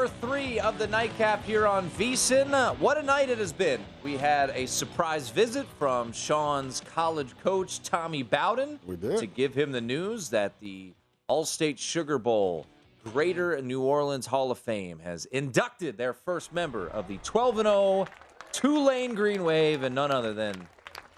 Hour 0.00 0.08
three 0.08 0.58
of 0.58 0.78
the 0.78 0.86
nightcap 0.86 1.44
here 1.44 1.66
on 1.66 1.90
VSIN. 1.90 2.54
Uh, 2.54 2.72
What 2.76 2.96
a 2.96 3.02
night 3.02 3.28
it 3.28 3.36
has 3.36 3.52
been. 3.52 3.84
We 4.02 4.16
had 4.16 4.48
a 4.54 4.64
surprise 4.64 5.28
visit 5.28 5.66
from 5.78 6.12
Sean's 6.12 6.80
college 6.94 7.36
coach, 7.44 7.82
Tommy 7.82 8.22
Bowden, 8.22 8.80
We 8.86 8.96
did. 8.96 9.18
to 9.18 9.26
give 9.26 9.52
him 9.52 9.72
the 9.72 9.80
news 9.82 10.30
that 10.30 10.58
the 10.58 10.94
All-State 11.28 11.78
Sugar 11.78 12.16
Bowl 12.18 12.64
Greater 13.12 13.60
New 13.60 13.82
Orleans 13.82 14.24
Hall 14.24 14.50
of 14.50 14.58
Fame 14.58 15.00
has 15.00 15.26
inducted 15.26 15.98
their 15.98 16.14
first 16.14 16.50
member 16.54 16.88
of 16.88 17.06
the 17.06 17.18
12 17.18 17.56
0 17.58 18.06
Tulane 18.52 19.14
Green 19.14 19.44
Wave, 19.44 19.82
and 19.82 19.94
none 19.94 20.10
other 20.10 20.32
than 20.32 20.66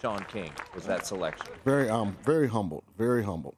Sean 0.01 0.25
King 0.25 0.51
was 0.75 0.87
that 0.87 1.07
selection. 1.07 1.47
Very 1.65 1.89
um 1.89 2.17
very 2.25 2.49
humbled, 2.49 2.83
very 2.99 3.23
humbled. 3.23 3.55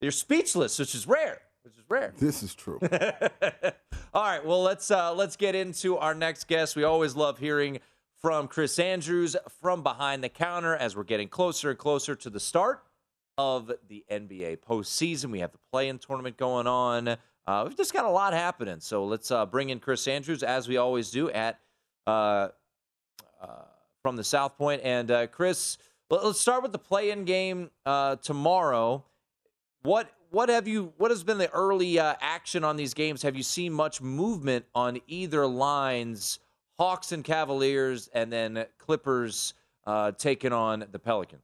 You're 0.00 0.10
speechless, 0.10 0.78
which 0.78 0.94
is 0.94 1.06
rare. 1.06 1.42
Is 1.84 1.90
rare. 1.90 2.14
This 2.18 2.42
is 2.42 2.54
true. 2.54 2.78
All 4.14 4.22
right, 4.22 4.44
well 4.44 4.62
let's 4.62 4.90
uh, 4.90 5.12
let's 5.14 5.36
get 5.36 5.54
into 5.54 5.96
our 5.98 6.14
next 6.14 6.48
guest. 6.48 6.76
We 6.76 6.84
always 6.84 7.16
love 7.16 7.38
hearing 7.38 7.80
from 8.20 8.48
Chris 8.48 8.78
Andrews 8.78 9.36
from 9.60 9.82
behind 9.82 10.24
the 10.24 10.28
counter 10.28 10.74
as 10.74 10.96
we're 10.96 11.04
getting 11.04 11.28
closer 11.28 11.70
and 11.70 11.78
closer 11.78 12.14
to 12.14 12.30
the 12.30 12.40
start 12.40 12.82
of 13.36 13.70
the 13.88 14.04
NBA 14.10 14.58
postseason. 14.58 15.30
We 15.30 15.40
have 15.40 15.52
the 15.52 15.58
play-in 15.72 15.98
tournament 15.98 16.36
going 16.36 16.66
on. 16.66 17.16
Uh, 17.46 17.64
we've 17.66 17.76
just 17.76 17.92
got 17.92 18.04
a 18.06 18.10
lot 18.10 18.32
happening. 18.32 18.80
So 18.80 19.04
let's 19.04 19.30
uh, 19.30 19.44
bring 19.44 19.70
in 19.70 19.78
Chris 19.80 20.08
Andrews 20.08 20.42
as 20.42 20.68
we 20.68 20.76
always 20.78 21.10
do 21.10 21.30
at 21.30 21.58
uh, 22.06 22.48
uh, 23.42 23.46
from 24.02 24.16
the 24.16 24.24
South 24.24 24.56
Point. 24.56 24.80
And 24.84 25.10
uh, 25.10 25.26
Chris, 25.26 25.76
let- 26.08 26.24
let's 26.24 26.40
start 26.40 26.62
with 26.62 26.72
the 26.72 26.78
play-in 26.78 27.24
game 27.24 27.70
uh, 27.84 28.16
tomorrow. 28.16 29.04
What 29.82 30.10
what 30.34 30.48
have 30.48 30.66
you 30.66 30.92
what 30.98 31.10
has 31.10 31.22
been 31.22 31.38
the 31.38 31.50
early 31.52 31.98
uh, 31.98 32.14
action 32.20 32.64
on 32.64 32.76
these 32.76 32.92
games? 32.92 33.22
Have 33.22 33.36
you 33.36 33.42
seen 33.42 33.72
much 33.72 34.02
movement 34.02 34.66
on 34.74 35.00
either 35.06 35.46
lines? 35.46 36.40
Hawks 36.76 37.12
and 37.12 37.22
Cavaliers, 37.22 38.10
and 38.14 38.32
then 38.32 38.66
Clippers 38.78 39.54
uh, 39.86 40.10
taking 40.10 40.52
on 40.52 40.84
the 40.90 40.98
Pelicans. 40.98 41.40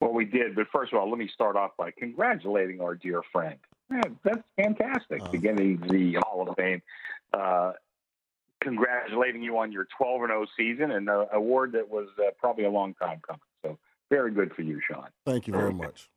Well, 0.00 0.12
we 0.12 0.24
did, 0.24 0.56
but 0.56 0.66
first 0.72 0.92
of 0.92 0.98
all, 0.98 1.08
let 1.08 1.16
me 1.16 1.30
start 1.32 1.54
off 1.54 1.70
by 1.78 1.92
congratulating 1.92 2.80
our 2.80 2.96
dear 2.96 3.22
friend. 3.32 3.56
Man, 3.88 4.18
that's 4.24 4.42
fantastic 4.56 5.22
to 5.30 5.38
get 5.38 5.56
the, 5.56 5.78
the 5.88 6.18
Hall 6.26 6.48
of 6.48 6.56
Fame. 6.56 6.82
Uh, 7.32 7.72
congratulating 8.60 9.44
you 9.44 9.56
on 9.58 9.70
your 9.70 9.86
12 9.96 10.22
and 10.22 10.30
0 10.30 10.46
season 10.56 10.90
and 10.90 11.08
an 11.08 11.26
award 11.32 11.70
that 11.72 11.88
was 11.88 12.08
uh, 12.18 12.30
probably 12.36 12.64
a 12.64 12.70
long 12.70 12.94
time 12.94 13.20
coming. 13.24 13.40
So, 13.64 13.78
very 14.10 14.32
good 14.32 14.52
for 14.54 14.62
you, 14.62 14.80
Sean. 14.88 15.06
Thank 15.24 15.46
you 15.46 15.52
very 15.52 15.72
much. 15.72 16.08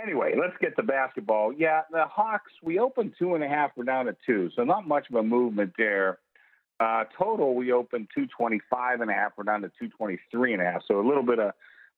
Anyway, 0.00 0.34
let's 0.40 0.56
get 0.60 0.74
to 0.76 0.82
basketball. 0.82 1.52
Yeah, 1.52 1.82
the 1.90 2.04
Hawks, 2.06 2.52
we 2.62 2.78
opened 2.78 3.12
two 3.18 3.34
and 3.34 3.44
a 3.44 3.48
half, 3.48 3.72
we're 3.76 3.84
down 3.84 4.06
to 4.06 4.16
two, 4.24 4.50
so 4.56 4.64
not 4.64 4.88
much 4.88 5.06
of 5.10 5.16
a 5.16 5.22
movement 5.22 5.72
there. 5.76 6.18
Uh, 6.80 7.04
total, 7.16 7.54
we 7.54 7.72
opened 7.72 8.08
225 8.14 9.02
and 9.02 9.10
a 9.10 9.14
half, 9.14 9.32
we're 9.36 9.44
down 9.44 9.60
to 9.62 9.68
223 9.68 10.54
and 10.54 10.62
a 10.62 10.64
half. 10.64 10.82
So 10.88 10.98
a 10.98 11.06
little 11.06 11.22
bit 11.22 11.38
of 11.38 11.52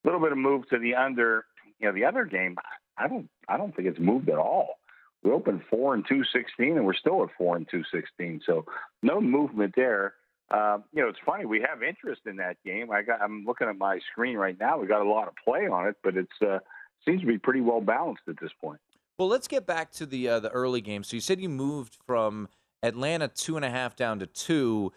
little 0.04 0.20
bit 0.20 0.32
of 0.32 0.38
move 0.38 0.68
to 0.68 0.78
the 0.78 0.94
under. 0.94 1.46
You 1.80 1.88
know, 1.88 1.94
the 1.94 2.04
other 2.04 2.24
game, 2.24 2.56
I 2.96 3.08
don't 3.08 3.28
I 3.48 3.56
don't 3.56 3.74
think 3.74 3.88
it's 3.88 3.98
moved 3.98 4.28
at 4.28 4.38
all. 4.38 4.78
We 5.22 5.30
opened 5.30 5.62
four 5.70 5.94
and 5.94 6.04
two 6.06 6.22
sixteen, 6.32 6.76
and 6.76 6.84
we're 6.84 6.94
still 6.94 7.22
at 7.22 7.30
four 7.36 7.56
and 7.56 7.66
two 7.70 7.82
sixteen. 7.92 8.40
So 8.44 8.66
no 9.02 9.20
movement 9.20 9.74
there. 9.76 10.14
Uh, 10.50 10.78
you 10.92 11.02
know, 11.02 11.08
it's 11.08 11.18
funny. 11.24 11.46
We 11.46 11.64
have 11.68 11.82
interest 11.82 12.22
in 12.26 12.36
that 12.36 12.56
game. 12.64 12.90
I 12.90 13.02
got. 13.02 13.22
I'm 13.22 13.44
looking 13.46 13.68
at 13.68 13.78
my 13.78 13.98
screen 14.12 14.36
right 14.36 14.58
now. 14.58 14.78
We 14.78 14.86
got 14.86 15.00
a 15.00 15.08
lot 15.08 15.28
of 15.28 15.34
play 15.42 15.66
on 15.66 15.88
it, 15.88 15.96
but 16.04 16.16
it's 16.16 16.42
uh, 16.42 16.58
seems 17.06 17.20
to 17.20 17.26
be 17.26 17.38
pretty 17.38 17.60
well 17.60 17.80
balanced 17.80 18.22
at 18.28 18.38
this 18.40 18.50
point. 18.60 18.80
Well, 19.18 19.28
let's 19.28 19.46
get 19.48 19.66
back 19.66 19.92
to 19.92 20.06
the 20.06 20.28
uh, 20.28 20.40
the 20.40 20.50
early 20.50 20.80
game. 20.80 21.04
So 21.04 21.16
you 21.16 21.20
said 21.20 21.40
you 21.40 21.48
moved 21.48 21.96
from 22.06 22.48
Atlanta 22.82 23.28
two 23.28 23.56
and 23.56 23.64
a 23.64 23.70
half 23.70 23.94
down 23.96 24.18
to 24.20 24.26
two. 24.26 24.92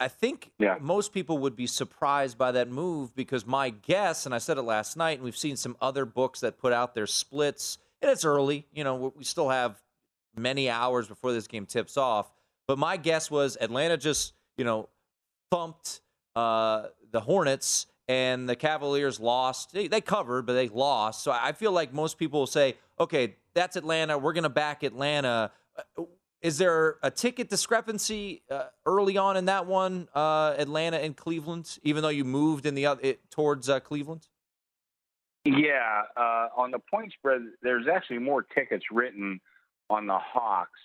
I 0.00 0.08
think 0.08 0.52
Yeah. 0.58 0.78
most 0.80 1.12
people 1.12 1.36
would 1.38 1.54
be 1.56 1.66
surprised 1.66 2.38
by 2.38 2.52
that 2.52 2.70
move 2.70 3.14
because 3.14 3.44
my 3.44 3.68
guess, 3.70 4.24
and 4.24 4.34
I 4.34 4.38
said 4.38 4.56
it 4.56 4.62
last 4.62 4.96
night, 4.96 5.18
and 5.18 5.22
we've 5.24 5.36
seen 5.36 5.56
some 5.56 5.76
other 5.82 6.06
books 6.06 6.40
that 6.40 6.56
put 6.56 6.72
out 6.72 6.94
their 6.94 7.06
splits, 7.06 7.76
and 8.00 8.10
it's 8.10 8.24
early. 8.24 8.66
You 8.72 8.84
know, 8.84 9.12
we 9.14 9.24
still 9.24 9.50
have 9.50 9.82
many 10.34 10.70
hours 10.70 11.08
before 11.08 11.32
this 11.32 11.46
game 11.46 11.66
tips 11.66 11.96
off. 11.98 12.30
But 12.68 12.78
my 12.78 12.96
guess 12.96 13.30
was 13.30 13.58
Atlanta 13.60 13.96
just, 13.98 14.32
you 14.56 14.64
know, 14.64 14.88
thumped 15.50 16.00
uh, 16.34 16.86
the 17.10 17.20
Hornets 17.20 17.86
and 18.08 18.48
the 18.48 18.56
Cavaliers 18.56 19.18
lost. 19.20 19.72
They, 19.72 19.88
they 19.88 20.00
covered, 20.00 20.46
but 20.46 20.54
they 20.54 20.68
lost. 20.68 21.24
So 21.24 21.32
I 21.32 21.52
feel 21.52 21.72
like 21.72 21.92
most 21.92 22.18
people 22.18 22.40
will 22.40 22.46
say, 22.46 22.76
okay, 22.98 23.36
that's 23.54 23.76
Atlanta. 23.76 24.18
We're 24.18 24.32
going 24.32 24.44
to 24.44 24.48
back 24.48 24.82
Atlanta. 24.82 25.50
Uh, 25.98 26.04
Is 26.42 26.58
there 26.58 26.96
a 27.02 27.10
ticket 27.10 27.48
discrepancy 27.50 28.42
uh, 28.50 28.66
early 28.84 29.16
on 29.16 29.36
in 29.36 29.46
that 29.46 29.66
one, 29.66 30.08
uh, 30.14 30.54
Atlanta 30.56 30.98
and 30.98 31.16
Cleveland, 31.16 31.78
even 31.82 32.02
though 32.02 32.10
you 32.10 32.24
moved 32.24 32.66
in 32.66 32.74
the 32.74 32.84
it, 33.02 33.30
towards 33.30 33.68
uh, 33.68 33.80
Cleveland? 33.80 34.28
Yeah, 35.44 36.02
uh, 36.16 36.48
on 36.56 36.70
the 36.70 36.78
point 36.78 37.12
spread, 37.12 37.42
there's 37.62 37.86
actually 37.88 38.18
more 38.18 38.42
tickets 38.42 38.84
written 38.92 39.40
on 39.88 40.06
the 40.06 40.18
Hawks. 40.18 40.80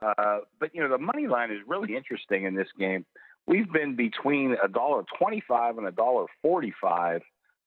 Uh, 0.00 0.38
but 0.58 0.74
you 0.74 0.82
know, 0.82 0.88
the 0.88 0.98
money 0.98 1.26
line 1.26 1.50
is 1.50 1.58
really 1.66 1.96
interesting 1.96 2.44
in 2.44 2.54
this 2.54 2.68
game. 2.78 3.04
We've 3.46 3.70
been 3.72 3.94
between 3.96 4.56
a 4.62 4.68
dollar 4.68 5.04
twenty-five 5.18 5.78
and 5.78 5.86
a 5.86 5.92
dollar 5.92 6.26
forty-five. 6.42 7.22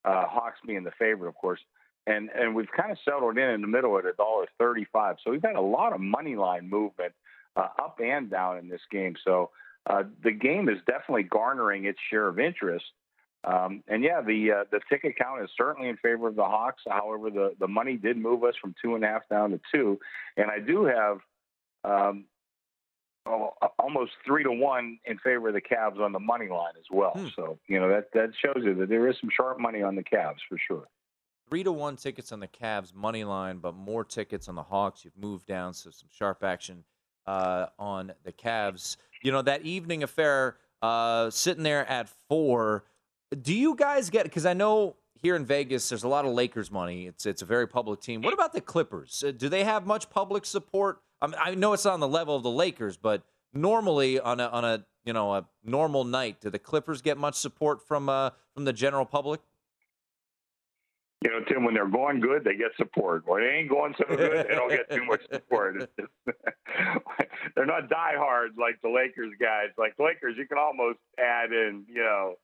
Uh, 0.05 0.25
Hawks 0.27 0.59
being 0.65 0.83
the 0.83 0.91
favorite, 0.97 1.27
of 1.27 1.35
course, 1.35 1.59
and 2.07 2.29
and 2.29 2.55
we've 2.55 2.71
kind 2.75 2.91
of 2.91 2.97
settled 3.03 3.37
in 3.37 3.49
in 3.49 3.61
the 3.61 3.67
middle 3.67 3.97
at 3.97 4.05
a 4.05 4.13
dollar 4.13 4.45
thirty-five. 4.57 5.17
So 5.23 5.31
we've 5.31 5.41
had 5.41 5.55
a 5.55 5.61
lot 5.61 5.93
of 5.93 5.99
money 5.99 6.35
line 6.35 6.69
movement 6.69 7.13
uh, 7.55 7.67
up 7.81 7.99
and 8.03 8.29
down 8.29 8.57
in 8.57 8.69
this 8.69 8.81
game. 8.91 9.15
So 9.23 9.51
uh, 9.89 10.03
the 10.23 10.31
game 10.31 10.69
is 10.69 10.77
definitely 10.85 11.23
garnering 11.23 11.85
its 11.85 11.99
share 12.09 12.27
of 12.27 12.39
interest. 12.39 12.85
Um, 13.45 13.83
and 13.87 14.03
yeah, 14.03 14.21
the 14.21 14.51
uh, 14.51 14.63
the 14.69 14.81
ticket 14.89 15.17
count 15.17 15.43
is 15.43 15.49
certainly 15.57 15.87
in 15.87 15.95
favor 15.97 16.27
of 16.27 16.35
the 16.35 16.43
Hawks. 16.43 16.83
However, 16.87 17.29
the 17.29 17.55
the 17.57 17.67
money 17.69 17.95
did 17.95 18.17
move 18.17 18.43
us 18.43 18.55
from 18.61 18.75
two 18.81 18.95
and 18.95 19.03
a 19.03 19.07
half 19.07 19.27
down 19.29 19.51
to 19.51 19.61
two, 19.73 19.97
and 20.35 20.51
I 20.51 20.59
do 20.59 20.85
have 20.85 21.19
um, 21.85 22.25
almost 23.77 24.11
three 24.25 24.43
to 24.43 24.51
one 24.51 24.99
in 25.05 25.17
favor 25.19 25.49
of 25.49 25.53
the 25.53 25.61
Cavs 25.61 25.99
on 25.99 26.11
the 26.11 26.19
money 26.19 26.47
line 26.47 26.73
as 26.77 26.85
well. 26.91 27.11
Hmm. 27.11 27.27
So 27.35 27.57
you 27.67 27.79
know 27.79 27.89
that 27.89 28.11
that 28.13 28.31
shows 28.43 28.63
you 28.63 28.75
that 28.75 28.89
there 28.89 29.07
is 29.07 29.15
some 29.19 29.29
sharp 29.35 29.59
money 29.59 29.81
on 29.81 29.95
the 29.95 30.03
Cavs 30.03 30.39
for 30.47 30.57
sure. 30.57 30.87
Three 31.49 31.63
to 31.63 31.71
one 31.71 31.95
tickets 31.95 32.31
on 32.31 32.39
the 32.39 32.47
Cavs 32.47 32.93
money 32.93 33.23
line, 33.23 33.57
but 33.57 33.73
more 33.75 34.03
tickets 34.03 34.47
on 34.47 34.55
the 34.55 34.63
Hawks. 34.63 35.03
You've 35.03 35.17
moved 35.17 35.47
down, 35.47 35.73
so 35.73 35.89
some 35.89 36.09
sharp 36.11 36.43
action 36.43 36.83
uh, 37.25 37.67
on 37.77 38.13
the 38.23 38.31
Cavs. 38.31 38.97
You 39.23 39.31
know 39.31 39.41
that 39.41 39.63
evening 39.63 40.03
affair 40.03 40.57
uh, 40.81 41.29
sitting 41.29 41.63
there 41.63 41.89
at 41.89 42.09
four. 42.27 42.85
Do 43.41 43.53
you 43.53 43.75
guys 43.75 44.09
get? 44.09 44.23
Because 44.23 44.45
I 44.45 44.53
know 44.53 44.95
here 45.21 45.35
in 45.35 45.45
Vegas, 45.45 45.89
there's 45.89 46.03
a 46.03 46.07
lot 46.07 46.25
of 46.25 46.33
Lakers 46.33 46.71
money. 46.71 47.07
It's 47.07 47.25
it's 47.25 47.41
a 47.41 47.45
very 47.45 47.67
public 47.67 48.01
team. 48.01 48.21
What 48.21 48.33
about 48.33 48.53
the 48.53 48.61
Clippers? 48.61 49.23
Uh, 49.25 49.31
do 49.31 49.49
they 49.49 49.63
have 49.63 49.85
much 49.85 50.09
public 50.09 50.45
support? 50.45 51.01
I, 51.21 51.33
I 51.51 51.55
know 51.55 51.73
it's 51.73 51.85
on 51.85 51.99
the 51.99 52.07
level 52.07 52.35
of 52.35 52.43
the 52.43 52.51
Lakers, 52.51 52.97
but 52.97 53.23
normally 53.53 54.19
on 54.19 54.39
a 54.39 54.47
on 54.47 54.65
a 54.65 54.85
you 55.05 55.13
know 55.13 55.33
a 55.33 55.45
normal 55.63 56.03
night, 56.03 56.41
do 56.41 56.49
the 56.49 56.59
Clippers 56.59 57.01
get 57.01 57.17
much 57.17 57.35
support 57.35 57.85
from 57.87 58.09
uh, 58.09 58.31
from 58.53 58.65
the 58.65 58.73
general 58.73 59.05
public? 59.05 59.41
You 61.23 61.31
know, 61.31 61.41
Tim, 61.49 61.65
when 61.65 61.73
they're 61.73 61.85
going 61.85 62.21
good, 62.21 62.45
they 62.45 62.55
get 62.55 62.71
support. 62.77 63.27
When 63.27 63.41
they 63.41 63.49
ain't 63.49 63.69
going 63.69 63.93
so 63.97 64.05
good, 64.07 64.47
they 64.47 64.55
don't 64.55 64.69
get 64.69 64.89
too 64.89 65.03
much 65.03 65.21
support. 65.29 65.89
they're 67.55 67.65
not 67.65 67.89
diehards 67.89 68.55
like 68.57 68.81
the 68.81 68.87
Lakers 68.87 69.33
guys. 69.37 69.67
Like 69.77 69.97
the 69.97 70.03
Lakers, 70.03 70.35
you 70.37 70.47
can 70.47 70.57
almost 70.57 70.99
add 71.19 71.51
in, 71.51 71.83
you 71.89 72.01
know, 72.01 72.35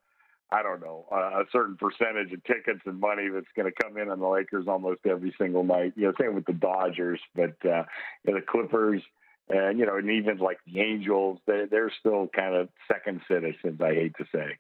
I 0.52 0.62
don't 0.62 0.80
know, 0.80 1.06
a 1.12 1.44
certain 1.52 1.76
percentage 1.76 2.32
of 2.32 2.44
tickets 2.44 2.82
and 2.86 3.00
money 3.00 3.30
that's 3.34 3.48
going 3.56 3.72
to 3.72 3.84
come 3.84 3.98
in 3.98 4.10
on 4.10 4.20
the 4.20 4.28
Lakers 4.28 4.68
almost 4.68 5.02
every 5.06 5.34
single 5.40 5.64
night. 5.64 5.94
You 5.96 6.06
know, 6.06 6.14
same 6.20 6.36
with 6.36 6.46
the 6.46 6.54
Dodgers, 6.54 7.20
but 7.34 7.56
uh, 7.66 7.84
you 8.24 8.34
know, 8.34 8.40
the 8.40 8.46
Clippers, 8.48 9.02
and 9.50 9.80
you 9.80 9.86
know, 9.86 9.98
and 9.98 10.10
even 10.10 10.38
like 10.38 10.60
the 10.66 10.82
Angels, 10.82 11.40
they're, 11.48 11.68
they're 11.68 11.92
still 12.00 12.30
kind 12.36 12.56
of 12.56 12.70
second 12.92 13.22
citizens. 13.28 13.82
I 13.82 13.94
hate 13.96 14.14
to 14.18 14.26
say. 14.32 14.58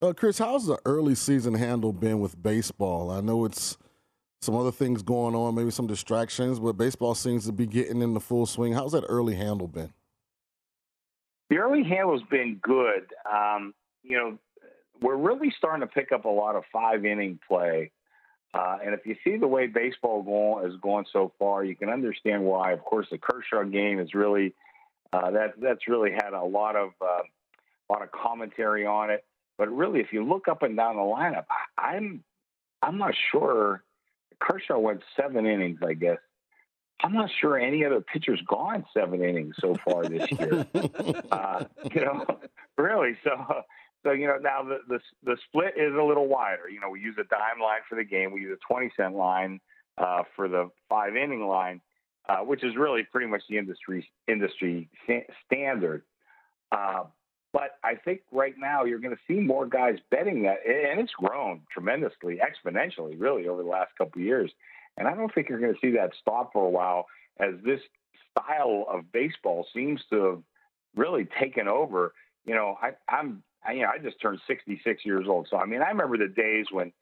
Uh, 0.00 0.12
Chris, 0.12 0.38
how's 0.38 0.66
the 0.66 0.78
early 0.84 1.14
season 1.14 1.54
handle 1.54 1.92
been 1.92 2.20
with 2.20 2.40
baseball? 2.40 3.10
I 3.10 3.20
know 3.20 3.44
it's 3.44 3.76
some 4.40 4.54
other 4.54 4.72
things 4.72 5.02
going 5.02 5.34
on, 5.34 5.54
maybe 5.54 5.70
some 5.70 5.86
distractions, 5.86 6.60
but 6.60 6.74
baseball 6.74 7.14
seems 7.14 7.46
to 7.46 7.52
be 7.52 7.66
getting 7.66 8.02
in 8.02 8.14
the 8.14 8.20
full 8.20 8.46
swing. 8.46 8.74
How's 8.74 8.92
that 8.92 9.04
early 9.08 9.34
handle 9.34 9.66
been? 9.66 9.92
The 11.50 11.56
early 11.56 11.82
handle's 11.82 12.22
been 12.30 12.60
good. 12.62 13.06
Um, 13.30 13.74
you 14.02 14.16
know, 14.16 14.38
we're 15.04 15.16
really 15.16 15.52
starting 15.58 15.86
to 15.86 15.86
pick 15.86 16.12
up 16.12 16.24
a 16.24 16.30
lot 16.30 16.56
of 16.56 16.64
five 16.72 17.04
inning 17.04 17.38
play. 17.46 17.90
Uh, 18.54 18.78
and 18.82 18.94
if 18.94 19.04
you 19.04 19.14
see 19.22 19.36
the 19.36 19.46
way 19.46 19.66
baseball 19.66 20.22
going, 20.22 20.66
is 20.70 20.80
going 20.80 21.04
so 21.12 21.30
far, 21.38 21.62
you 21.62 21.76
can 21.76 21.90
understand 21.90 22.42
why. 22.42 22.72
Of 22.72 22.82
course, 22.82 23.06
the 23.10 23.18
Kershaw 23.18 23.64
game 23.64 24.00
is 24.00 24.14
really 24.14 24.54
uh, 25.12 25.30
that 25.32 25.60
that's 25.60 25.86
really 25.88 26.10
had 26.10 26.32
a 26.32 26.42
lot 26.42 26.74
of 26.74 26.90
uh, 27.02 27.04
a 27.04 27.92
lot 27.92 28.02
of 28.02 28.12
commentary 28.12 28.86
on 28.86 29.10
it. 29.10 29.24
But 29.58 29.70
really, 29.70 30.00
if 30.00 30.10
you 30.10 30.24
look 30.24 30.48
up 30.48 30.62
and 30.62 30.74
down 30.74 30.96
the 30.96 31.02
lineup, 31.02 31.44
I'm 31.76 32.24
I'm 32.80 32.96
not 32.96 33.14
sure. 33.30 33.82
Kershaw 34.40 34.78
went 34.78 35.02
seven 35.16 35.44
innings, 35.44 35.80
I 35.86 35.92
guess. 35.92 36.18
I'm 37.02 37.12
not 37.12 37.28
sure 37.40 37.58
any 37.58 37.84
other 37.84 38.00
pitcher's 38.00 38.40
gone 38.48 38.86
seven 38.94 39.22
innings 39.22 39.56
so 39.58 39.76
far 39.84 40.04
this 40.04 40.30
year. 40.30 40.66
uh, 41.30 41.64
you 41.92 42.00
know, 42.00 42.24
really. 42.78 43.18
So 43.22 43.64
so 44.04 44.12
you 44.12 44.26
know 44.26 44.38
now 44.40 44.62
the, 44.62 44.78
the 44.88 45.00
the 45.24 45.36
split 45.48 45.74
is 45.76 45.92
a 45.94 46.02
little 46.02 46.28
wider. 46.28 46.68
You 46.70 46.80
know 46.80 46.90
we 46.90 47.00
use 47.00 47.16
a 47.18 47.24
dime 47.24 47.60
line 47.60 47.80
for 47.88 47.96
the 47.96 48.04
game. 48.04 48.32
We 48.32 48.42
use 48.42 48.56
a 48.56 48.72
twenty 48.72 48.90
cent 48.96 49.14
line 49.14 49.60
uh, 49.98 50.22
for 50.36 50.48
the 50.48 50.70
five 50.88 51.16
inning 51.16 51.46
line, 51.46 51.80
uh, 52.28 52.38
which 52.38 52.62
is 52.62 52.76
really 52.76 53.02
pretty 53.02 53.26
much 53.26 53.42
the 53.48 53.58
industry 53.58 54.08
industry 54.28 54.88
standard. 55.46 56.02
Uh, 56.70 57.04
but 57.52 57.78
I 57.84 57.94
think 57.94 58.22
right 58.32 58.54
now 58.58 58.84
you're 58.84 58.98
going 58.98 59.14
to 59.14 59.22
see 59.28 59.40
more 59.40 59.64
guys 59.66 59.96
betting 60.10 60.42
that, 60.42 60.58
and 60.66 61.00
it's 61.00 61.12
grown 61.12 61.60
tremendously, 61.72 62.40
exponentially, 62.40 63.14
really 63.16 63.46
over 63.46 63.62
the 63.62 63.68
last 63.68 63.92
couple 63.96 64.20
of 64.20 64.26
years. 64.26 64.50
And 64.96 65.06
I 65.06 65.14
don't 65.14 65.32
think 65.32 65.48
you're 65.48 65.60
going 65.60 65.74
to 65.74 65.78
see 65.80 65.92
that 65.92 66.10
stop 66.20 66.52
for 66.52 66.66
a 66.66 66.70
while 66.70 67.06
as 67.38 67.54
this 67.64 67.80
style 68.32 68.86
of 68.90 69.12
baseball 69.12 69.66
seems 69.72 70.00
to 70.10 70.24
have 70.24 70.42
really 70.96 71.28
taken 71.40 71.68
over. 71.68 72.12
You 72.44 72.54
know, 72.54 72.76
I, 72.82 72.90
I'm 73.08 73.44
I, 73.64 73.72
you 73.72 73.82
know, 73.82 73.90
I 73.94 73.98
just 73.98 74.20
turned 74.20 74.40
66 74.46 75.04
years 75.04 75.26
old. 75.28 75.48
So, 75.50 75.56
I 75.56 75.66
mean, 75.66 75.82
I 75.82 75.88
remember 75.88 76.18
the 76.18 76.28
days 76.28 76.66
when, 76.70 76.92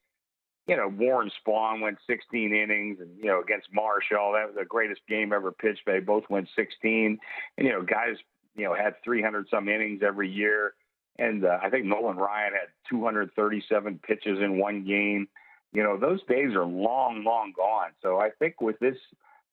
you 0.67 0.77
know, 0.77 0.89
Warren 0.89 1.31
Spahn 1.45 1.81
went 1.81 1.99
16 2.07 2.55
innings 2.55 2.99
and, 3.01 3.11
you 3.19 3.27
know, 3.27 3.41
against 3.41 3.69
Marichal. 3.73 4.35
That 4.35 4.47
was 4.47 4.55
the 4.57 4.65
greatest 4.65 5.01
game 5.09 5.33
ever 5.33 5.51
pitched. 5.51 5.83
They 5.87 6.01
both 6.01 6.25
went 6.31 6.49
16. 6.55 7.19
And, 7.59 7.67
you 7.67 7.73
know, 7.73 7.83
guys, 7.83 8.17
you 8.55 8.65
know, 8.65 8.75
had 8.75 8.95
300 9.03 9.49
some 9.51 9.69
innings 9.69 10.03
every 10.05 10.31
year. 10.31 10.75
And 11.19 11.45
uh, 11.45 11.59
I 11.63 11.69
think 11.69 11.85
Nolan 11.85 12.17
Ryan 12.17 12.53
had 12.53 12.69
237 12.89 14.01
pitches 14.07 14.39
in 14.41 14.59
one 14.59 14.85
game. 14.85 15.29
You 15.73 15.83
know, 15.83 15.99
those 15.99 16.21
days 16.25 16.55
are 16.55 16.65
long, 16.65 17.25
long 17.25 17.53
gone. 17.57 17.91
So 18.03 18.19
I 18.19 18.31
think 18.31 18.61
with 18.61 18.79
this 18.79 18.97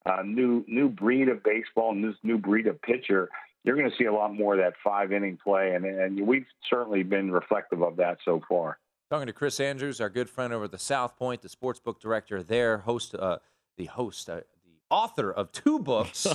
uh, 0.06 0.22
new 0.24 0.64
new 0.68 0.90
breed 0.90 1.30
of 1.30 1.44
baseball 1.44 1.92
and 1.92 2.04
this 2.04 2.16
new 2.24 2.38
breed 2.38 2.68
of 2.68 2.82
pitcher, 2.82 3.30
you're 3.64 3.76
going 3.76 3.90
to 3.90 3.96
see 3.98 4.06
a 4.06 4.14
lot 4.14 4.34
more 4.34 4.54
of 4.54 4.60
that 4.60 4.74
five 4.84 5.12
inning 5.12 5.38
play, 5.44 5.74
and, 5.76 5.86
and 5.86 6.26
we've 6.26 6.46
certainly 6.70 7.04
been 7.04 7.32
reflective 7.32 7.82
of 7.82 7.98
that 7.98 8.18
so 8.24 8.42
far. 8.48 8.78
Talking 9.10 9.28
to 9.28 9.34
Chris 9.34 9.60
Andrews, 9.60 10.00
our 10.00 10.10
good 10.10 10.30
friend 10.30 10.54
over 10.54 10.66
at 10.66 10.72
the 10.72 10.78
South 10.80 11.18
Point, 11.18 11.42
the 11.42 11.50
sports 11.50 11.80
book 11.80 12.00
director 12.00 12.44
there, 12.44 12.80
host, 12.80 13.16
uh, 13.16 13.40
the 13.76 13.86
host, 13.86 14.30
uh, 14.30 14.36
the 14.36 14.44
author 14.90 15.32
of 15.32 15.52
two 15.52 15.80
books. 15.80 16.28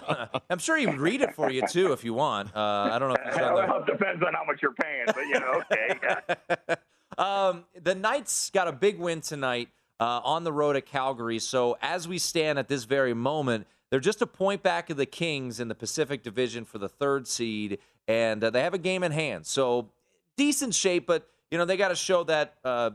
I'm 0.50 0.58
sure 0.58 0.76
he 0.76 0.86
would 0.86 1.00
read 1.00 1.20
it 1.20 1.34
for 1.34 1.50
you 1.50 1.62
too 1.68 1.92
if 1.92 2.04
you 2.04 2.14
want. 2.14 2.56
Uh, 2.56 2.88
I 2.90 2.98
don't 2.98 3.10
know. 3.10 3.16
If 3.22 3.36
well, 3.36 3.56
the... 3.56 3.92
it 3.92 3.98
depends 3.98 4.22
on 4.26 4.32
how 4.32 4.44
much 4.44 4.60
you're 4.62 4.72
paying, 4.72 5.04
but 5.06 5.26
you 5.26 5.40
know, 5.40 5.62
okay. 5.70 6.76
um, 7.18 7.64
the 7.80 7.94
Knights 7.94 8.50
got 8.50 8.66
a 8.66 8.72
big 8.72 8.98
win 8.98 9.20
tonight 9.20 9.68
uh, 10.00 10.20
on 10.24 10.44
the 10.44 10.52
road 10.52 10.74
at 10.74 10.86
Calgary. 10.86 11.38
So 11.38 11.76
as 11.82 12.08
we 12.08 12.18
stand 12.18 12.58
at 12.58 12.66
this 12.66 12.84
very 12.84 13.14
moment, 13.14 13.66
they're 13.92 14.00
just 14.00 14.22
a 14.22 14.26
point 14.26 14.62
back 14.62 14.88
of 14.88 14.96
the 14.96 15.04
Kings 15.04 15.60
in 15.60 15.68
the 15.68 15.74
Pacific 15.74 16.22
Division 16.22 16.64
for 16.64 16.78
the 16.78 16.88
third 16.88 17.28
seed, 17.28 17.76
and 18.08 18.42
uh, 18.42 18.48
they 18.48 18.62
have 18.62 18.72
a 18.72 18.78
game 18.78 19.02
in 19.02 19.12
hand. 19.12 19.44
So 19.44 19.90
decent 20.34 20.74
shape, 20.74 21.06
but 21.06 21.28
you 21.50 21.58
know 21.58 21.66
they 21.66 21.76
got 21.76 21.88
to 21.88 21.94
show 21.94 22.24
that 22.24 22.54
uh, 22.64 22.92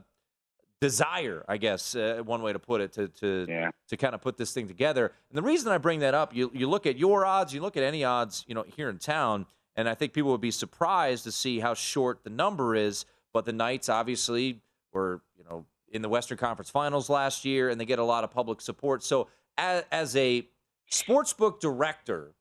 desire, 0.82 1.46
I 1.48 1.58
guess, 1.58 1.96
uh, 1.96 2.24
one 2.26 2.42
way 2.42 2.52
to 2.52 2.58
put 2.58 2.82
it, 2.82 2.94
to 2.94 3.10
to 3.10 3.46
yeah. 3.48 3.70
to 3.90 3.96
kind 3.96 4.16
of 4.16 4.22
put 4.22 4.38
this 4.38 4.56
thing 4.56 4.68
together. 4.68 5.12
And 5.30 5.38
the 5.38 5.44
reason 5.44 5.72
I 5.72 5.78
bring 5.78 6.00
that 6.00 6.16
up, 6.16 6.36
you 6.36 6.50
you 6.52 6.68
look 6.68 6.88
at 6.88 6.98
your 6.98 7.24
odds, 7.28 7.54
you 7.54 7.62
look 7.62 7.78
at 7.78 7.84
any 7.84 8.04
odds, 8.04 8.44
you 8.48 8.56
know, 8.56 8.66
here 8.76 8.90
in 8.90 8.98
town, 8.98 9.46
and 9.76 9.88
I 9.88 9.94
think 9.94 10.14
people 10.14 10.32
would 10.32 10.42
be 10.42 10.50
surprised 10.50 11.26
to 11.26 11.32
see 11.32 11.60
how 11.60 11.76
short 11.76 12.24
the 12.24 12.32
number 12.32 12.74
is. 12.74 13.06
But 13.34 13.46
the 13.46 13.54
Knights 13.54 13.88
obviously 13.88 14.62
were, 14.94 15.22
you 15.38 15.44
know, 15.48 15.64
in 15.92 16.02
the 16.02 16.10
Western 16.10 16.40
Conference 16.40 16.72
Finals 16.72 17.08
last 17.08 17.46
year, 17.46 17.70
and 17.70 17.80
they 17.80 17.86
get 17.86 18.00
a 18.00 18.04
lot 18.04 18.24
of 18.24 18.32
public 18.32 18.62
support. 18.62 19.04
So 19.04 19.28
as, 19.60 19.84
as 19.92 20.16
a 20.16 20.48
sportsbook 20.92 21.60
director, 21.60 22.34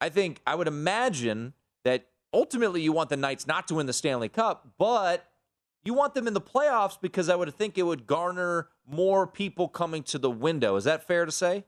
I 0.00 0.08
think 0.08 0.40
I 0.46 0.54
would 0.54 0.68
imagine 0.68 1.54
that 1.84 2.06
ultimately 2.32 2.82
you 2.82 2.92
want 2.92 3.10
the 3.10 3.16
Knights 3.16 3.46
not 3.46 3.68
to 3.68 3.74
win 3.74 3.86
the 3.86 3.92
Stanley 3.92 4.28
Cup, 4.28 4.68
but 4.78 5.26
you 5.84 5.94
want 5.94 6.14
them 6.14 6.26
in 6.26 6.34
the 6.34 6.40
playoffs 6.40 6.98
because 7.00 7.28
I 7.28 7.36
would 7.36 7.52
think 7.54 7.78
it 7.78 7.82
would 7.82 8.06
garner 8.06 8.68
more 8.86 9.26
people 9.26 9.68
coming 9.68 10.02
to 10.04 10.18
the 10.18 10.30
window. 10.30 10.76
Is 10.76 10.84
that 10.84 11.06
fair 11.06 11.24
to 11.24 11.32
say? 11.32 11.64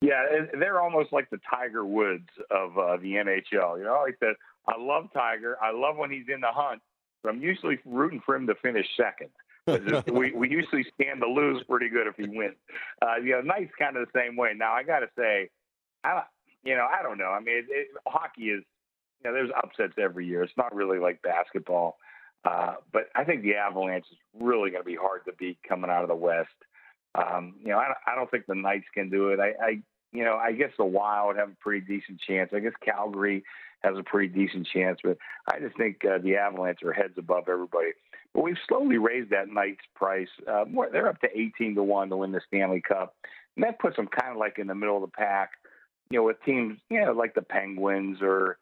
Yeah, 0.00 0.22
they're 0.58 0.80
almost 0.80 1.12
like 1.12 1.30
the 1.30 1.40
Tiger 1.48 1.84
Woods 1.84 2.28
of 2.50 2.76
uh, 2.76 2.96
the 2.98 3.12
NHL. 3.12 3.78
You 3.78 3.84
know, 3.84 4.02
like 4.04 4.18
that. 4.20 4.34
I 4.66 4.78
love 4.78 5.08
Tiger. 5.12 5.56
I 5.62 5.72
love 5.72 5.96
when 5.96 6.10
he's 6.10 6.26
in 6.32 6.40
the 6.40 6.50
hunt, 6.50 6.80
but 7.22 7.30
I'm 7.30 7.40
usually 7.40 7.78
rooting 7.84 8.20
for 8.24 8.34
him 8.34 8.46
to 8.46 8.54
finish 8.56 8.86
second 8.96 9.30
we 9.66 10.32
we 10.32 10.50
usually 10.50 10.84
stand 10.94 11.20
to 11.20 11.28
lose 11.28 11.62
pretty 11.68 11.88
good 11.88 12.06
if 12.06 12.16
he 12.16 12.28
wins. 12.28 12.56
Uh, 13.00 13.16
you 13.16 13.30
know, 13.32 13.40
Knight's 13.40 13.72
kind 13.78 13.96
of 13.96 14.06
the 14.06 14.18
same 14.18 14.36
way. 14.36 14.52
Now 14.54 14.72
I 14.72 14.82
got 14.82 15.00
to 15.00 15.08
say, 15.16 15.48
I 16.02 16.22
you 16.64 16.74
know 16.74 16.86
I 16.86 17.02
don't 17.02 17.18
know. 17.18 17.30
I 17.30 17.40
mean, 17.40 17.56
it, 17.56 17.66
it, 17.68 17.88
hockey 18.06 18.50
is 18.50 18.62
you 19.22 19.30
know 19.30 19.32
there's 19.32 19.50
upsets 19.56 19.94
every 19.98 20.26
year. 20.26 20.42
It's 20.42 20.52
not 20.56 20.74
really 20.74 20.98
like 20.98 21.22
basketball, 21.22 21.96
uh, 22.44 22.74
but 22.92 23.04
I 23.14 23.24
think 23.24 23.42
the 23.42 23.54
Avalanche 23.54 24.06
is 24.10 24.18
really 24.38 24.70
going 24.70 24.82
to 24.82 24.86
be 24.86 24.96
hard 24.96 25.24
to 25.26 25.32
beat 25.38 25.58
coming 25.66 25.90
out 25.90 26.02
of 26.02 26.08
the 26.08 26.14
West. 26.14 26.48
Um, 27.14 27.54
you 27.60 27.68
know, 27.68 27.78
I, 27.78 27.92
I 28.06 28.14
don't 28.14 28.30
think 28.30 28.46
the 28.46 28.54
Knights 28.54 28.86
can 28.92 29.08
do 29.08 29.28
it. 29.28 29.40
I, 29.40 29.52
I 29.64 29.82
you 30.14 30.24
know 30.24 30.36
I 30.36 30.52
guess 30.52 30.70
the 30.78 30.84
Wild 30.84 31.36
have 31.36 31.50
a 31.50 31.56
pretty 31.60 31.86
decent 31.86 32.20
chance. 32.20 32.50
I 32.54 32.60
guess 32.60 32.72
Calgary 32.82 33.44
has 33.84 33.98
a 33.98 34.02
pretty 34.02 34.28
decent 34.28 34.66
chance, 34.72 34.98
but 35.04 35.18
I 35.52 35.60
just 35.60 35.76
think 35.76 36.04
uh, 36.04 36.18
the 36.18 36.36
Avalanche 36.36 36.82
are 36.82 36.92
heads 36.92 37.14
above 37.18 37.48
everybody. 37.48 37.90
But 38.32 38.42
we've 38.42 38.56
slowly 38.66 38.98
raised 38.98 39.30
that 39.30 39.48
Knights 39.48 39.84
price. 39.94 40.28
Uh, 40.46 40.64
more, 40.68 40.88
they're 40.90 41.08
up 41.08 41.20
to 41.20 41.28
18 41.32 41.76
to 41.76 41.82
1 41.82 42.08
to 42.08 42.16
win 42.16 42.32
the 42.32 42.40
Stanley 42.48 42.80
Cup. 42.80 43.14
And 43.56 43.64
that 43.64 43.78
puts 43.78 43.96
them 43.96 44.08
kind 44.08 44.32
of 44.32 44.38
like 44.38 44.58
in 44.58 44.66
the 44.66 44.74
middle 44.74 44.96
of 44.96 45.02
the 45.02 45.16
pack, 45.16 45.52
you 46.10 46.18
know, 46.18 46.24
with 46.24 46.42
teams, 46.44 46.78
you 46.90 47.04
know, 47.04 47.12
like 47.12 47.34
the 47.34 47.42
Penguins 47.42 48.18
or, 48.20 48.58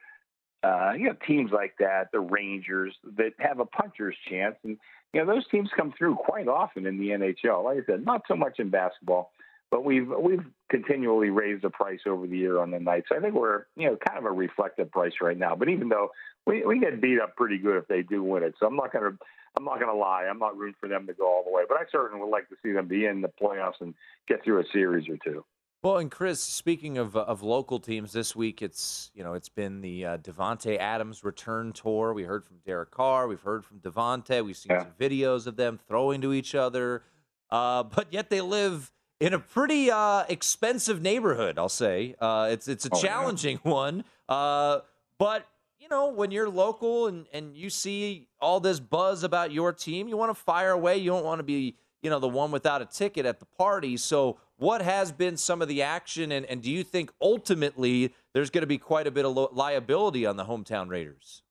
uh, 0.63 0.93
you 0.97 1.07
know, 1.07 1.17
teams 1.27 1.51
like 1.53 1.75
that, 1.79 2.13
the 2.13 2.21
Rangers 2.21 2.95
that 3.17 3.33
have 3.39 3.61
a 3.61 3.65
puncher's 3.65 4.17
chance. 4.29 4.57
And, 4.63 4.77
you 5.15 5.25
know, 5.25 5.35
those 5.35 5.49
teams 5.49 5.71
come 5.75 5.95
through 5.97 6.17
quite 6.17 6.49
often 6.49 6.87
in 6.87 6.99
the 6.99 7.09
NHL. 7.09 7.65
Like 7.65 7.79
I 7.79 7.87
said, 7.87 8.05
not 8.05 8.23
so 8.29 8.37
much 8.37 8.59
in 8.59 8.69
basketball, 8.69 9.33
but 9.73 9.85
we've 9.85 10.09
we've 10.21 10.45
continually 10.71 11.31
raised 11.31 11.65
the 11.65 11.71
price 11.71 12.01
over 12.07 12.27
the 12.29 12.37
year 12.37 12.61
on 12.61 12.71
the 12.71 12.79
Knights. 12.79 13.09
I 13.11 13.19
think 13.21 13.35
we're 13.35 13.65
you 13.75 13.89
know 13.89 13.97
kind 14.07 14.19
of 14.19 14.27
a 14.27 14.31
reflective 14.31 14.91
price 14.93 15.15
right 15.21 15.37
now. 15.37 15.57
But 15.57 15.71
even 15.71 15.89
though 15.89 16.11
we 16.47 16.65
we 16.65 16.79
get 16.79 17.01
beat 17.01 17.19
up 17.19 17.35
pretty 17.35 17.59
good 17.59 17.79
if 17.79 17.89
they 17.89 18.03
do 18.03 18.23
win 18.23 18.45
it, 18.45 18.55
so 18.61 18.67
I'm 18.67 18.77
not 18.77 18.93
going 18.93 19.11
to 19.11 19.19
I'm 19.57 19.65
not 19.65 19.81
going 19.81 19.91
to 19.93 19.99
lie. 19.99 20.25
I'm 20.31 20.39
not 20.39 20.57
rooting 20.57 20.77
for 20.79 20.89
them 20.89 21.07
to 21.07 21.15
go 21.15 21.27
all 21.27 21.43
the 21.45 21.51
way, 21.51 21.63
but 21.69 21.79
I 21.79 21.85
certainly 21.91 22.23
would 22.23 22.31
like 22.31 22.49
to 22.51 22.55
see 22.63 22.73
them 22.73 22.87
be 22.87 23.07
in 23.07 23.23
the 23.23 23.29
playoffs 23.43 23.81
and 23.81 23.95
get 24.29 24.45
through 24.45 24.61
a 24.61 24.65
series 24.73 25.09
or 25.09 25.17
two. 25.25 25.45
Well, 25.83 25.97
and 25.99 26.11
Chris, 26.11 26.41
speaking 26.41 26.99
of 26.99 27.17
of 27.17 27.43
local 27.43 27.81
teams, 27.81 28.13
this 28.13 28.37
week 28.37 28.61
it's 28.61 29.11
you 29.15 29.25
know 29.25 29.33
it's 29.33 29.49
been 29.49 29.81
the 29.81 30.05
uh, 30.05 30.19
Davante 30.19 30.77
Adams 30.79 31.25
return 31.25 31.73
tour. 31.73 32.13
We 32.13 32.25
heard 32.25 32.45
from 32.45 32.59
Derek 32.67 32.91
Carr. 32.91 33.27
We've 33.27 33.41
heard 33.41 33.65
from 33.65 33.79
Davante, 33.81 34.45
We've 34.45 34.55
seen 34.57 34.73
Yeah. 34.73 34.83
some 34.83 34.93
videos 35.01 35.47
of 35.47 35.57
them 35.57 35.81
throwing 35.89 36.21
to 36.21 36.35
each 36.35 36.55
other, 36.55 37.05
uh, 37.51 37.85
but 37.85 38.13
yet 38.13 38.29
they 38.29 38.43
live 38.43 38.93
in 39.23 39.33
a 39.35 39.39
pretty 39.39 39.89
uh, 39.91 40.25
expensive 40.29 41.01
neighborhood. 41.01 41.57
I'll 41.59 41.69
say 41.69 42.17
uh, 42.21 42.49
it's 42.51 42.67
it's 42.67 42.85
a 42.87 42.89
Oh, 42.93 42.97
yeah. 42.97 43.03
challenging 43.03 43.59
one, 43.63 44.05
uh, 44.29 44.81
but 45.17 45.47
you 45.79 45.89
know 45.89 46.09
when 46.09 46.31
you're 46.33 46.49
local 46.51 47.07
and 47.07 47.27
and 47.33 47.57
you 47.57 47.71
see 47.71 48.27
all 48.41 48.59
this 48.59 48.81
buzz 48.81 49.23
about 49.23 49.53
your 49.53 49.73
team, 49.73 50.09
you 50.09 50.17
want 50.17 50.31
to 50.31 50.35
fire 50.35 50.73
away. 50.73 50.97
You 50.99 51.11
don't 51.11 51.25
want 51.25 51.39
to 51.39 51.45
be 51.45 51.77
you 52.03 52.11
know 52.11 52.19
the 52.19 52.29
one 52.29 52.51
without 52.51 52.83
a 52.83 52.85
ticket 52.87 53.25
at 53.25 53.39
the 53.39 53.47
party. 53.47 53.97
So 53.97 54.39
what 54.57 54.83
has 54.83 55.13
been 55.13 55.37
some 55.37 55.63
of 55.63 55.69
the 55.69 55.83
action, 55.83 56.33
and, 56.33 56.45
and 56.47 56.61
do 56.61 56.71
you 56.71 56.83
think 56.83 57.13
ultimately 57.21 58.13
there's 58.33 58.51
going 58.51 58.63
to 58.63 58.67
be 58.67 58.79
quite 58.79 59.07
a 59.07 59.11
bit 59.13 59.25
of 59.25 59.37
liability 59.53 60.27
on 60.27 60.37
the 60.37 60.45
hometown 60.45 60.89
Raiders? 60.89 61.43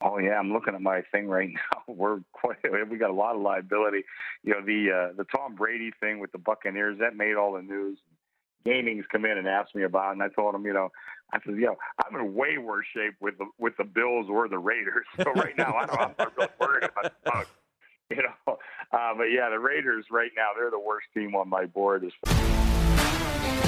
Oh 0.00 0.18
yeah, 0.18 0.38
I'm 0.38 0.52
looking 0.52 0.74
at 0.74 0.80
my 0.80 1.02
thing 1.12 1.28
right 1.28 1.48
now. 1.52 1.82
We're 1.86 2.20
quite 2.32 2.58
we 2.90 2.98
got 2.98 3.10
a 3.10 3.14
lot 3.14 3.34
of 3.34 3.42
liability. 3.42 4.04
You 4.42 4.54
know 4.54 4.64
the 4.64 5.10
uh, 5.10 5.16
the 5.16 5.24
Tom 5.24 5.54
Brady 5.54 5.92
thing 6.00 6.20
with 6.20 6.32
the 6.32 6.38
Buccaneers 6.38 6.98
that 7.00 7.16
made 7.16 7.34
all 7.34 7.54
the 7.54 7.62
news. 7.62 7.98
Gaming's 8.64 9.04
come 9.10 9.24
in 9.24 9.38
and 9.38 9.48
asked 9.48 9.74
me 9.74 9.84
about, 9.84 10.10
it, 10.10 10.12
and 10.14 10.22
I 10.22 10.28
told 10.28 10.54
him, 10.54 10.66
you 10.66 10.72
know, 10.72 10.90
I 11.32 11.38
said, 11.44 11.54
know, 11.54 11.76
I'm 12.04 12.20
in 12.20 12.34
way 12.34 12.58
worse 12.58 12.86
shape 12.94 13.14
with 13.20 13.38
the 13.38 13.46
with 13.58 13.76
the 13.76 13.84
Bills 13.84 14.26
or 14.30 14.48
the 14.48 14.58
Raiders. 14.58 15.06
So 15.16 15.32
right 15.32 15.56
now, 15.56 15.74
I 15.74 15.86
don't, 15.86 16.00
I'm 16.00 16.14
not 16.18 16.36
really 16.36 16.50
worried 16.60 16.84
about 16.84 17.12
the 17.24 17.30
Bucs. 17.30 17.46
You 18.10 18.22
know, 18.22 18.56
uh, 18.90 19.14
but 19.18 19.24
yeah, 19.24 19.50
the 19.50 19.58
Raiders 19.58 20.06
right 20.10 20.30
now 20.34 20.52
they're 20.56 20.70
the 20.70 20.78
worst 20.78 21.08
team 21.12 21.34
on 21.34 21.46
my 21.46 21.66
board. 21.66 22.06
As 22.06 23.67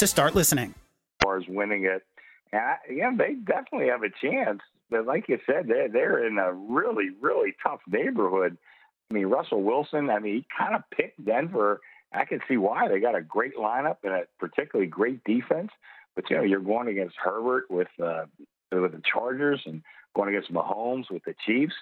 to 0.01 0.07
start 0.07 0.35
listening. 0.35 0.73
far 1.23 1.37
as 1.37 1.43
winning 1.47 1.85
it, 1.85 2.03
yeah, 2.51 2.77
they 3.15 3.35
definitely 3.35 3.87
have 3.87 4.03
a 4.03 4.09
chance. 4.09 4.59
But 4.89 5.05
like 5.05 5.29
you 5.29 5.39
said, 5.45 5.67
they're 5.67 5.87
they're 5.87 6.25
in 6.25 6.37
a 6.37 6.51
really 6.51 7.09
really 7.21 7.55
tough 7.63 7.79
neighborhood. 7.87 8.57
I 9.09 9.13
mean, 9.13 9.27
Russell 9.27 9.61
Wilson. 9.61 10.09
I 10.09 10.19
mean, 10.19 10.35
he 10.35 10.45
kind 10.57 10.75
of 10.75 10.81
picked 10.89 11.23
Denver. 11.23 11.81
I 12.11 12.25
can 12.25 12.41
see 12.47 12.57
why 12.57 12.87
they 12.89 12.99
got 12.99 13.15
a 13.15 13.21
great 13.21 13.55
lineup 13.55 13.97
and 14.03 14.11
a 14.11 14.23
particularly 14.39 14.89
great 14.89 15.23
defense. 15.23 15.69
But 16.15 16.29
you 16.29 16.37
know, 16.37 16.43
you're 16.43 16.59
going 16.59 16.87
against 16.87 17.15
Herbert 17.23 17.69
with 17.69 17.87
uh, 18.03 18.25
with 18.71 18.91
the 18.91 19.01
Chargers 19.13 19.61
and 19.65 19.83
going 20.15 20.29
against 20.29 20.51
Mahomes 20.51 21.11
with 21.11 21.23
the 21.23 21.35
Chiefs. 21.45 21.75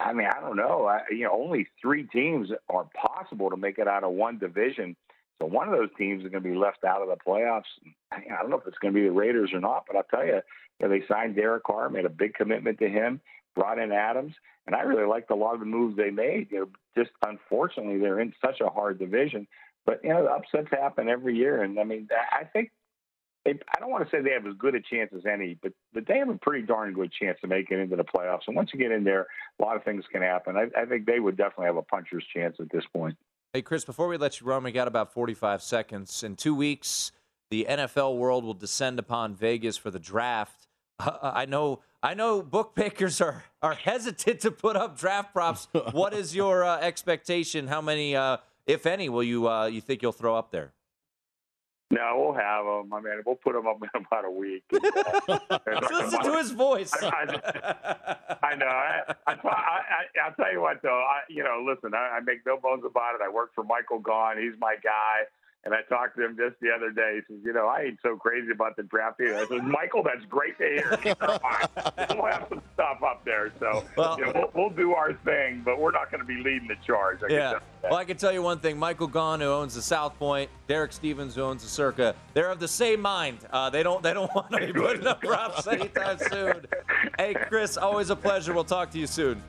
I 0.00 0.12
mean, 0.12 0.26
I 0.26 0.40
don't 0.40 0.56
know. 0.56 0.86
I, 0.86 1.02
you 1.10 1.24
know, 1.24 1.32
only 1.32 1.68
three 1.80 2.04
teams 2.08 2.48
are 2.68 2.88
possible 2.94 3.50
to 3.50 3.56
make 3.56 3.78
it 3.78 3.86
out 3.86 4.02
of 4.02 4.12
one 4.12 4.38
division. 4.38 4.96
So 5.40 5.46
one 5.46 5.68
of 5.68 5.74
those 5.74 5.90
teams 5.98 6.24
is 6.24 6.30
going 6.30 6.42
to 6.42 6.48
be 6.48 6.54
left 6.54 6.84
out 6.84 7.02
of 7.02 7.08
the 7.08 7.16
playoffs. 7.16 7.64
I 8.12 8.20
don't 8.40 8.50
know 8.50 8.58
if 8.58 8.66
it's 8.66 8.78
going 8.78 8.94
to 8.94 9.00
be 9.00 9.06
the 9.06 9.12
Raiders 9.12 9.50
or 9.52 9.60
not, 9.60 9.84
but 9.86 9.96
I'll 9.96 10.04
tell 10.04 10.24
you, 10.24 10.36
you 10.36 10.42
know, 10.80 10.88
they 10.88 11.02
signed 11.06 11.36
Derek 11.36 11.64
Carr, 11.64 11.90
made 11.90 12.04
a 12.04 12.10
big 12.10 12.34
commitment 12.34 12.78
to 12.78 12.88
him, 12.88 13.20
brought 13.54 13.78
in 13.78 13.92
Adams, 13.92 14.34
and 14.66 14.76
I 14.76 14.82
really 14.82 15.06
liked 15.06 15.30
a 15.30 15.34
lot 15.34 15.54
of 15.54 15.60
the 15.60 15.66
moves 15.66 15.96
they 15.96 16.10
made. 16.10 16.48
You 16.50 16.60
know, 16.60 16.68
just 16.96 17.10
unfortunately, 17.26 17.98
they're 17.98 18.20
in 18.20 18.32
such 18.44 18.60
a 18.60 18.68
hard 18.68 18.98
division. 18.98 19.46
But 19.84 20.00
you 20.04 20.10
know, 20.10 20.22
the 20.22 20.30
upsets 20.30 20.68
happen 20.70 21.08
every 21.08 21.36
year, 21.36 21.62
and 21.62 21.78
I 21.78 21.84
mean, 21.84 22.08
I 22.30 22.44
think 22.44 22.70
they, 23.44 23.50
I 23.74 23.80
don't 23.80 23.90
want 23.90 24.04
to 24.04 24.10
say 24.10 24.22
they 24.22 24.30
have 24.30 24.46
as 24.46 24.54
good 24.56 24.76
a 24.76 24.80
chance 24.80 25.10
as 25.16 25.26
any, 25.26 25.58
but 25.60 25.72
but 25.92 26.06
they 26.06 26.18
have 26.18 26.28
a 26.28 26.38
pretty 26.38 26.64
darn 26.64 26.94
good 26.94 27.12
chance 27.12 27.38
to 27.40 27.48
make 27.48 27.70
it 27.70 27.78
into 27.78 27.96
the 27.96 28.04
playoffs. 28.04 28.42
And 28.46 28.54
once 28.54 28.70
you 28.72 28.78
get 28.78 28.92
in 28.92 29.02
there, 29.02 29.26
a 29.58 29.62
lot 29.62 29.76
of 29.76 29.82
things 29.82 30.04
can 30.10 30.22
happen. 30.22 30.56
I, 30.56 30.68
I 30.80 30.84
think 30.84 31.06
they 31.06 31.18
would 31.18 31.36
definitely 31.36 31.66
have 31.66 31.76
a 31.76 31.82
puncher's 31.82 32.24
chance 32.32 32.56
at 32.60 32.70
this 32.70 32.84
point. 32.92 33.16
Hey, 33.54 33.60
Chris, 33.60 33.84
before 33.84 34.08
we 34.08 34.16
let 34.16 34.40
you 34.40 34.46
run, 34.46 34.62
we 34.62 34.72
got 34.72 34.88
about 34.88 35.12
45 35.12 35.60
seconds. 35.60 36.22
In 36.22 36.36
two 36.36 36.54
weeks, 36.54 37.12
the 37.50 37.66
NFL 37.68 38.16
world 38.16 38.44
will 38.44 38.54
descend 38.54 38.98
upon 38.98 39.34
Vegas 39.34 39.76
for 39.76 39.90
the 39.90 39.98
draft. 39.98 40.68
Uh, 40.98 41.18
I 41.34 41.44
know, 41.44 41.80
I 42.02 42.14
know, 42.14 42.40
bookmakers 42.40 43.20
are 43.20 43.44
are 43.60 43.74
hesitant 43.74 44.40
to 44.40 44.52
put 44.52 44.74
up 44.74 44.98
draft 44.98 45.34
props. 45.34 45.68
what 45.92 46.14
is 46.14 46.34
your 46.34 46.64
uh, 46.64 46.80
expectation? 46.80 47.66
How 47.66 47.82
many, 47.82 48.16
uh, 48.16 48.38
if 48.66 48.86
any, 48.86 49.10
will 49.10 49.22
you 49.22 49.50
uh, 49.50 49.66
you 49.66 49.82
think 49.82 50.00
you'll 50.00 50.12
throw 50.12 50.34
up 50.34 50.50
there? 50.50 50.72
No, 52.02 52.18
we'll 52.18 52.34
have 52.34 52.64
them. 52.64 52.92
I 52.92 53.00
mean, 53.00 53.22
we'll 53.24 53.36
put 53.36 53.52
them 53.52 53.66
up 53.66 53.78
in 53.80 53.88
about 54.06 54.24
a 54.24 54.30
week. 54.30 54.64
Listen 54.72 56.22
to 56.22 56.36
his 56.36 56.50
voice. 56.66 56.92
I, 57.00 57.06
I, 57.06 58.36
I 58.42 58.54
know. 58.56 58.66
I, 58.66 59.02
I, 59.26 59.32
I, 59.34 60.26
I'll 60.26 60.34
tell 60.34 60.52
you 60.52 60.60
what, 60.60 60.82
though. 60.82 60.98
I, 60.98 61.20
you 61.28 61.44
know, 61.44 61.64
listen. 61.64 61.94
I, 61.94 62.16
I 62.16 62.20
make 62.20 62.44
no 62.44 62.56
bones 62.56 62.82
about 62.84 63.14
it. 63.14 63.20
I 63.24 63.28
work 63.28 63.54
for 63.54 63.62
Michael 63.62 64.00
Gaughan. 64.00 64.42
He's 64.42 64.58
my 64.58 64.74
guy. 64.82 65.22
And 65.64 65.72
I 65.72 65.82
talked 65.88 66.16
to 66.16 66.24
him 66.24 66.36
just 66.36 66.58
the 66.60 66.70
other 66.76 66.90
day. 66.90 67.20
He 67.28 67.34
says, 67.34 67.42
"You 67.44 67.52
know, 67.52 67.68
I 67.68 67.82
ain't 67.82 67.98
so 68.02 68.16
crazy 68.16 68.50
about 68.50 68.74
the 68.76 68.82
draft 68.82 69.20
either." 69.20 69.36
I 69.36 69.46
said, 69.46 69.62
"Michael, 69.64 70.02
that's 70.02 70.24
great 70.28 70.58
to 70.58 70.64
hear. 70.64 70.98
We'll 72.16 72.26
have 72.26 72.46
some 72.48 72.62
stuff 72.74 73.02
up 73.04 73.24
there, 73.24 73.52
so 73.60 73.84
Well- 73.96 74.18
you 74.18 74.26
know, 74.26 74.32
we'll, 74.34 74.50
we'll 74.68 74.76
do 74.76 74.92
our 74.94 75.12
thing, 75.24 75.62
but 75.64 75.78
we're 75.78 75.92
not 75.92 76.10
going 76.10 76.20
to 76.20 76.26
be 76.26 76.36
leading 76.42 76.66
the 76.66 76.74
charge." 76.84 77.18
I 77.22 77.28
can 77.28 77.30
Yeah. 77.36 77.42
tell 77.42 77.52
you 77.52 77.60
that. 77.82 77.90
Well, 77.90 78.00
I 78.00 78.04
can 78.04 78.16
tell 78.16 78.32
you 78.32 78.42
one 78.42 78.58
thing. 78.58 78.76
Michael 78.76 79.08
Gaughan, 79.08 79.38
who 79.40 79.46
owns 79.46 79.74
the 79.76 79.82
South 79.82 80.18
Point, 80.18 80.50
Derek 80.66 80.92
Stevens, 80.92 81.36
who 81.36 81.42
owns 81.42 81.62
the 81.62 81.68
Circa, 81.68 82.14
they're 82.34 82.50
of 82.50 82.58
the 82.58 82.66
same 82.68 83.00
mind. 83.00 83.38
Uh, 83.52 83.70
they 83.70 83.82
don't 83.84 84.02
they 84.02 84.12
don't 84.14 84.34
want 84.34 84.50
to 84.50 84.58
be 84.66 84.72
putting 84.72 85.06
up 85.06 85.20
props 85.20 85.66
anytime 85.68 86.18
soon. 86.28 86.66
Hey, 87.18 87.34
Chris, 87.34 87.76
always 87.76 88.10
a 88.10 88.16
pleasure. 88.16 88.52
We'll 88.52 88.64
talk 88.64 88.90
to 88.90 88.98
you 88.98 89.06
soon. 89.06 89.40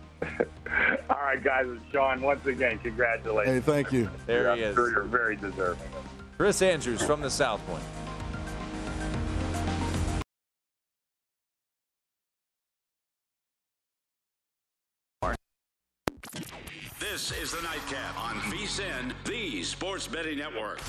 All 1.09 1.17
right, 1.21 1.43
guys. 1.43 1.65
It's 1.67 1.83
Sean. 1.91 2.21
Once 2.21 2.45
again, 2.45 2.79
congratulations. 2.79 3.65
Hey, 3.65 3.71
thank 3.71 3.91
you. 3.91 4.09
There 4.25 4.55
he 4.55 4.63
I'm 4.63 4.69
is. 4.69 4.75
sure 4.75 4.89
you're 4.91 5.03
very 5.03 5.35
deserving. 5.35 5.89
Chris 6.37 6.61
Andrews 6.61 7.01
from 7.01 7.21
the 7.21 7.29
South 7.29 7.61
Point. 7.67 7.83
This 16.99 17.31
is 17.31 17.51
the 17.51 17.61
Nightcap 17.61 18.19
on 18.19 18.35
VSIN, 18.51 19.13
the 19.25 19.61
Sports 19.63 20.07
Betting 20.07 20.39
Network. 20.39 20.79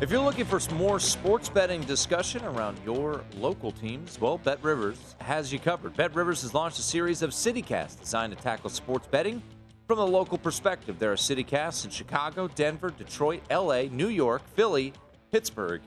If 0.00 0.12
you're 0.12 0.22
looking 0.22 0.44
for 0.44 0.60
some 0.60 0.78
more 0.78 1.00
sports 1.00 1.48
betting 1.48 1.80
discussion 1.82 2.44
around 2.44 2.78
your 2.84 3.24
local 3.36 3.72
teams, 3.72 4.20
well, 4.20 4.38
Bet 4.38 4.62
Rivers 4.62 5.16
has 5.18 5.52
you 5.52 5.58
covered. 5.58 5.96
Bet 5.96 6.14
Rivers 6.14 6.42
has 6.42 6.54
launched 6.54 6.78
a 6.78 6.82
series 6.82 7.20
of 7.20 7.30
CityCasts 7.30 7.98
designed 7.98 8.36
to 8.36 8.40
tackle 8.40 8.70
sports 8.70 9.08
betting 9.08 9.42
from 9.88 9.98
a 9.98 10.04
local 10.04 10.38
perspective. 10.38 11.00
There 11.00 11.10
are 11.10 11.16
CityCasts 11.16 11.84
in 11.84 11.90
Chicago, 11.90 12.46
Denver, 12.46 12.90
Detroit, 12.90 13.42
LA, 13.50 13.82
New 13.90 14.06
York, 14.06 14.42
Philly, 14.54 14.92
Pittsburgh, 15.32 15.80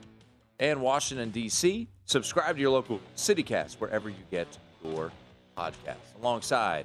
and 0.60 0.82
Washington, 0.82 1.30
D.C. 1.30 1.88
Subscribe 2.04 2.56
to 2.56 2.60
your 2.60 2.72
local 2.72 3.00
CityCast 3.16 3.76
wherever 3.76 4.10
you 4.10 4.24
get 4.30 4.46
your 4.84 5.10
podcasts. 5.56 6.14
Alongside 6.20 6.84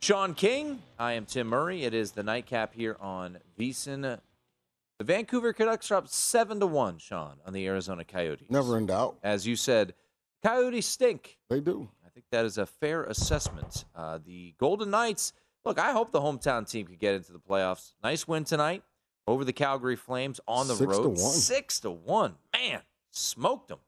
Sean 0.00 0.34
King, 0.34 0.82
I 0.98 1.12
am 1.12 1.24
Tim 1.24 1.46
Murray. 1.46 1.84
It 1.84 1.94
is 1.94 2.10
the 2.10 2.24
nightcap 2.24 2.74
here 2.74 2.96
on 3.00 3.38
VSIN 3.60 4.18
The 4.98 5.04
Vancouver 5.04 5.52
Canucks 5.52 5.90
up 5.90 6.08
seven 6.08 6.60
to 6.60 6.66
one, 6.66 6.98
Sean, 6.98 7.38
on 7.46 7.52
the 7.52 7.66
Arizona 7.66 8.04
Coyotes. 8.04 8.48
Never 8.50 8.78
in 8.78 8.86
doubt. 8.86 9.16
As 9.24 9.46
you 9.46 9.56
said, 9.56 9.94
Coyotes 10.44 10.86
stink. 10.86 11.38
They 11.50 11.60
do. 11.60 11.88
I 12.06 12.10
think 12.10 12.26
that 12.30 12.44
is 12.44 12.58
a 12.58 12.66
fair 12.66 13.02
assessment. 13.04 13.84
Uh, 13.94 14.18
the 14.24 14.54
Golden 14.58 14.90
Knights. 14.90 15.32
Look, 15.64 15.78
I 15.80 15.92
hope 15.92 16.12
the 16.12 16.20
hometown 16.20 16.68
team 16.70 16.86
could 16.86 16.98
get 17.00 17.14
into 17.14 17.32
the 17.32 17.40
playoffs. 17.40 17.94
Nice 18.04 18.28
win 18.28 18.44
tonight 18.44 18.82
over 19.26 19.44
the 19.44 19.52
Calgary 19.52 19.96
Flames 19.96 20.38
on 20.46 20.68
the 20.68 20.74
Six 20.76 20.96
to 20.96 21.02
road. 21.02 21.08
one. 21.08 21.16
Six 21.16 21.80
to 21.80 21.90
one. 21.90 22.34
Man, 22.52 22.82
smoked 23.10 23.68
them. 23.68 23.78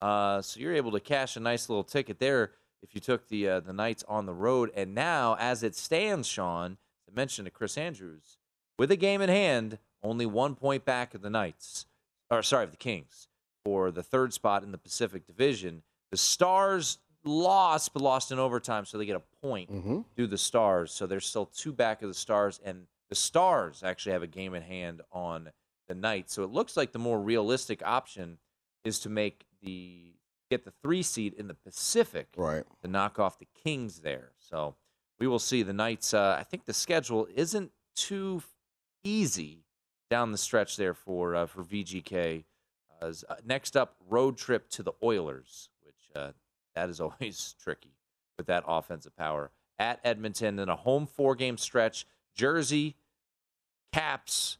Uh, 0.00 0.40
so 0.42 0.58
you're 0.58 0.74
able 0.74 0.90
to 0.92 1.00
cash 1.00 1.36
a 1.36 1.40
nice 1.40 1.68
little 1.68 1.84
ticket 1.84 2.18
there 2.18 2.52
if 2.82 2.94
you 2.94 3.00
took 3.00 3.28
the 3.28 3.48
uh, 3.48 3.60
the 3.60 3.72
Knights 3.72 4.04
on 4.08 4.26
the 4.26 4.32
road. 4.32 4.70
And 4.74 4.94
now, 4.94 5.36
as 5.38 5.62
it 5.62 5.76
stands, 5.76 6.26
Sean, 6.26 6.78
I 7.08 7.14
mentioned 7.14 7.46
to 7.46 7.50
Chris 7.52 7.76
Andrews, 7.78 8.38
with 8.78 8.90
a 8.90 8.96
game 8.96 9.20
in 9.20 9.28
hand, 9.28 9.78
only 10.02 10.26
one 10.26 10.54
point 10.54 10.84
back 10.84 11.14
of 11.14 11.22
the 11.22 11.30
Knights, 11.30 11.86
or 12.30 12.42
sorry, 12.42 12.64
of 12.64 12.70
the 12.70 12.76
Kings 12.76 13.28
for 13.64 13.90
the 13.90 14.02
third 14.02 14.32
spot 14.32 14.62
in 14.62 14.72
the 14.72 14.78
Pacific 14.78 15.26
Division. 15.26 15.82
The 16.10 16.16
Stars 16.16 16.98
lost, 17.24 17.92
but 17.92 18.02
lost 18.02 18.30
in 18.32 18.38
overtime, 18.38 18.84
so 18.84 18.96
they 18.96 19.04
get 19.06 19.16
a 19.16 19.22
point 19.42 19.70
Mhm. 19.70 20.04
through 20.14 20.28
the 20.28 20.38
Stars. 20.38 20.92
So 20.92 21.06
they're 21.06 21.20
still 21.20 21.46
two 21.46 21.72
back 21.72 22.00
of 22.02 22.08
the 22.08 22.14
Stars, 22.14 22.60
and 22.64 22.86
the 23.08 23.14
Stars 23.14 23.82
actually 23.82 24.12
have 24.12 24.22
a 24.22 24.26
game 24.28 24.54
in 24.54 24.62
hand 24.62 25.02
on 25.12 25.52
the 25.88 25.94
Knights. 25.94 26.32
So 26.34 26.42
it 26.44 26.50
looks 26.50 26.76
like 26.76 26.92
the 26.92 26.98
more 26.98 27.20
realistic 27.20 27.82
option 27.84 28.38
is 28.84 29.00
to 29.00 29.08
make 29.08 29.46
the 29.60 30.14
get 30.50 30.64
the 30.64 30.70
three 30.82 31.02
seed 31.02 31.34
in 31.34 31.46
the 31.46 31.52
Pacific 31.54 32.28
Right. 32.34 32.64
to 32.80 32.88
knock 32.88 33.18
off 33.18 33.38
the 33.38 33.44
Kings 33.54 34.00
there. 34.00 34.32
So 34.38 34.76
we 35.18 35.26
will 35.26 35.38
see. 35.38 35.62
The 35.62 35.74
Knights. 35.74 36.14
Uh, 36.14 36.36
I 36.38 36.42
think 36.44 36.64
the 36.64 36.72
schedule 36.72 37.26
isn't 37.34 37.70
too 37.94 38.42
easy 39.04 39.66
down 40.10 40.32
the 40.32 40.38
stretch 40.38 40.76
there 40.76 40.94
for 40.94 41.34
uh, 41.34 41.46
for 41.46 41.62
VGK. 41.64 42.44
Uh, 43.00 43.12
next 43.44 43.76
up, 43.76 43.94
road 44.08 44.36
trip 44.36 44.68
to 44.70 44.82
the 44.82 44.92
Oilers, 45.02 45.68
which 45.82 46.08
uh, 46.16 46.32
that 46.74 46.88
is 46.90 47.00
always 47.00 47.54
tricky 47.62 47.94
with 48.36 48.46
that 48.46 48.64
offensive 48.66 49.16
power 49.16 49.50
at 49.78 50.00
Edmonton. 50.04 50.56
Then 50.56 50.68
a 50.68 50.76
home 50.76 51.06
four 51.06 51.34
game 51.34 51.56
stretch: 51.58 52.06
Jersey, 52.34 52.96
Caps, 53.92 54.58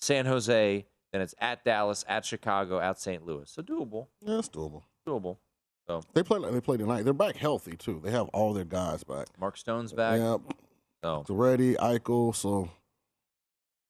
San 0.00 0.26
Jose. 0.26 0.86
Then 1.12 1.20
it's 1.20 1.34
at 1.38 1.64
Dallas, 1.64 2.04
at 2.08 2.24
Chicago, 2.24 2.80
at 2.80 2.98
St. 2.98 3.24
Louis. 3.24 3.48
So 3.48 3.62
doable, 3.62 4.08
Yeah, 4.20 4.38
it's 4.40 4.48
doable. 4.48 4.82
doable. 5.06 5.36
So 5.86 6.02
They 6.12 6.22
play 6.24 6.38
like 6.40 6.52
they 6.52 6.60
play 6.60 6.76
tonight. 6.76 7.02
They're 7.04 7.12
back 7.12 7.36
healthy 7.36 7.76
too. 7.76 8.00
They 8.02 8.10
have 8.10 8.28
all 8.32 8.52
their 8.52 8.64
guys 8.64 9.04
back. 9.04 9.28
Mark 9.38 9.56
Stone's 9.56 9.92
back. 9.92 10.18
Yep. 10.18 10.40
So 11.04 11.24
ready, 11.28 11.74
Eichel. 11.74 12.34
So 12.34 12.68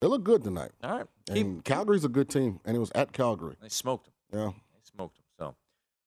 they 0.01 0.07
look 0.07 0.25
good 0.25 0.45
tonight. 0.45 0.73
all 0.83 0.99
right, 0.99 1.07
keep, 1.27 1.37
And 1.37 1.65
Calgary's 1.65 2.05
a 2.05 2.09
good 2.09 2.29
team, 2.29 2.61
and 2.65 2.77
it 2.77 2.81
was 2.81 2.93
at 2.95 3.13
Calgary. 3.13 3.57
they 3.63 3.69
smoked 3.69 4.07
them. 4.07 4.15
Yeah. 4.33 4.51
They 4.51 4.81
smoked 4.97 5.17
them. 5.17 5.25
So, 5.39 5.55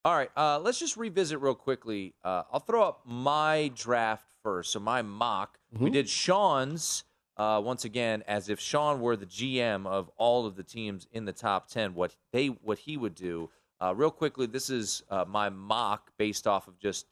all 0.06 0.16
right, 0.16 0.30
uh, 0.38 0.60
let's 0.60 0.80
just 0.80 0.98
revisit 0.98 1.42
real 1.42 1.56
quickly. 1.56 2.14
Uh, 2.24 2.44
I'll 2.52 2.60
throw 2.60 2.84
up 2.84 3.02
my 3.06 3.72
draft 3.76 4.26
first. 4.44 4.72
So 4.72 4.80
my 4.80 5.02
mock. 5.02 5.60
We 5.78 5.90
did 5.90 6.08
Sean's 6.08 7.04
uh, 7.36 7.62
once 7.64 7.86
again, 7.86 8.24
as 8.28 8.50
if 8.50 8.60
Sean 8.60 9.02
were 9.02 9.16
the 9.16 9.26
GM 9.26 9.86
of 9.86 10.10
all 10.18 10.46
of 10.46 10.56
the 10.56 10.64
teams 10.64 11.08
in 11.12 11.26
the 11.26 11.34
top 11.34 11.68
ten. 11.68 11.94
What 11.94 12.16
they 12.32 12.48
what 12.48 12.80
he 12.80 12.98
would 12.98 13.16
do. 13.16 13.50
Uh, 13.82 13.94
real 13.96 14.10
quickly, 14.10 14.48
this 14.48 14.70
is 14.70 15.04
uh, 15.10 15.26
my 15.28 15.50
mock 15.50 16.12
based 16.18 16.48
off 16.48 16.68
of 16.68 16.80
just 16.80 17.06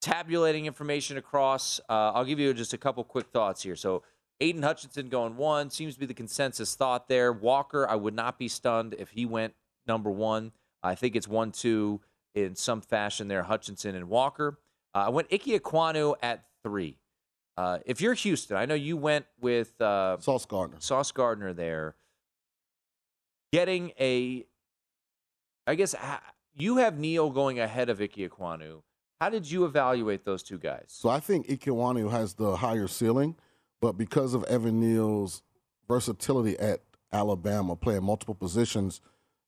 tabulating 0.00 0.66
information 0.66 1.16
across. 1.16 1.80
Uh, 1.88 2.12
I'll 2.12 2.24
give 2.24 2.38
you 2.38 2.52
just 2.54 2.72
a 2.72 2.78
couple 2.78 3.02
quick 3.04 3.28
thoughts 3.32 3.62
here. 3.62 3.76
So. 3.76 4.02
Aiden 4.40 4.62
Hutchinson 4.62 5.08
going 5.08 5.36
one 5.36 5.70
seems 5.70 5.94
to 5.94 6.00
be 6.00 6.06
the 6.06 6.14
consensus 6.14 6.74
thought 6.74 7.08
there. 7.08 7.32
Walker, 7.32 7.88
I 7.88 7.94
would 7.94 8.14
not 8.14 8.38
be 8.38 8.48
stunned 8.48 8.94
if 8.98 9.10
he 9.10 9.24
went 9.24 9.54
number 9.86 10.10
one. 10.10 10.52
I 10.82 10.94
think 10.94 11.16
it's 11.16 11.28
one 11.28 11.52
two 11.52 12.00
in 12.34 12.54
some 12.54 12.80
fashion 12.80 13.28
there. 13.28 13.44
Hutchinson 13.44 13.94
and 13.94 14.08
Walker. 14.08 14.58
Uh, 14.94 15.04
I 15.06 15.08
went 15.08 15.28
Ike 15.32 15.44
Ekwonu 15.44 16.14
at 16.22 16.44
three. 16.62 16.98
Uh, 17.56 17.78
if 17.86 18.02
you're 18.02 18.14
Houston, 18.14 18.56
I 18.56 18.66
know 18.66 18.74
you 18.74 18.98
went 18.98 19.24
with 19.40 19.80
uh, 19.80 20.18
Sauce 20.20 20.44
Gardner. 20.44 20.76
Sauce 20.80 21.10
Gardner 21.10 21.54
there. 21.54 21.94
Getting 23.52 23.92
a, 23.98 24.44
I 25.66 25.74
guess 25.74 25.94
you 26.54 26.76
have 26.76 26.98
Neal 26.98 27.30
going 27.30 27.58
ahead 27.58 27.88
of 27.88 28.00
Ike 28.00 28.16
Ekwonu. 28.16 28.82
How 29.20 29.30
did 29.30 29.50
you 29.50 29.64
evaluate 29.64 30.26
those 30.26 30.42
two 30.42 30.58
guys? 30.58 30.84
So 30.88 31.08
I 31.08 31.20
think 31.20 31.46
Ekwonu 31.48 32.10
has 32.10 32.34
the 32.34 32.56
higher 32.56 32.86
ceiling, 32.86 33.36
but 33.80 33.92
because 33.92 34.34
of 34.34 34.44
Evan 34.44 34.80
Neal's 34.80 35.42
versatility 35.88 36.58
at 36.58 36.80
Alabama, 37.12 37.76
playing 37.76 38.04
multiple 38.04 38.34
positions, 38.34 39.00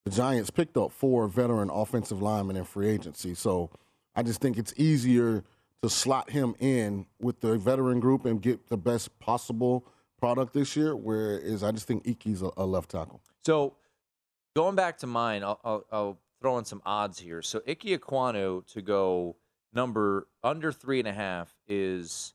the 0.04 0.10
Giants 0.10 0.50
picked 0.50 0.76
up 0.76 0.92
four 0.92 1.28
veteran 1.28 1.70
offensive 1.70 2.22
linemen 2.22 2.56
in 2.56 2.64
free 2.64 2.88
agency. 2.88 3.34
So 3.34 3.70
I 4.14 4.22
just 4.22 4.40
think 4.40 4.56
it's 4.56 4.74
easier 4.76 5.44
to 5.82 5.88
slot 5.88 6.30
him 6.30 6.54
in 6.58 7.06
with 7.20 7.40
the 7.40 7.56
veteran 7.56 8.00
group 8.00 8.24
and 8.24 8.40
get 8.40 8.68
the 8.68 8.76
best 8.76 9.18
possible 9.18 9.86
product 10.18 10.52
this 10.52 10.76
year. 10.76 10.96
Whereas 10.96 11.62
I 11.62 11.72
just 11.72 11.86
think 11.86 12.04
Iki's 12.04 12.42
a, 12.42 12.50
a 12.56 12.66
left 12.66 12.90
tackle. 12.90 13.20
So, 13.44 13.76
going 14.56 14.74
back 14.74 14.98
to 14.98 15.06
mine, 15.06 15.44
I'll, 15.44 15.60
I'll, 15.64 15.84
I'll 15.92 16.18
throw 16.40 16.58
in 16.58 16.64
some 16.64 16.82
odds 16.84 17.18
here. 17.18 17.42
So, 17.42 17.62
Ike 17.68 17.82
Ekwonu 17.82 18.66
to 18.72 18.82
go 18.82 19.36
number 19.72 20.26
under 20.42 20.72
three 20.72 20.98
and 20.98 21.08
a 21.08 21.12
half 21.12 21.54
is 21.68 22.34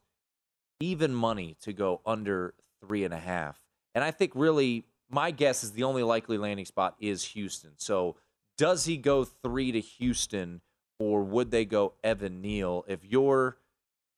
even 0.84 1.14
money 1.14 1.56
to 1.62 1.74
go 1.74 2.02
under 2.06 2.54
three 2.82 3.04
and 3.04 3.14
a 3.14 3.20
half. 3.20 3.60
And 3.96 4.04
I 4.04 4.12
think 4.12 4.32
really 4.36 4.86
my 5.10 5.32
guess 5.32 5.64
is 5.64 5.72
the 5.72 5.84
only 5.84 6.04
likely 6.04 6.38
landing 6.38 6.66
spot 6.66 6.96
is 7.00 7.24
Houston. 7.24 7.72
So, 7.78 8.18
does 8.58 8.86
he 8.86 8.98
go 8.98 9.24
three 9.24 9.72
to 9.72 9.80
Houston 9.80 10.62
or 11.00 11.24
would 11.24 11.52
they 11.52 11.66
go 11.66 11.94
Evan 12.04 12.42
Neal? 12.42 12.86
If 12.88 13.04
you're 13.04 13.58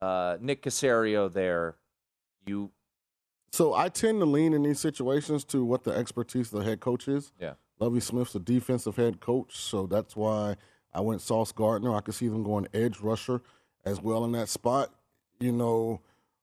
uh, 0.02 0.38
Nick 0.42 0.62
Caserio 0.62 1.32
there, 1.32 1.76
you 2.46 2.72
So 3.52 3.74
I 3.74 3.90
tend 3.90 4.20
to 4.20 4.26
lean 4.26 4.54
in 4.54 4.64
these 4.64 4.80
situations 4.80 5.44
to 5.46 5.64
what 5.64 5.84
the 5.84 5.92
expertise 5.92 6.52
of 6.52 6.60
the 6.60 6.66
head 6.66 6.80
coach 6.80 7.08
is. 7.08 7.32
Yeah. 7.40 7.54
Lovie 7.80 8.00
Smith's 8.00 8.36
a 8.36 8.40
defensive 8.40 8.96
head 8.96 9.20
coach, 9.20 9.58
so 9.58 9.86
that's 9.86 10.16
why 10.16 10.56
I 10.94 11.02
went 11.02 11.22
Sauce 11.22 11.52
Gardner. 11.52 11.94
I 11.96 12.02
could 12.02 12.16
see 12.16 12.30
them 12.30 12.44
going 12.44 12.68
edge 12.74 13.00
rusher 13.02 13.42
as 13.84 14.02
well 14.02 14.24
in 14.26 14.32
that 14.34 14.48
spot. 14.48 14.94
You 15.40 15.52
know, 15.52 16.02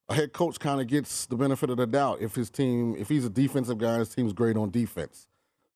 a 0.09 0.15
head 0.15 0.33
coach 0.33 0.59
kind 0.59 0.81
of 0.81 0.87
gets 0.87 1.27
the 1.27 1.37
benefit 1.37 1.71
of 1.71 1.77
the 1.77 1.87
doubt 1.87 2.21
if 2.21 2.35
his 2.35 2.51
team, 2.51 2.95
if 2.99 3.09
he's 3.09 3.25
a 3.25 3.31
defensive 3.31 3.79
guy, 3.79 3.99
his 3.99 4.15
team's 4.15 4.33
great 4.33 4.57
on 4.57 4.71
defense. 4.71 5.29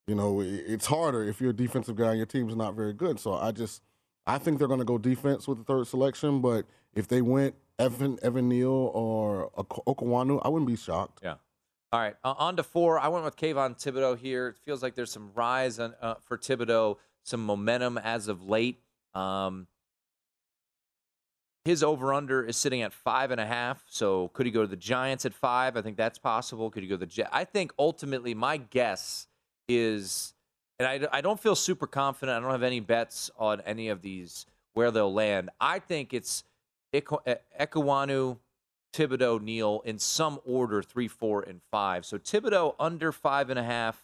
You 0.07 0.15
know, 0.15 0.41
it's 0.41 0.87
harder 0.87 1.25
if 1.25 1.41
you're 1.41 1.51
a 1.51 1.57
defensive 1.57 1.97
guy 1.97 2.11
and 2.11 2.17
your 2.19 2.27
team's 2.27 2.55
not 2.55 2.75
very 2.75 2.93
good. 2.93 3.19
So 3.19 3.35
I 3.35 3.51
just, 3.51 3.83
I 4.27 4.39
think 4.39 4.59
they're 4.59 4.69
going 4.69 4.81
to 4.81 4.85
go 4.85 4.99
defense 4.99 5.49
with 5.49 5.59
the 5.59 5.65
third 5.65 5.87
selection. 5.87 6.41
But 6.41 6.67
if 6.95 7.09
they 7.09 7.23
went 7.23 7.57
Evan 7.79 8.19
Evan 8.23 8.49
Neal 8.49 8.71
or 8.71 9.51
Ok- 9.57 9.83
Ekwonu, 9.87 10.41
I 10.45 10.49
wouldn't 10.49 10.69
be 10.69 10.77
shocked. 10.77 11.21
Yeah. 11.23 11.35
All 11.93 12.01
right. 12.01 12.15
Uh, 12.23 12.35
on 12.39 12.57
to 12.57 12.63
four. 12.63 12.99
I 12.99 13.09
went 13.09 13.25
with 13.25 13.37
Kayvon 13.37 13.77
Thibodeaux 13.81 14.19
here. 14.19 14.49
It 14.49 14.59
feels 14.65 14.83
like 14.83 14.95
there's 14.95 15.11
some 15.13 15.31
rise 15.35 15.79
on, 15.81 15.95
uh, 16.01 16.15
for 16.25 16.37
Thibodeaux, 16.37 16.97
some 17.23 17.45
momentum 17.45 17.99
as 17.99 18.29
of 18.29 18.49
late. 18.49 18.81
Um, 19.15 19.67
his 21.67 21.83
over 21.83 22.15
under 22.15 22.43
is 22.45 22.57
sitting 22.57 22.81
at 22.83 22.93
five 22.93 23.31
and 23.31 23.41
a 23.41 23.47
half. 23.47 23.85
So 23.89 24.29
could 24.29 24.47
he 24.47 24.53
go 24.53 24.63
to 24.63 24.67
the 24.69 24.77
Giants 24.77 25.27
at 25.27 25.35
five? 25.35 25.77
I 25.77 25.83
think 25.83 25.97
that's 25.97 26.19
possible. 26.19 26.71
Could 26.71 26.83
he 26.83 26.89
go 26.89 26.95
to 26.95 27.01
the 27.01 27.07
Jet? 27.07 27.29
I 27.33 27.45
think 27.45 27.73
ultimately 27.79 28.35
my 28.35 28.57
guess 28.57 29.27
is, 29.69 30.33
and 30.79 30.87
I, 30.89 31.09
I 31.13 31.21
don't 31.21 31.41
feel 31.41 31.55
super 31.57 31.87
confident. 31.87 32.37
I 32.37 32.41
don't 32.41 32.53
have 32.53 32.63
any 32.63 32.81
bets 32.81 33.31
on 33.39 33.61
any 33.63 33.89
of 33.89 34.01
these 34.01 34.47
where 34.75 34.91
they'll 34.91 35.13
land. 35.13 35.51
I 35.61 35.79
think 35.81 36.15
it's 36.15 36.45
E- 36.95 37.01
Ekwonu, 37.61 38.39
Thibodeaux, 38.95 39.41
Neal 39.43 39.83
in 39.85 39.99
some 39.99 40.39
order, 40.45 40.83
three, 40.83 41.09
four, 41.09 41.43
and 41.43 41.61
five. 41.71 42.07
So 42.07 42.17
Thibodeaux 42.19 42.75
under 42.79 43.13
five 43.13 43.51
and 43.51 43.59
a 43.59 43.63
half. 43.65 44.03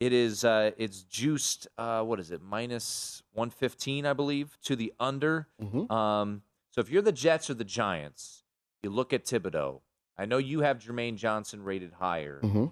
It 0.00 0.12
is 0.12 0.44
uh, 0.44 0.72
it's 0.76 1.02
juiced. 1.02 1.68
Uh, 1.78 2.02
what 2.02 2.18
is 2.20 2.30
it? 2.30 2.42
Minus 2.42 3.22
one 3.32 3.50
fifteen, 3.50 4.04
I 4.06 4.12
believe, 4.12 4.56
to 4.64 4.76
the 4.76 4.92
under. 5.00 5.46
Mhm. 5.62 5.90
Um, 5.90 6.42
so 6.74 6.80
if 6.80 6.90
you're 6.90 7.02
the 7.02 7.12
Jets 7.12 7.48
or 7.48 7.54
the 7.54 7.62
Giants, 7.64 8.42
you 8.82 8.90
look 8.90 9.12
at 9.12 9.24
Thibodeaux. 9.24 9.80
I 10.18 10.26
know 10.26 10.38
you 10.38 10.60
have 10.60 10.78
Jermaine 10.78 11.14
Johnson 11.14 11.62
rated 11.62 11.92
higher. 11.92 12.40
hmm 12.40 12.66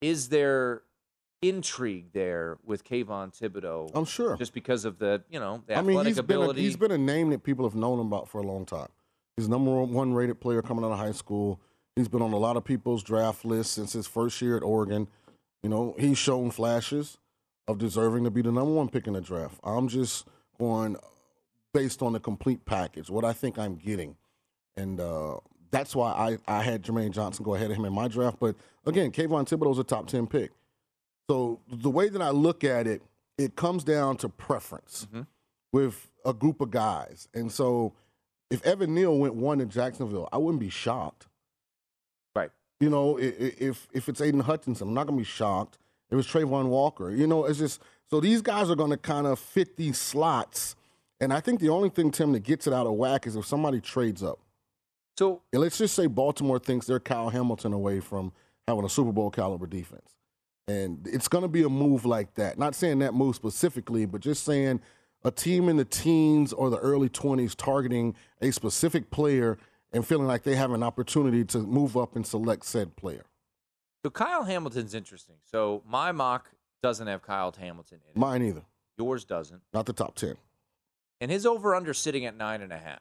Is 0.00 0.30
there 0.30 0.82
intrigue 1.40 2.12
there 2.12 2.58
with 2.64 2.82
Kayvon 2.82 3.38
Thibodeaux? 3.38 3.92
I'm 3.94 4.04
sure. 4.04 4.36
Just 4.36 4.52
because 4.52 4.84
of 4.84 4.98
the 4.98 5.22
you 5.30 5.38
know 5.38 5.62
the 5.64 5.78
I 5.78 5.82
mean, 5.82 6.04
he's 6.04 6.20
been, 6.20 6.42
a, 6.42 6.52
he's 6.54 6.76
been 6.76 6.90
a 6.90 6.98
name 6.98 7.30
that 7.30 7.44
people 7.44 7.64
have 7.64 7.76
known 7.76 8.00
about 8.00 8.28
for 8.28 8.38
a 8.38 8.42
long 8.42 8.66
time. 8.66 8.88
He's 9.36 9.48
number 9.48 9.70
one 9.84 10.12
rated 10.12 10.40
player 10.40 10.60
coming 10.60 10.84
out 10.84 10.90
of 10.90 10.98
high 10.98 11.12
school. 11.12 11.60
He's 11.94 12.08
been 12.08 12.22
on 12.22 12.32
a 12.32 12.36
lot 12.38 12.56
of 12.56 12.64
people's 12.64 13.04
draft 13.04 13.44
lists 13.44 13.74
since 13.74 13.92
his 13.92 14.08
first 14.08 14.42
year 14.42 14.56
at 14.56 14.64
Oregon. 14.64 15.06
You 15.62 15.68
know, 15.68 15.94
he's 15.98 16.18
shown 16.18 16.50
flashes 16.50 17.18
of 17.68 17.78
deserving 17.78 18.24
to 18.24 18.30
be 18.32 18.42
the 18.42 18.50
number 18.50 18.72
one 18.72 18.88
pick 18.88 19.06
in 19.06 19.12
the 19.12 19.20
draft. 19.20 19.60
I'm 19.62 19.86
just 19.86 20.26
going 20.58 20.96
based 21.74 22.00
on 22.00 22.14
the 22.14 22.20
complete 22.20 22.64
package, 22.64 23.10
what 23.10 23.24
I 23.26 23.34
think 23.34 23.58
I'm 23.58 23.74
getting. 23.74 24.16
And 24.76 24.98
uh, 25.00 25.36
that's 25.70 25.94
why 25.94 26.10
I, 26.48 26.58
I 26.58 26.62
had 26.62 26.82
Jermaine 26.82 27.10
Johnson 27.10 27.44
go 27.44 27.54
ahead 27.54 27.70
of 27.70 27.76
him 27.76 27.84
in 27.84 27.92
my 27.92 28.08
draft. 28.08 28.38
But 28.40 28.56
again, 28.86 29.10
Kayvon 29.12 29.46
Thibodeaux's 29.46 29.78
a 29.80 29.84
top 29.84 30.06
10 30.06 30.26
pick. 30.28 30.52
So 31.28 31.60
the 31.68 31.90
way 31.90 32.08
that 32.08 32.22
I 32.22 32.30
look 32.30 32.64
at 32.64 32.86
it, 32.86 33.02
it 33.36 33.56
comes 33.56 33.84
down 33.84 34.16
to 34.18 34.28
preference 34.30 35.06
Mm-hmm. 35.10 35.22
with 35.72 36.10
a 36.24 36.32
group 36.32 36.60
of 36.62 36.70
guys. 36.70 37.28
And 37.34 37.52
so 37.52 37.92
if 38.50 38.64
Evan 38.64 38.94
Neal 38.94 39.18
went 39.18 39.34
one 39.34 39.60
in 39.60 39.68
Jacksonville, 39.68 40.28
I 40.32 40.38
wouldn't 40.38 40.60
be 40.60 40.70
shocked. 40.70 41.26
Right. 42.36 42.50
You 42.80 42.88
know, 42.90 43.18
if 43.18 43.88
if 43.92 44.08
it's 44.08 44.20
Aiden 44.20 44.42
Hutchinson, 44.42 44.88
I'm 44.88 44.94
not 44.94 45.06
gonna 45.06 45.18
be 45.18 45.24
shocked. 45.24 45.78
If 46.10 46.18
it's 46.18 46.28
Trayvon 46.28 46.66
Walker, 46.66 47.10
you 47.10 47.26
know, 47.26 47.44
it's 47.46 47.58
just 47.58 47.80
so 48.10 48.20
these 48.20 48.42
guys 48.42 48.70
are 48.70 48.76
gonna 48.76 48.96
kind 48.96 49.26
of 49.26 49.38
fit 49.38 49.76
these 49.76 49.98
slots. 49.98 50.76
And 51.24 51.32
I 51.32 51.40
think 51.40 51.58
the 51.58 51.70
only 51.70 51.88
thing, 51.88 52.10
Tim, 52.10 52.32
that 52.32 52.42
gets 52.42 52.66
it 52.66 52.74
out 52.74 52.86
of 52.86 52.92
whack 52.92 53.26
is 53.26 53.34
if 53.34 53.46
somebody 53.46 53.80
trades 53.80 54.22
up. 54.22 54.38
So 55.16 55.40
And 55.52 55.62
let's 55.62 55.78
just 55.78 55.94
say 55.94 56.06
Baltimore 56.06 56.58
thinks 56.58 56.86
they're 56.86 57.00
Kyle 57.00 57.30
Hamilton 57.30 57.72
away 57.72 58.00
from 58.00 58.32
having 58.68 58.84
a 58.84 58.88
Super 58.90 59.10
Bowl 59.10 59.30
caliber 59.30 59.66
defense. 59.66 60.16
And 60.68 61.06
it's 61.10 61.28
going 61.28 61.42
to 61.42 61.48
be 61.48 61.62
a 61.62 61.68
move 61.68 62.04
like 62.04 62.34
that. 62.34 62.58
Not 62.58 62.74
saying 62.74 62.98
that 62.98 63.14
move 63.14 63.36
specifically, 63.36 64.04
but 64.04 64.20
just 64.20 64.44
saying 64.44 64.80
a 65.24 65.30
team 65.30 65.68
in 65.70 65.78
the 65.78 65.84
teens 65.84 66.52
or 66.52 66.68
the 66.68 66.78
early 66.78 67.08
20s 67.08 67.54
targeting 67.54 68.14
a 68.42 68.50
specific 68.50 69.10
player 69.10 69.56
and 69.92 70.06
feeling 70.06 70.26
like 70.26 70.42
they 70.42 70.56
have 70.56 70.72
an 70.72 70.82
opportunity 70.82 71.44
to 71.44 71.58
move 71.58 71.96
up 71.96 72.16
and 72.16 72.26
select 72.26 72.66
said 72.66 72.96
player. 72.96 73.24
So 74.04 74.10
Kyle 74.10 74.44
Hamilton's 74.44 74.94
interesting. 74.94 75.36
So 75.50 75.82
my 75.86 76.12
mock 76.12 76.50
doesn't 76.82 77.06
have 77.06 77.22
Kyle 77.22 77.54
Hamilton 77.58 78.00
in 78.04 78.10
it. 78.10 78.18
Mine 78.18 78.42
either. 78.42 78.62
Yours 78.98 79.24
doesn't. 79.24 79.62
Not 79.72 79.86
the 79.86 79.94
top 79.94 80.14
10. 80.16 80.36
And 81.24 81.30
his 81.30 81.46
over 81.46 81.74
under 81.74 81.94
sitting 81.94 82.26
at 82.26 82.36
nine 82.36 82.60
and 82.60 82.70
a 82.70 82.76
half. 82.76 83.00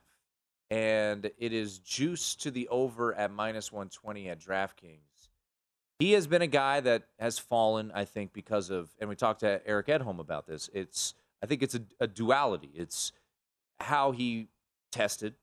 And 0.72 1.30
it 1.38 1.52
is 1.52 1.80
juice 1.80 2.36
to 2.36 2.52
the 2.52 2.70
over 2.70 3.14
at 3.14 3.34
minus 3.34 3.70
120 3.70 4.30
at 4.30 4.40
DraftKings. 4.40 5.28
He 6.00 6.14
has 6.14 6.26
been 6.26 6.42
a 6.42 6.48
guy 6.48 6.80
that 6.80 7.04
has 7.20 7.38
fallen, 7.38 7.92
I 7.94 8.06
think, 8.06 8.32
because 8.32 8.70
of, 8.70 8.92
and 8.98 9.10
we 9.10 9.18
talked 9.18 9.42
to 9.42 9.60
Eric 9.68 9.88
Edholm 9.88 10.20
about 10.20 10.48
this. 10.48 10.70
It's, 10.74 11.16
I 11.44 11.48
think 11.48 11.64
it's 11.64 11.76
a, 11.76 11.82
a 12.00 12.08
duality. 12.08 12.70
It's 12.74 13.12
how 13.82 14.14
he 14.14 14.48
tested, 14.90 15.34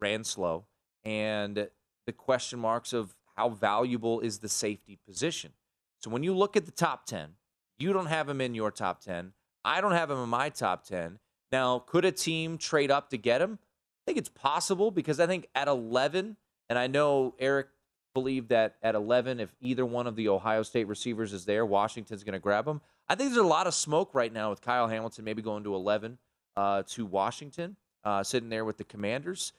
ran 0.00 0.24
slow, 0.24 0.64
and 1.04 1.68
the 2.06 2.12
question 2.12 2.58
marks 2.58 2.94
of 2.94 3.14
how 3.36 3.50
valuable 3.50 4.20
is 4.20 4.38
the 4.38 4.48
safety 4.48 4.98
position. 5.06 5.52
So 5.98 6.08
when 6.08 6.22
you 6.22 6.34
look 6.34 6.56
at 6.56 6.64
the 6.64 6.72
top 6.72 7.04
10, 7.04 7.32
you 7.78 7.92
don't 7.92 8.06
have 8.06 8.30
him 8.30 8.40
in 8.40 8.54
your 8.54 8.70
top 8.70 9.02
10. 9.02 9.34
I 9.62 9.82
don't 9.82 9.92
have 9.92 10.10
him 10.10 10.22
in 10.22 10.30
my 10.30 10.48
top 10.48 10.86
10. 10.86 11.18
Now, 11.52 11.78
could 11.78 12.04
a 12.04 12.12
team 12.12 12.58
trade 12.58 12.90
up 12.90 13.10
to 13.10 13.18
get 13.18 13.40
him? 13.40 13.58
I 13.62 14.02
think 14.06 14.18
it's 14.18 14.28
possible 14.28 14.90
because 14.90 15.20
I 15.20 15.26
think 15.26 15.48
at 15.54 15.68
11, 15.68 16.36
and 16.68 16.78
I 16.78 16.86
know 16.86 17.34
Eric 17.38 17.68
believed 18.14 18.50
that 18.50 18.76
at 18.82 18.94
11, 18.94 19.40
if 19.40 19.54
either 19.60 19.84
one 19.84 20.06
of 20.06 20.16
the 20.16 20.28
Ohio 20.28 20.62
State 20.62 20.88
receivers 20.88 21.32
is 21.32 21.44
there, 21.44 21.64
Washington's 21.64 22.24
going 22.24 22.34
to 22.34 22.38
grab 22.38 22.66
him. 22.66 22.80
I 23.08 23.14
think 23.14 23.30
there's 23.30 23.44
a 23.44 23.48
lot 23.48 23.66
of 23.66 23.74
smoke 23.74 24.14
right 24.14 24.32
now 24.32 24.50
with 24.50 24.60
Kyle 24.60 24.88
Hamilton 24.88 25.24
maybe 25.24 25.42
going 25.42 25.64
to 25.64 25.74
11 25.74 26.18
uh, 26.56 26.82
to 26.88 27.06
Washington, 27.06 27.76
uh, 28.04 28.22
sitting 28.22 28.48
there 28.48 28.64
with 28.64 28.78
the 28.78 28.84
Commanders. 28.84 29.52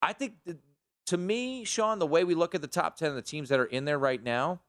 I 0.00 0.12
think 0.12 0.34
to 1.06 1.16
me, 1.16 1.64
Sean, 1.64 1.98
the 1.98 2.06
way 2.06 2.24
we 2.24 2.34
look 2.34 2.54
at 2.54 2.60
the 2.60 2.66
top 2.66 2.96
10 2.96 3.10
of 3.10 3.14
the 3.14 3.22
teams 3.22 3.48
that 3.50 3.60
are 3.60 3.66
in 3.66 3.84
there 3.84 3.98
right 3.98 4.22
now, 4.22 4.60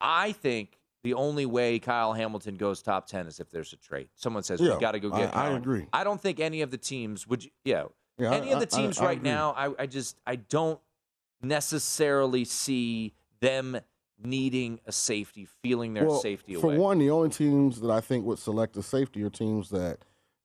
I 0.00 0.32
think 0.32 0.78
the 1.04 1.14
only 1.14 1.46
way 1.46 1.78
Kyle 1.78 2.12
Hamilton 2.12 2.56
goes 2.56 2.82
top 2.82 3.06
10 3.06 3.26
is 3.28 3.38
if 3.40 3.50
there's 3.50 3.72
a 3.72 3.76
trade. 3.76 4.08
Someone 4.16 4.42
says, 4.42 4.60
Yeah, 4.60 4.74
we 4.74 4.80
got 4.80 4.92
to 4.92 5.00
go 5.00 5.10
get 5.10 5.28
I 5.30 5.48
Kyle. 5.48 5.56
agree. 5.56 5.86
I 5.92 6.02
don't 6.04 6.20
think 6.20 6.40
any 6.40 6.62
of 6.62 6.70
the 6.70 6.78
teams 6.78 7.26
would, 7.28 7.44
you, 7.44 7.50
yeah, 7.64 7.84
Yeah, 8.18 8.32
any 8.32 8.50
I- 8.50 8.58
of 8.58 8.68
the 8.68 8.76
I- 8.76 8.78
I- 8.78 8.82
teams 8.82 8.98
I 8.98 9.04
right 9.04 9.18
agree. 9.18 9.30
now, 9.30 9.52
I, 9.56 9.82
I 9.82 9.86
just, 9.86 10.16
I 10.26 10.36
don't 10.36 10.80
necessarily 11.42 12.44
see 12.44 13.14
them 13.40 13.78
needing 14.22 14.80
a 14.86 14.92
safety, 14.92 15.46
feeling 15.62 15.94
their 15.94 16.06
Well, 16.06 16.20
safety 16.20 16.54
for 16.54 16.66
away. 16.68 16.76
For 16.76 16.80
one, 16.82 16.98
the 16.98 17.10
only 17.10 17.28
teams 17.28 17.80
that 17.82 17.90
I 17.90 18.00
think 18.00 18.24
would 18.24 18.38
select 18.38 18.76
a 18.76 18.82
safety 18.82 19.22
are 19.22 19.30
teams 19.30 19.68
that 19.70 19.98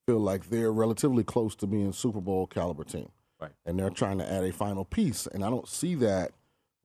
feel 0.05 0.19
like 0.19 0.49
they're 0.49 0.71
relatively 0.73 1.23
close 1.23 1.55
to 1.55 1.67
being 1.67 1.93
Super 1.93 2.19
Bowl 2.21 2.47
caliber 2.47 2.83
team. 2.83 3.09
Right. 3.39 3.51
And 3.65 3.79
they're 3.79 3.89
trying 3.89 4.17
to 4.19 4.29
add 4.31 4.43
a 4.43 4.51
final 4.51 4.83
piece. 4.85 5.25
And 5.25 5.43
I 5.43 5.49
don't 5.49 5.67
see 5.67 5.95
that 5.95 6.31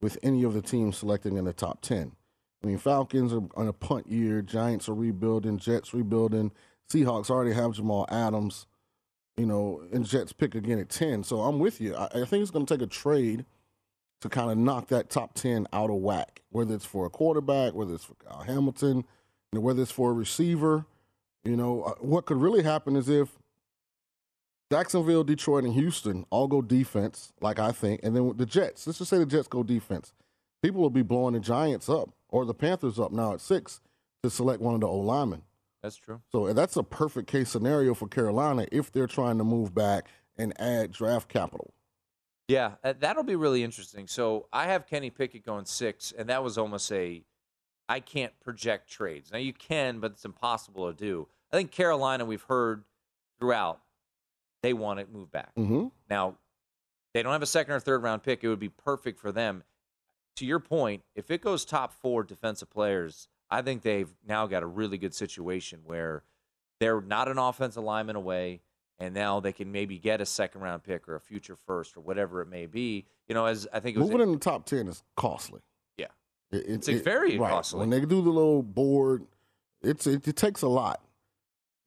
with 0.00 0.16
any 0.22 0.44
of 0.44 0.54
the 0.54 0.62
teams 0.62 0.96
selecting 0.96 1.36
in 1.36 1.44
the 1.44 1.52
top 1.52 1.80
10. 1.82 2.12
I 2.62 2.66
mean, 2.66 2.78
Falcons 2.78 3.32
are 3.32 3.42
on 3.54 3.68
a 3.68 3.72
punt 3.72 4.08
year, 4.08 4.42
Giants 4.42 4.88
are 4.88 4.94
rebuilding, 4.94 5.58
Jets 5.58 5.94
rebuilding, 5.94 6.52
Seahawks 6.90 7.30
already 7.30 7.52
have 7.52 7.72
Jamal 7.72 8.06
Adams, 8.10 8.66
you 9.36 9.46
know, 9.46 9.82
and 9.92 10.06
Jets 10.06 10.32
pick 10.32 10.54
again 10.54 10.78
at 10.78 10.88
10. 10.88 11.24
So 11.24 11.40
I'm 11.40 11.58
with 11.58 11.80
you. 11.80 11.94
I, 11.94 12.06
I 12.06 12.24
think 12.24 12.42
it's 12.42 12.50
going 12.50 12.66
to 12.66 12.74
take 12.74 12.82
a 12.82 12.90
trade 12.90 13.44
to 14.20 14.28
kind 14.28 14.50
of 14.50 14.56
knock 14.56 14.88
that 14.88 15.10
top 15.10 15.34
10 15.34 15.66
out 15.72 15.90
of 15.90 15.96
whack, 15.96 16.42
whether 16.50 16.74
it's 16.74 16.84
for 16.84 17.04
a 17.06 17.10
quarterback, 17.10 17.74
whether 17.74 17.94
it's 17.94 18.04
for 18.04 18.14
Kyle 18.14 18.42
Hamilton, 18.42 18.96
you 18.96 19.04
know, 19.54 19.60
whether 19.60 19.82
it's 19.82 19.90
for 19.90 20.10
a 20.10 20.14
receiver. 20.14 20.86
You 21.44 21.56
know, 21.56 21.82
uh, 21.82 21.94
what 22.00 22.26
could 22.26 22.38
really 22.38 22.62
happen 22.62 22.96
is 22.96 23.08
if 23.08 23.38
Jacksonville, 24.72 25.22
Detroit, 25.22 25.64
and 25.64 25.74
Houston 25.74 26.24
all 26.30 26.48
go 26.48 26.62
defense, 26.62 27.32
like 27.40 27.58
I 27.58 27.70
think, 27.70 28.00
and 28.02 28.16
then 28.16 28.32
the 28.36 28.46
Jets, 28.46 28.86
let's 28.86 28.98
just 28.98 29.10
say 29.10 29.18
the 29.18 29.26
Jets 29.26 29.46
go 29.46 29.62
defense, 29.62 30.12
people 30.62 30.80
will 30.80 30.90
be 30.90 31.02
blowing 31.02 31.34
the 31.34 31.40
Giants 31.40 31.88
up 31.88 32.10
or 32.28 32.44
the 32.44 32.54
Panthers 32.54 32.98
up 32.98 33.12
now 33.12 33.32
at 33.32 33.40
six 33.40 33.80
to 34.22 34.30
select 34.30 34.60
one 34.60 34.74
of 34.74 34.80
the 34.80 34.88
O 34.88 34.98
linemen. 34.98 35.42
That's 35.82 35.96
true. 35.96 36.20
So 36.32 36.52
that's 36.52 36.76
a 36.76 36.82
perfect 36.82 37.28
case 37.28 37.50
scenario 37.50 37.94
for 37.94 38.08
Carolina 38.08 38.66
if 38.72 38.90
they're 38.90 39.06
trying 39.06 39.38
to 39.38 39.44
move 39.44 39.74
back 39.74 40.08
and 40.36 40.52
add 40.60 40.90
draft 40.90 41.28
capital. 41.28 41.72
Yeah, 42.48 42.72
uh, 42.84 42.94
that'll 42.98 43.24
be 43.24 43.36
really 43.36 43.62
interesting. 43.62 44.06
So 44.06 44.46
I 44.52 44.66
have 44.66 44.86
Kenny 44.86 45.10
Pickett 45.10 45.44
going 45.44 45.64
six, 45.64 46.12
and 46.16 46.28
that 46.28 46.42
was 46.42 46.58
almost 46.58 46.90
a 46.92 47.22
I 47.88 48.00
can't 48.00 48.38
project 48.40 48.90
trades. 48.90 49.30
Now 49.32 49.38
you 49.38 49.52
can, 49.52 50.00
but 50.00 50.12
it's 50.12 50.24
impossible 50.24 50.92
to 50.92 50.96
do. 50.96 51.28
I 51.52 51.56
think 51.56 51.70
Carolina, 51.70 52.24
we've 52.24 52.42
heard 52.42 52.84
throughout, 53.38 53.80
they 54.62 54.72
want 54.72 54.98
to 54.98 55.06
move 55.06 55.30
back. 55.30 55.54
Mm-hmm. 55.54 55.86
Now, 56.10 56.36
they 57.14 57.22
don't 57.22 57.32
have 57.32 57.42
a 57.42 57.46
second 57.46 57.74
or 57.74 57.80
third 57.80 58.02
round 58.02 58.22
pick. 58.22 58.42
It 58.42 58.48
would 58.48 58.58
be 58.58 58.68
perfect 58.68 59.20
for 59.20 59.30
them. 59.30 59.62
To 60.36 60.44
your 60.46 60.60
point, 60.60 61.02
if 61.14 61.30
it 61.30 61.40
goes 61.40 61.64
top 61.64 61.92
four 61.94 62.22
defensive 62.22 62.68
players, 62.70 63.28
I 63.50 63.62
think 63.62 63.82
they've 63.82 64.10
now 64.26 64.46
got 64.46 64.62
a 64.62 64.66
really 64.66 64.98
good 64.98 65.14
situation 65.14 65.80
where 65.84 66.22
they're 66.78 67.00
not 67.00 67.28
an 67.28 67.38
offensive 67.38 67.82
lineman 67.82 68.16
away, 68.16 68.60
and 68.98 69.14
now 69.14 69.40
they 69.40 69.52
can 69.52 69.72
maybe 69.72 69.98
get 69.98 70.20
a 70.20 70.26
second 70.26 70.60
round 70.60 70.82
pick 70.82 71.08
or 71.08 71.14
a 71.16 71.20
future 71.20 71.56
first 71.66 71.96
or 71.96 72.00
whatever 72.00 72.42
it 72.42 72.48
may 72.48 72.66
be. 72.66 73.06
You 73.28 73.34
know, 73.34 73.46
as 73.46 73.66
I 73.72 73.80
think 73.80 73.96
it 73.96 74.00
was 74.00 74.10
Moving 74.10 74.26
in 74.26 74.32
the 74.32 74.38
top 74.38 74.66
10 74.66 74.88
is 74.88 75.02
costly. 75.16 75.60
Yeah. 75.96 76.06
It, 76.50 76.56
it- 76.58 76.68
It's, 76.68 76.88
like, 76.88 77.02
very 77.02 77.38
right. 77.38 77.50
costly. 77.50 77.80
When 77.80 77.90
they 77.90 78.00
do 78.00 78.20
the 78.20 78.30
little 78.30 78.62
board, 78.62 79.24
it's 79.82 80.06
it, 80.06 80.28
it 80.28 80.36
takes 80.36 80.60
a 80.60 80.68
lot. 80.68 81.00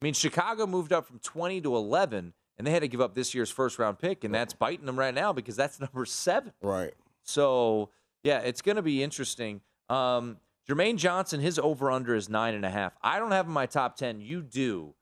I 0.02 0.04
mean, 0.04 0.14
Chicago 0.14 0.66
moved 0.66 0.92
up 0.92 1.06
from 1.06 1.20
20 1.20 1.60
to 1.60 1.76
11, 1.76 2.32
and 2.58 2.66
they 2.66 2.70
had 2.72 2.80
to 2.82 2.88
give 2.88 3.00
up 3.00 3.14
this 3.14 3.32
year's 3.32 3.50
first 3.50 3.78
round 3.78 4.00
pick, 4.00 4.24
and 4.24 4.34
that's 4.34 4.54
biting 4.54 4.86
them 4.86 4.98
right 4.98 5.14
now 5.14 5.32
because 5.32 5.54
that's 5.54 5.78
number 5.80 6.04
seven. 6.04 6.52
Right. 6.60 6.94
So, 7.22 7.90
yeah, 8.22 8.40
it's 8.40 8.62
going 8.62 8.76
to 8.76 8.82
be 8.82 9.02
interesting. 9.02 9.60
Um, 9.88 10.38
Jermaine 10.68 10.96
Johnson, 10.96 11.40
his 11.40 11.58
over 11.58 11.90
under 11.90 12.14
is 12.14 12.28
nine 12.28 12.54
and 12.54 12.64
a 12.64 12.70
half. 12.70 12.92
I 13.02 13.18
don't 13.18 13.32
have 13.32 13.46
him 13.46 13.50
in 13.50 13.54
my 13.54 13.66
top 13.66 13.96
10. 13.96 14.20
You 14.20 14.42
do. 14.42 14.94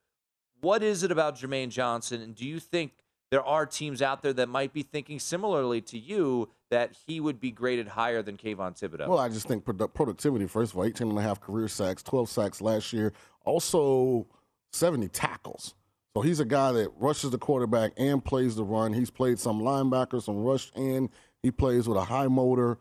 What 0.61 0.83
is 0.83 1.03
it 1.03 1.13
about 1.13 1.37
Jermaine 1.37 1.69
Johnson? 1.69 2.23
And 2.23 2.35
do 2.35 2.47
you 2.47 2.59
think 2.59 2.93
there 3.31 3.45
are 3.45 3.67
teams 3.67 4.01
out 4.01 4.23
there 4.23 4.33
that 4.33 4.49
might 4.49 4.73
be 4.73 4.83
thinking 4.83 5.19
similarly 5.19 5.81
to 5.83 5.99
you 5.99 6.49
that 6.71 6.93
he 7.07 7.21
would 7.21 7.39
be 7.39 7.51
graded 7.51 7.89
higher 7.89 8.23
than 8.23 8.37
Kayvon 8.37 8.79
Thibodeaux? 8.79 9.09
Well, 9.09 9.19
I 9.19 9.29
just 9.29 9.47
think 9.47 9.65
produ- 9.65 9.93
productivity, 9.93 10.47
first 10.47 10.73
of 10.73 10.79
all, 10.79 10.85
18 10.85 11.11
and 11.11 11.19
a 11.19 11.23
half 11.23 11.41
career 11.41 11.69
sacks, 11.69 12.03
12 12.03 12.29
sacks 12.29 12.61
last 12.61 12.93
year, 12.93 13.13
also 13.45 14.27
70 14.73 15.09
tackles. 15.09 15.75
So 16.17 16.23
he's 16.23 16.41
a 16.41 16.45
guy 16.45 16.73
that 16.73 16.91
rushes 16.97 17.31
the 17.31 17.39
quarterback 17.39 17.93
and 17.97 18.25
plays 18.25 18.57
the 18.57 18.65
run. 18.65 18.93
He's 18.93 19.11
played 19.11 19.39
some 19.39 19.61
linebackers, 19.61 20.23
some 20.25 20.43
rush 20.43 20.73
in. 20.75 21.11
He 21.43 21.51
plays 21.51 21.87
with 21.87 21.99
a 21.99 22.05
high 22.05 22.27
motor. 22.27 22.79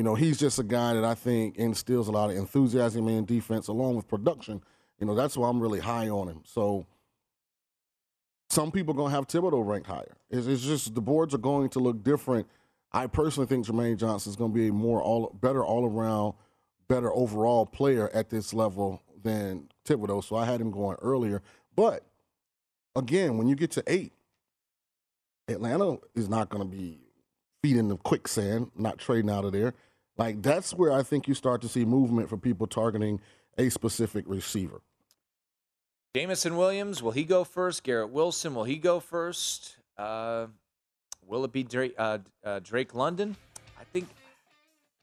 You 0.00 0.04
know, 0.04 0.14
he's 0.14 0.38
just 0.38 0.58
a 0.58 0.62
guy 0.62 0.94
that 0.94 1.04
I 1.04 1.14
think 1.14 1.56
instills 1.58 2.08
a 2.08 2.10
lot 2.10 2.30
of 2.30 2.36
enthusiasm 2.38 3.06
in 3.06 3.26
defense 3.26 3.68
along 3.68 3.96
with 3.96 4.08
production. 4.08 4.62
You 4.98 5.06
know, 5.06 5.14
that's 5.14 5.36
why 5.36 5.46
I'm 5.46 5.60
really 5.60 5.78
high 5.78 6.08
on 6.08 6.26
him. 6.26 6.40
So 6.46 6.86
some 8.48 8.72
people 8.72 8.94
are 8.94 8.96
going 8.96 9.10
to 9.10 9.14
have 9.14 9.26
Thibodeaux 9.26 9.62
ranked 9.62 9.88
higher. 9.88 10.16
It's, 10.30 10.46
it's 10.46 10.62
just 10.62 10.94
the 10.94 11.02
boards 11.02 11.34
are 11.34 11.38
going 11.38 11.68
to 11.68 11.80
look 11.80 12.02
different. 12.02 12.46
I 12.90 13.08
personally 13.08 13.46
think 13.46 13.66
Jermaine 13.66 13.98
Johnson 13.98 14.30
is 14.30 14.36
going 14.36 14.52
to 14.52 14.54
be 14.54 14.68
a 14.68 14.72
more 14.72 15.02
all 15.02 15.36
better 15.38 15.62
all 15.62 15.84
around, 15.84 16.32
better 16.88 17.12
overall 17.12 17.66
player 17.66 18.08
at 18.14 18.30
this 18.30 18.54
level 18.54 19.02
than 19.22 19.68
Thibodeaux. 19.86 20.24
So 20.24 20.34
I 20.34 20.46
had 20.46 20.62
him 20.62 20.70
going 20.70 20.96
earlier. 21.02 21.42
But 21.76 22.06
again, 22.96 23.36
when 23.36 23.48
you 23.48 23.54
get 23.54 23.72
to 23.72 23.84
eight, 23.86 24.14
Atlanta 25.46 25.98
is 26.14 26.30
not 26.30 26.48
going 26.48 26.64
to 26.64 26.74
be 26.74 27.00
feeding 27.62 27.88
the 27.88 27.98
quicksand, 27.98 28.70
not 28.74 28.96
trading 28.96 29.30
out 29.30 29.44
of 29.44 29.52
there. 29.52 29.74
Like 30.20 30.42
that's 30.42 30.74
where 30.74 30.92
I 30.92 31.02
think 31.02 31.26
you 31.26 31.32
start 31.34 31.62
to 31.62 31.68
see 31.68 31.86
movement 31.86 32.28
for 32.28 32.36
people 32.36 32.66
targeting 32.66 33.20
a 33.56 33.70
specific 33.70 34.26
receiver. 34.28 34.82
Jameson 36.14 36.58
Williams, 36.58 37.02
will 37.02 37.12
he 37.12 37.24
go 37.24 37.42
first? 37.42 37.82
Garrett 37.84 38.10
Wilson, 38.10 38.54
will 38.54 38.64
he 38.64 38.76
go 38.76 39.00
first? 39.00 39.76
Uh, 39.96 40.48
will 41.26 41.46
it 41.46 41.52
be 41.52 41.62
Drake, 41.62 41.94
uh, 41.96 42.18
uh, 42.44 42.58
Drake 42.58 42.94
London? 42.94 43.34
I 43.80 43.84
think, 43.94 44.08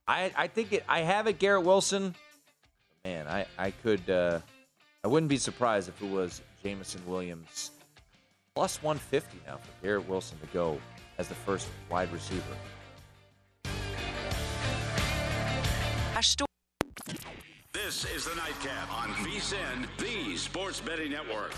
I, 0.07 0.31
I 0.35 0.47
think 0.47 0.71
it, 0.73 0.83
I 0.87 0.99
have 0.99 1.25
it. 1.25 1.39
Garrett 1.39 1.63
Wilson. 1.63 2.13
man, 3.03 3.25
I 3.27 3.47
I 3.57 3.71
could 3.71 4.07
uh, 4.07 4.39
I 5.03 5.07
wouldn't 5.07 5.31
be 5.31 5.37
surprised 5.37 5.89
if 5.89 5.99
it 5.99 6.11
was 6.11 6.43
Jameson 6.63 7.01
Williams 7.07 7.71
plus 8.53 8.83
150 8.83 9.39
now 9.47 9.57
for 9.57 9.83
Garrett 9.83 10.07
Wilson 10.07 10.37
to 10.41 10.47
go 10.47 10.79
as 11.17 11.27
the 11.27 11.35
first 11.35 11.69
wide 11.89 12.13
receiver. 12.13 12.43
This 16.17 18.05
is 18.05 18.25
the 18.25 18.33
Nightcap 18.35 18.91
on 18.91 19.09
VSIN, 19.23 19.85
the 19.99 20.35
Sports 20.35 20.81
Betting 20.81 21.11
Network. 21.11 21.53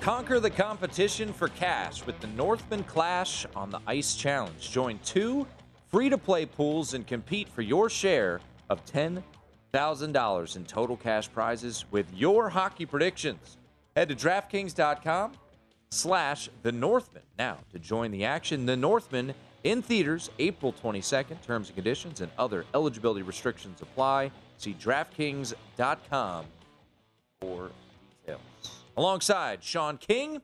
Conquer 0.00 0.40
the 0.40 0.50
competition 0.50 1.32
for 1.32 1.46
cash 1.46 2.04
with 2.04 2.18
the 2.18 2.26
Northman 2.26 2.82
Clash 2.82 3.46
on 3.54 3.70
the 3.70 3.78
Ice 3.86 4.16
Challenge. 4.16 4.72
Join 4.72 4.98
two 5.04 5.46
free 5.86 6.08
to 6.08 6.18
play 6.18 6.46
pools 6.46 6.94
and 6.94 7.06
compete 7.06 7.48
for 7.48 7.62
your 7.62 7.88
share 7.88 8.40
of 8.68 8.84
$10,000 9.72 10.56
in 10.56 10.64
total 10.64 10.96
cash 10.96 11.30
prizes 11.32 11.84
with 11.90 12.06
your 12.14 12.48
hockey 12.48 12.86
predictions. 12.86 13.56
Head 13.96 14.08
to 14.08 14.14
DraftKings.com 14.14 15.32
slash 15.90 16.48
The 16.62 16.72
Northman 16.72 17.22
now 17.38 17.58
to 17.72 17.78
join 17.78 18.10
the 18.10 18.24
action. 18.24 18.66
The 18.66 18.76
Northman 18.76 19.34
in 19.64 19.82
theaters 19.82 20.30
April 20.38 20.72
22nd. 20.72 21.42
Terms 21.42 21.68
and 21.68 21.74
conditions 21.74 22.20
and 22.20 22.30
other 22.38 22.64
eligibility 22.74 23.22
restrictions 23.22 23.80
apply. 23.82 24.30
See 24.58 24.74
DraftKings.com 24.74 26.44
for 27.40 27.70
details. 28.20 28.40
Alongside 28.96 29.62
Sean 29.62 29.96
King, 29.96 30.42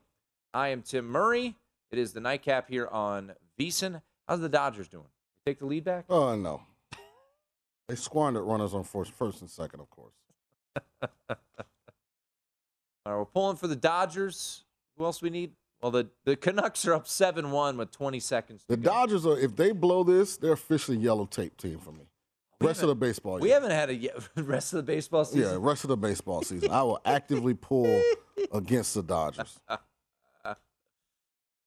I 0.52 0.68
am 0.68 0.82
Tim 0.82 1.06
Murray. 1.06 1.56
It 1.90 1.98
is 1.98 2.12
the 2.12 2.20
nightcap 2.20 2.68
here 2.68 2.86
on 2.88 3.32
VSIN. 3.58 4.00
How's 4.28 4.40
the 4.40 4.48
Dodgers 4.48 4.88
doing? 4.88 5.06
Take 5.46 5.58
the 5.58 5.66
lead 5.66 5.84
back? 5.84 6.06
Oh 6.08 6.34
no. 6.34 6.62
They 7.88 7.96
squandered 7.96 8.44
runners 8.44 8.72
on 8.74 8.84
first, 8.84 9.12
first 9.12 9.40
and 9.40 9.50
second, 9.50 9.80
of 9.80 9.90
course. 9.90 10.14
All 11.28 11.36
right, 13.12 13.16
we're 13.18 13.24
pulling 13.26 13.56
for 13.56 13.66
the 13.66 13.76
Dodgers. 13.76 14.64
Who 14.96 15.04
else 15.04 15.20
we 15.20 15.28
need? 15.30 15.52
Well, 15.82 15.90
the, 15.90 16.08
the 16.24 16.34
Canucks 16.36 16.86
are 16.86 16.94
up 16.94 17.06
7 17.06 17.50
1 17.50 17.76
with 17.76 17.90
20 17.90 18.18
seconds. 18.20 18.64
The 18.66 18.78
go. 18.78 18.90
Dodgers 18.90 19.26
are, 19.26 19.38
if 19.38 19.54
they 19.54 19.72
blow 19.72 20.02
this, 20.02 20.38
they're 20.38 20.52
officially 20.52 20.96
yellow 20.96 21.26
tape 21.26 21.58
team 21.58 21.78
for 21.78 21.92
me. 21.92 22.06
We 22.60 22.68
Rest 22.68 22.80
of 22.82 22.88
the 22.88 22.94
baseball. 22.94 23.38
We 23.38 23.48
year. 23.48 23.56
haven't 23.56 23.72
had 23.72 23.90
a 23.90 23.94
ye- 23.94 24.10
rest 24.36 24.72
of 24.72 24.78
the 24.78 24.82
baseball 24.84 25.26
season. 25.26 25.42
Yeah, 25.42 25.56
rest 25.60 25.84
of 25.84 25.88
the 25.88 25.96
baseball 25.98 26.40
season. 26.42 26.70
I 26.70 26.82
will 26.84 27.00
actively 27.04 27.52
pull 27.52 28.00
against 28.52 28.94
the 28.94 29.02
Dodgers. 29.02 29.60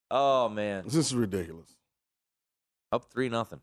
Oh, 0.09 0.49
man. 0.49 0.85
This 0.85 0.95
is 0.95 1.13
ridiculous. 1.13 1.69
Up 2.91 3.05
3 3.11 3.29
nothing. 3.29 3.59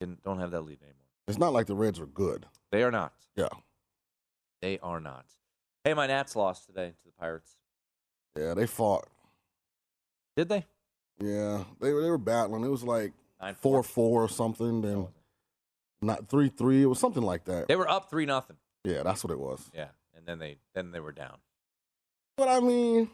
Don't 0.00 0.38
have 0.38 0.50
that 0.52 0.62
lead 0.62 0.78
anymore. 0.82 0.96
It's 1.28 1.38
not 1.38 1.52
like 1.52 1.66
the 1.66 1.74
Reds 1.74 2.00
are 2.00 2.06
good. 2.06 2.46
They 2.72 2.82
are 2.82 2.90
not. 2.90 3.12
Yeah. 3.36 3.48
They 4.62 4.78
are 4.80 5.00
not. 5.00 5.26
Hey, 5.84 5.94
my 5.94 6.06
Nats 6.06 6.36
lost 6.36 6.66
today 6.66 6.90
to 6.90 7.04
the 7.04 7.12
Pirates. 7.12 7.56
Yeah, 8.36 8.54
they 8.54 8.66
fought. 8.66 9.06
Did 10.36 10.48
they? 10.48 10.66
Yeah, 11.18 11.64
they 11.80 11.92
were 11.92 12.02
they 12.02 12.10
were 12.10 12.18
battling. 12.18 12.64
It 12.64 12.68
was 12.68 12.82
like 12.82 13.12
9 13.40 13.54
four 13.56 13.82
four 13.82 14.22
or 14.22 14.28
something. 14.28 14.80
Then 14.80 15.08
not 16.00 16.28
three 16.28 16.48
three. 16.48 16.82
It 16.82 16.86
was 16.86 16.98
something 16.98 17.22
like 17.22 17.44
that. 17.44 17.68
They 17.68 17.76
were 17.76 17.90
up 17.90 18.10
3 18.10 18.26
nothing. 18.26 18.56
Yeah, 18.84 19.02
that's 19.02 19.22
what 19.22 19.32
it 19.32 19.38
was. 19.38 19.70
Yeah. 19.74 19.88
And 20.16 20.26
then 20.26 20.38
they 20.38 20.56
then 20.74 20.92
they 20.92 21.00
were 21.00 21.12
down. 21.12 21.36
But 22.36 22.48
I 22.48 22.60
mean, 22.60 23.10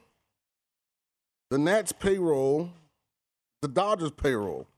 the 1.51 1.59
Nats 1.59 1.93
payroll, 1.93 2.71
the 3.63 3.69
Dodgers 3.69 4.13
payroll. 4.13 4.69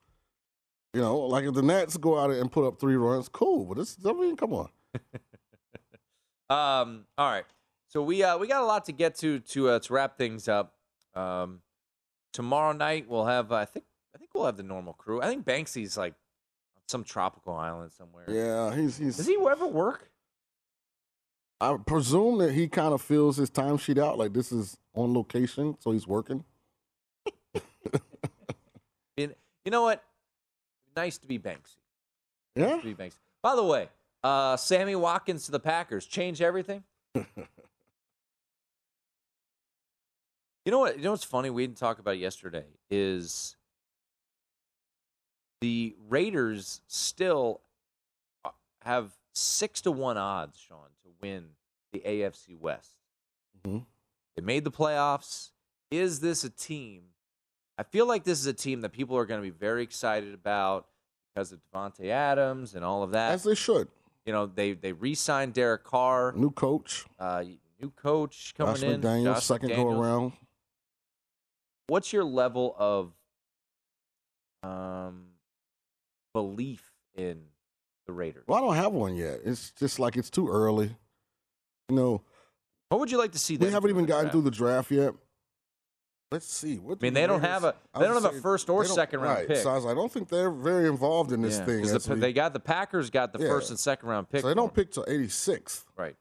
You 0.95 1.01
know, 1.01 1.19
like 1.19 1.45
if 1.45 1.55
the 1.55 1.63
Nats 1.63 1.97
go 1.97 2.19
out 2.19 2.31
and 2.31 2.51
put 2.51 2.67
up 2.67 2.81
three 2.81 2.97
runs, 2.97 3.29
cool. 3.29 3.67
But 3.67 3.79
this, 3.79 3.97
I 4.05 4.13
mean, 4.13 4.37
come 4.37 4.53
on. 4.55 4.69
Um, 6.51 7.05
all 7.19 7.31
right. 7.31 7.45
So 7.89 8.03
we 8.03 8.23
uh, 8.23 8.39
we 8.39 8.47
got 8.47 8.63
a 8.63 8.67
lot 8.67 8.87
to 8.87 8.93
get 8.93 9.17
to 9.17 9.41
to 9.41 9.69
uh, 9.69 9.79
to 9.81 9.93
wrap 9.93 10.17
things 10.17 10.49
up. 10.49 10.75
Um, 11.15 11.61
tomorrow 12.33 12.73
night 12.73 13.07
we'll 13.09 13.27
have 13.27 13.53
I 13.53 13.65
think 13.67 13.85
I 14.15 14.19
think 14.19 14.31
we'll 14.35 14.47
have 14.47 14.57
the 14.57 14.63
normal 14.63 14.95
crew. 14.95 15.21
I 15.21 15.27
think 15.27 15.45
Banksy's 15.45 15.97
like 15.97 16.15
on 16.77 16.83
some 16.87 17.05
tropical 17.05 17.55
island 17.55 17.93
somewhere. 17.93 18.25
Yeah, 18.29 18.75
he's 18.75 18.97
he's. 18.97 19.17
Does 19.17 19.27
he 19.27 19.37
ever 19.37 19.67
work? 19.67 20.11
I 21.61 21.77
presume 21.85 22.39
that 22.39 22.53
he 22.53 22.69
kind 22.69 22.95
of 22.95 23.03
fills 23.03 23.37
his 23.37 23.51
timesheet 23.51 23.99
out 23.99 24.17
like 24.17 24.33
this 24.33 24.53
is 24.53 24.77
on 24.95 25.13
location, 25.13 25.77
so 25.81 25.93
he's 25.93 26.07
working. 26.07 26.45
You 29.65 29.73
know 29.73 29.83
what? 29.83 30.03
Nice 30.99 31.17
to 31.19 31.29
be 31.29 31.39
Banksy. 31.39 31.77
Yeah, 32.57 32.79
To 32.79 32.83
be 32.83 32.93
Banksy. 32.93 33.19
By 33.41 33.55
the 33.55 33.63
way, 33.63 33.89
uh, 34.25 34.57
Sammy 34.57 34.97
Watkins 34.97 35.45
to 35.47 35.53
the 35.53 35.61
Packers 35.61 36.07
change 36.07 36.43
everything. 36.43 36.83
You 40.65 40.73
know 40.73 40.81
what? 40.81 40.99
You 40.99 41.05
know 41.05 41.13
what's 41.13 41.25
funny? 41.25 41.49
We 41.49 41.67
didn't 41.67 41.79
talk 41.79 41.99
about 41.99 42.17
it 42.17 42.19
yesterday. 42.19 42.65
Is 42.91 43.57
the 45.63 45.97
Raiders 46.11 46.83
still 46.89 47.63
uh, 48.45 48.51
have 48.83 49.13
six 49.33 49.81
to 49.83 49.91
one 49.91 50.19
odds, 50.19 50.59
Sean, 50.59 50.89
to 51.05 51.09
win 51.23 51.47
the 51.93 52.01
AFC 52.01 52.55
West? 52.55 52.97
Mhm. 53.67 53.87
They 54.37 54.43
made 54.43 54.65
the 54.65 54.71
playoffs. 54.71 55.53
Is 55.91 56.21
this 56.21 56.45
a 56.45 56.51
team? 56.51 57.05
I 57.79 57.85
feel 57.85 58.07
like 58.09 58.25
this 58.25 58.41
is 58.41 58.47
a 58.47 58.53
team 58.53 58.81
that 58.81 58.91
people 58.91 59.17
are 59.17 59.25
going 59.25 59.41
to 59.41 59.45
be 59.45 59.57
very 59.57 59.83
excited 59.85 60.35
about 60.35 60.87
because 61.33 61.53
of 61.53 61.61
Davante 61.73 62.09
Adams 62.11 62.75
and 62.75 62.85
all 62.85 63.03
of 63.05 63.13
that. 63.13 63.31
as 63.33 63.45
they 63.45 63.55
should. 63.55 63.87
you 64.27 64.33
know, 64.33 64.47
they 64.47 64.73
they 64.73 64.93
re-signed 64.93 65.55
Derek 65.55 65.85
Carr, 65.85 66.33
New 66.37 66.51
coach, 66.51 67.07
uh, 67.21 67.45
new 67.81 67.91
coach 67.91 68.53
coming 68.59 68.75
Josh 68.75 68.83
in, 68.83 69.01
McDaniels, 69.01 69.25
Josh 69.35 69.45
second 69.45 69.69
go 69.71 69.89
around. 69.89 70.33
What's 71.87 72.13
your 72.13 72.25
level 72.25 72.75
of 72.79 73.13
um, 74.63 75.27
belief 76.35 76.83
in 77.15 77.41
the 78.07 78.13
Raiders? 78.13 78.45
Well, 78.47 78.59
I 78.59 78.61
don't 78.61 78.75
have 78.77 78.93
one 78.93 79.15
yet. 79.17 79.41
It's 79.45 79.71
just 79.71 79.99
like 79.99 80.17
it's 80.17 80.31
too 80.31 80.49
early. 80.49 80.97
You 81.89 81.97
know, 81.97 82.23
What 82.89 83.01
would 83.01 83.11
you 83.11 83.19
like 83.19 83.33
to 83.33 83.39
see? 83.39 83.57
we 83.57 83.71
haven't 83.71 83.89
even 83.91 84.05
gotten 84.05 84.25
draft? 84.25 84.33
through 84.33 84.43
the 84.43 84.51
draft 84.51 84.91
yet. 84.91 85.15
Let's 86.31 86.53
see. 86.53 86.77
What 86.77 86.99
I 87.01 87.05
mean, 87.07 87.15
they 87.15 87.27
don't 87.27 87.41
have 87.41 87.65
a- 87.65 87.75
they 87.99 88.05
don't 88.05 88.23
have 88.23 88.35
a 88.35 88.41
first 88.41 88.69
or 88.69 88.85
second 88.85 89.21
round 89.21 89.39
right. 89.39 89.49
pick. 89.49 89.57
So 89.59 89.71
I 89.71 89.79
like, 89.79 89.93
I 89.93 89.95
don't 89.95 90.13
think 90.13 90.29
they're 90.29 90.51
very 90.51 90.87
involved 90.87 91.33
in 91.33 91.41
this 91.41 91.59
Yeah, 91.59 91.65
thing. 91.65 91.83
the, 91.87 92.07
we- 92.15 92.21
they 92.21 92.33
got 92.35 92.53
the 92.53 92.61
Packers 92.61 93.09
got 93.09 93.33
the 93.33 93.39
Yeah. 93.39 93.49
first 93.49 93.71
and 93.71 93.79
second 93.79 94.09
round 94.11 94.29
pick. 94.29 94.43
so 94.43 94.49
they 94.49 94.55
don't 94.55 94.75
pick 94.75 94.91
till 94.93 95.05
86. 95.09 95.87
right. 95.97 96.17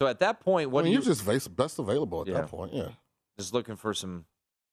So 0.00 0.06
at 0.08 0.20
that 0.20 0.40
point, 0.40 0.70
what 0.70 0.80
I 0.80 0.84
mean, 0.84 0.92
you 0.92 0.98
you 1.00 1.04
just 1.04 1.24
best 1.56 1.78
available 1.78 2.20
at 2.20 2.26
Yeah. 2.28 2.34
that 2.42 2.48
point. 2.48 2.72
Yeah, 2.74 2.90
just 3.38 3.52
looking 3.52 3.76
for 3.76 3.92
some 3.94 4.26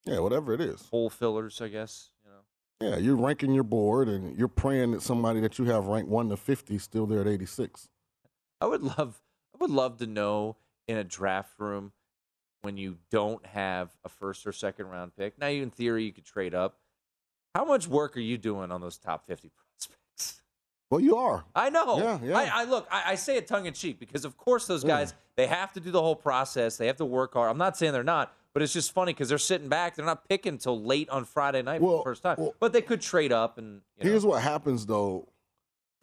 yeah, 0.06 0.20
whatever 0.20 0.54
it 0.54 0.62
is. 0.62 0.88
hole 0.90 1.10
fillers, 1.10 1.60
I 1.62 1.68
guess. 1.68 2.10
You 2.24 2.32
know, 2.32 2.90
Yeah, 2.92 2.98
you're 2.98 3.16
ranking 3.16 3.54
your 3.54 3.64
board, 3.64 4.08
and 4.10 4.36
you're 4.38 4.48
praying 4.48 4.92
that 4.92 5.02
somebody 5.02 5.40
that 5.40 5.58
you 5.60 5.66
have 5.66 5.86
ranked 5.88 6.10
one 6.10 6.30
to 6.30 6.38
50 6.38 6.76
is 6.76 6.84
still 6.84 7.06
there 7.08 7.22
at 7.22 7.28
86. 7.28 7.88
I 8.60 8.66
would 8.68 8.82
love, 8.84 9.22
I 9.56 9.58
would 9.60 9.70
love 9.72 9.98
to 9.98 10.08
know 10.08 10.58
in 10.88 10.98
a 10.98 11.04
draft 11.04 11.54
room 11.60 11.94
when 12.62 12.78
you 12.78 12.98
don't 13.10 13.46
have 13.46 13.90
a 14.06 14.10
first 14.10 14.46
or 14.46 14.52
second 14.52 14.88
round 14.88 15.16
pick. 15.16 15.38
Now, 15.38 15.48
you 15.48 15.64
in 15.64 15.70
theory, 15.72 16.04
you 16.06 16.12
could 16.14 16.26
trade 16.26 16.54
up. 16.54 16.78
How 17.56 17.66
much 17.66 17.88
work 17.88 18.16
are 18.16 18.22
you 18.22 18.38
doing 18.38 18.72
on 18.72 18.80
those 18.82 18.98
top 18.98 19.26
fifty 19.28 19.50
prospects? 19.50 20.42
Well, 20.90 21.00
you 21.02 21.16
are. 21.18 21.44
I 21.56 21.70
know. 21.70 21.98
Yeah, 22.00 22.20
yeah. 22.24 22.38
I, 22.38 22.62
I 22.62 22.64
look. 22.66 22.88
I, 22.92 23.12
I 23.12 23.16
say 23.16 23.38
it 23.38 23.48
tongue 23.48 23.66
in 23.66 23.74
cheek 23.74 24.00
because, 24.00 24.26
of 24.26 24.38
course, 24.38 24.68
those 24.68 24.84
guys 24.84 25.14
they 25.36 25.48
have 25.48 25.74
to 25.74 25.80
do 25.80 25.92
the 25.92 26.02
whole 26.02 26.16
process. 26.16 26.78
They 26.78 26.88
have 26.88 26.98
to 26.98 27.06
work 27.06 27.34
hard. 27.34 27.50
I'm 27.52 27.58
not 27.58 27.78
saying 27.78 27.94
they're 27.94 28.04
not, 28.04 28.34
but 28.54 28.62
it's 28.62 28.74
just 28.74 28.92
funny 28.94 29.12
because 29.14 29.28
they're 29.30 29.38
sitting 29.38 29.68
back. 29.70 29.96
They're 29.96 30.06
not 30.06 30.28
picking 30.30 30.54
until 30.54 30.82
late 30.82 31.10
on 31.10 31.26
Friday 31.26 31.62
night 31.62 31.80
for 31.80 31.88
Well, 31.88 31.98
the 31.98 32.04
first 32.04 32.24
time. 32.24 32.36
well- 32.40 32.54
but 32.60 32.72
they 32.74 32.82
could 32.82 33.02
trade 33.02 33.32
up 33.34 33.58
and. 33.58 33.82
You 33.98 34.06
know, 34.06 34.10
Here's 34.12 34.26
what 34.26 34.42
happens 34.42 34.86
though. 34.86 35.28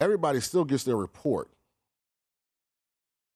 Everybody 0.01 0.39
still 0.39 0.65
gets 0.65 0.83
their 0.83 0.95
report. 0.95 1.49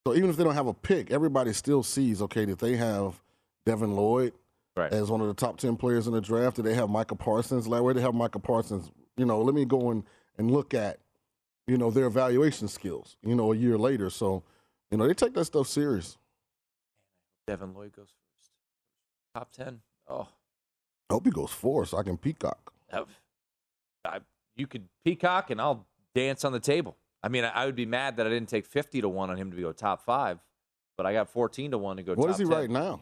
So 0.06 0.16
even 0.16 0.30
if 0.30 0.36
they 0.36 0.44
don't 0.44 0.54
have 0.54 0.68
a 0.68 0.74
pick, 0.74 1.12
everybody 1.12 1.54
still 1.54 1.82
sees, 1.82 2.22
okay, 2.22 2.46
that 2.46 2.60
they 2.60 2.76
have 2.76 3.22
Devin 3.66 3.96
Lloyd 3.96 4.34
right. 4.76 4.92
as 4.92 5.10
one 5.10 5.22
of 5.22 5.28
the 5.28 5.34
top 5.34 5.58
10 5.58 5.78
players 5.78 6.08
in 6.08 6.14
the 6.14 6.22
draft. 6.22 6.58
Did 6.58 6.66
they 6.66 6.74
have 6.74 6.90
Micah 6.90 7.16
Parsons? 7.16 7.68
Like, 7.68 7.82
where 7.82 7.94
they 7.94 8.02
have 8.02 8.14
Micah 8.14 8.40
Parsons? 8.40 8.92
You 9.16 9.26
know, 9.26 9.42
let 9.42 9.56
me 9.56 9.64
go 9.64 9.92
and, 9.92 10.04
and 10.38 10.52
look 10.52 10.74
at, 10.74 11.00
you 11.68 11.78
know, 11.78 11.90
their 11.90 12.06
evaluation 12.06 12.68
skills, 12.68 13.16
you 13.24 13.34
know, 13.34 13.54
a 13.54 13.56
year 13.56 13.78
later. 13.78 14.10
So, 14.10 14.44
you 14.92 14.98
know, 14.98 15.08
they 15.08 15.14
take 15.14 15.34
that 15.36 15.46
stuff 15.46 15.68
serious. 15.68 16.18
Devin 17.48 17.74
Lloyd 17.74 17.94
goes 17.94 18.10
first. 18.10 18.52
Top 19.34 19.52
ten. 19.52 19.82
Oh, 20.08 20.28
I 21.10 21.14
hope 21.14 21.26
he 21.26 21.32
goes 21.32 21.52
four 21.52 21.86
so 21.86 21.98
I 21.98 22.04
can 22.04 22.18
peacock. 22.18 22.74
that, 22.92 23.06
I, 24.06 24.20
you 24.56 24.68
could 24.68 24.88
peacock 25.04 25.50
and 25.50 25.62
I'll 25.62 25.86
dance 26.14 26.44
on 26.44 26.52
the 26.52 26.60
table. 26.60 26.98
I 27.24 27.30
mean, 27.30 27.46
I, 27.46 27.50
I 27.50 27.66
would 27.66 27.76
be 27.76 27.86
mad 27.86 28.18
that 28.18 28.28
I 28.28 28.30
didn't 28.30 28.50
take 28.50 28.66
50 28.66 29.02
to 29.02 29.10
1 29.10 29.30
on 29.30 29.38
him 29.38 29.52
to 29.52 29.62
go 29.62 29.72
top 29.72 30.04
five, 30.04 30.40
but 30.98 31.06
I 31.06 31.14
got 31.14 31.30
14 31.30 31.72
to 31.72 31.78
1 31.78 31.98
to 31.98 32.04
go 32.04 32.14
What 32.16 32.30
is 32.30 32.38
he 32.38 32.44
10. 32.46 32.54
right 32.54 32.70
now? 32.70 33.02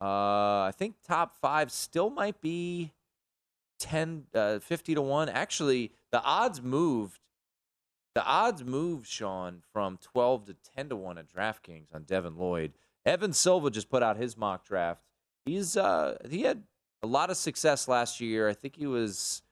Uh, 0.00 0.64
I 0.66 0.72
think 0.76 0.96
top 1.06 1.36
five 1.40 1.70
still 1.70 2.10
might 2.10 2.40
be 2.40 2.92
10, 3.80 4.24
uh, 4.34 4.58
50 4.58 4.94
to 4.94 5.02
1. 5.02 5.28
Actually, 5.28 5.92
the 6.10 6.22
odds 6.22 6.62
moved. 6.62 7.20
The 8.14 8.24
odds 8.24 8.64
moved, 8.64 9.06
Sean, 9.06 9.62
from 9.72 9.98
12 10.00 10.46
to 10.46 10.56
10 10.76 10.90
to 10.90 10.96
1 10.96 11.18
at 11.18 11.32
DraftKings 11.32 11.94
on 11.94 12.04
Devin 12.04 12.36
Lloyd. 12.36 12.72
Evan 13.04 13.32
Silva 13.32 13.70
just 13.70 13.90
put 13.90 14.02
out 14.02 14.16
his 14.16 14.36
mock 14.36 14.64
draft. 14.64 15.02
He's 15.44 15.76
uh 15.76 16.16
he 16.30 16.42
had 16.42 16.62
a 17.02 17.06
lot 17.06 17.28
of 17.28 17.36
success 17.36 17.86
last 17.86 18.20
year. 18.20 18.48
I 18.48 18.54
think 18.54 18.76
he 18.76 18.86
was 18.86 19.42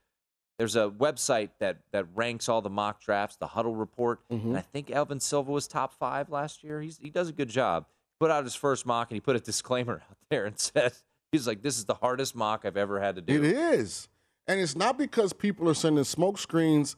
there's 0.63 0.77
a 0.77 0.89
website 0.89 1.49
that 1.59 1.79
that 1.91 2.05
ranks 2.15 2.47
all 2.47 2.61
the 2.61 2.69
mock 2.69 3.03
drafts, 3.03 3.35
the 3.35 3.47
Huddle 3.47 3.75
Report, 3.75 4.21
mm-hmm. 4.29 4.47
and 4.47 4.57
I 4.57 4.61
think 4.61 4.89
Evan 4.89 5.19
Silva 5.19 5.51
was 5.51 5.67
top 5.67 5.93
five 5.99 6.29
last 6.29 6.63
year. 6.63 6.79
He's 6.79 6.97
he 6.99 7.09
does 7.09 7.27
a 7.27 7.33
good 7.33 7.49
job. 7.49 7.85
Put 8.17 8.31
out 8.31 8.45
his 8.45 8.55
first 8.55 8.85
mock 8.85 9.11
and 9.11 9.17
he 9.17 9.19
put 9.19 9.35
a 9.35 9.39
disclaimer 9.41 10.03
out 10.09 10.17
there 10.29 10.45
and 10.45 10.57
said 10.57 10.93
he's 11.33 11.47
like, 11.47 11.63
"This 11.63 11.77
is 11.77 11.83
the 11.83 11.95
hardest 11.95 12.33
mock 12.33 12.61
I've 12.63 12.77
ever 12.77 13.01
had 13.01 13.15
to 13.15 13.21
do." 13.21 13.43
It 13.43 13.43
is. 13.43 14.07
And 14.47 14.57
it's 14.61 14.73
not 14.73 14.97
because 14.97 15.33
people 15.33 15.67
are 15.67 15.73
sending 15.73 16.05
smoke 16.05 16.37
screens. 16.37 16.95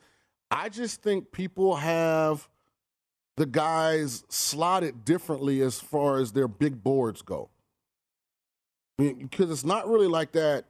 I 0.52 0.70
just 0.70 1.02
think 1.02 1.32
people 1.32 1.78
have 1.78 2.48
the 3.38 3.48
guys 3.48 4.26
slotted 4.30 5.04
differently 5.06 5.62
as 5.62 5.80
far 5.80 6.20
as 6.20 6.34
their 6.34 6.48
big 6.48 6.84
boards 6.84 7.24
go. 7.24 7.50
I 9.00 9.04
mean, 9.04 9.18
because 9.18 9.50
it's 9.50 9.66
not 9.66 9.90
really 9.90 10.08
like 10.08 10.34
that 10.34 10.66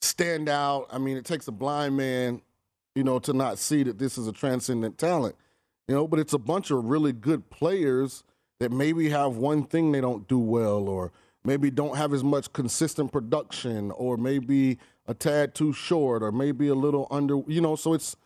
standout. 0.00 0.86
I 0.90 0.98
mean, 0.98 1.16
it 1.16 1.24
takes 1.24 1.48
a 1.48 1.52
blind 1.52 1.96
man, 1.96 2.42
you 2.94 3.04
know, 3.04 3.18
to 3.20 3.32
not 3.32 3.58
see 3.58 3.82
that 3.82 3.98
this 3.98 4.18
is 4.18 4.26
a 4.26 4.32
transcendent 4.32 4.98
talent, 4.98 5.36
you 5.88 5.94
know, 5.94 6.06
but 6.06 6.18
it's 6.18 6.32
a 6.32 6.38
bunch 6.38 6.70
of 6.70 6.84
really 6.84 7.12
good 7.12 7.50
players 7.50 8.24
that 8.58 8.70
maybe 8.70 9.10
have 9.10 9.36
one 9.36 9.64
thing 9.64 9.92
they 9.92 10.00
don't 10.00 10.28
do 10.28 10.38
well 10.38 10.88
or 10.88 11.12
maybe 11.44 11.70
don't 11.70 11.96
have 11.96 12.12
as 12.12 12.22
much 12.22 12.52
consistent 12.52 13.12
production 13.12 13.90
or 13.92 14.16
maybe 14.16 14.78
a 15.06 15.14
tad 15.14 15.54
too 15.54 15.72
short 15.72 16.22
or 16.22 16.30
maybe 16.30 16.68
a 16.68 16.74
little 16.74 17.06
under, 17.10 17.40
you 17.46 17.60
know, 17.60 17.76
so 17.76 17.94
it's 17.94 18.16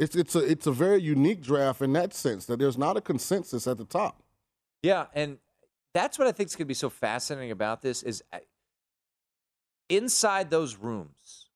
it's 0.00 0.16
it's 0.16 0.34
a 0.34 0.40
it's 0.40 0.66
a 0.66 0.72
very 0.72 1.00
unique 1.00 1.40
draft 1.40 1.80
in 1.80 1.92
that 1.92 2.12
sense 2.12 2.46
that 2.46 2.58
there's 2.58 2.76
not 2.76 2.96
a 2.96 3.00
consensus 3.00 3.66
at 3.66 3.78
the 3.78 3.84
top. 3.84 4.22
Yeah, 4.82 5.06
and 5.14 5.38
that's 5.94 6.18
what 6.18 6.26
I 6.26 6.32
think 6.32 6.48
is 6.48 6.56
going 6.56 6.66
to 6.66 6.68
be 6.68 6.74
so 6.74 6.90
fascinating 6.90 7.52
about 7.52 7.80
this 7.80 8.02
is 8.02 8.22
inside 9.88 10.50
those 10.50 10.76
rooms. 10.76 11.48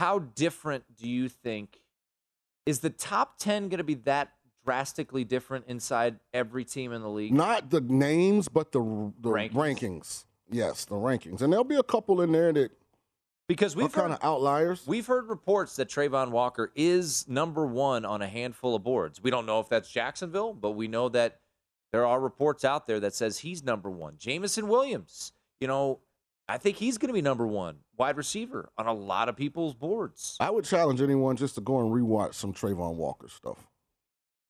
How 0.00 0.18
different 0.18 0.84
do 0.96 1.08
you 1.08 1.28
think 1.28 1.80
is 2.66 2.80
the 2.80 2.90
top 2.90 3.38
10 3.38 3.68
going 3.68 3.78
to 3.78 3.84
be 3.84 3.94
that 3.94 4.32
drastically 4.64 5.24
different 5.24 5.64
inside 5.68 6.18
every 6.34 6.64
team 6.64 6.92
in 6.92 7.00
the 7.02 7.08
league? 7.08 7.32
Not 7.32 7.70
the 7.70 7.80
names, 7.80 8.48
but 8.48 8.72
the 8.72 8.80
the 9.20 9.30
Rankings. 9.30 9.52
rankings. 9.52 10.24
Yes, 10.50 10.84
the 10.84 10.94
rankings, 10.94 11.40
and 11.42 11.52
there'll 11.52 11.64
be 11.64 11.74
a 11.76 11.82
couple 11.82 12.20
in 12.20 12.30
there 12.30 12.52
that 12.52 12.70
Because 13.48 13.74
we've 13.74 13.90
kind 13.92 14.10
heard, 14.12 14.18
of 14.20 14.24
outliers. 14.24 14.86
we've 14.86 15.06
heard 15.06 15.28
reports 15.28 15.74
that 15.76 15.88
Travon 15.88 16.30
Walker 16.30 16.70
is 16.76 17.26
number 17.28 17.66
one 17.66 18.04
on 18.04 18.22
a 18.22 18.28
handful 18.28 18.74
of 18.76 18.84
boards. 18.84 19.20
We 19.22 19.30
don't 19.30 19.46
know 19.46 19.58
if 19.60 19.68
that's 19.68 19.90
Jacksonville, 19.90 20.52
but 20.54 20.72
we 20.72 20.86
know 20.88 21.08
that 21.08 21.40
there 21.92 22.06
are 22.06 22.20
reports 22.20 22.64
out 22.64 22.86
there 22.86 23.00
that 23.00 23.14
says 23.14 23.38
he's 23.38 23.64
number 23.64 23.90
one. 23.90 24.16
Jameson 24.18 24.68
Williams, 24.68 25.32
you 25.60 25.66
know, 25.66 25.98
I 26.48 26.58
think 26.58 26.76
he's 26.76 26.96
going 26.98 27.08
to 27.08 27.14
be 27.14 27.22
number 27.22 27.46
one 27.46 27.78
wide 27.96 28.16
receiver 28.16 28.68
on 28.78 28.86
a 28.86 28.92
lot 28.92 29.28
of 29.28 29.36
people's 29.36 29.74
boards. 29.74 30.36
I 30.38 30.50
would 30.50 30.64
challenge 30.64 31.00
anyone 31.02 31.36
just 31.36 31.54
to 31.56 31.60
go 31.60 31.80
and 31.80 31.90
rewatch 31.90 32.34
some 32.34 32.52
Travon 32.52 32.94
Walker 32.94 33.28
stuff, 33.28 33.66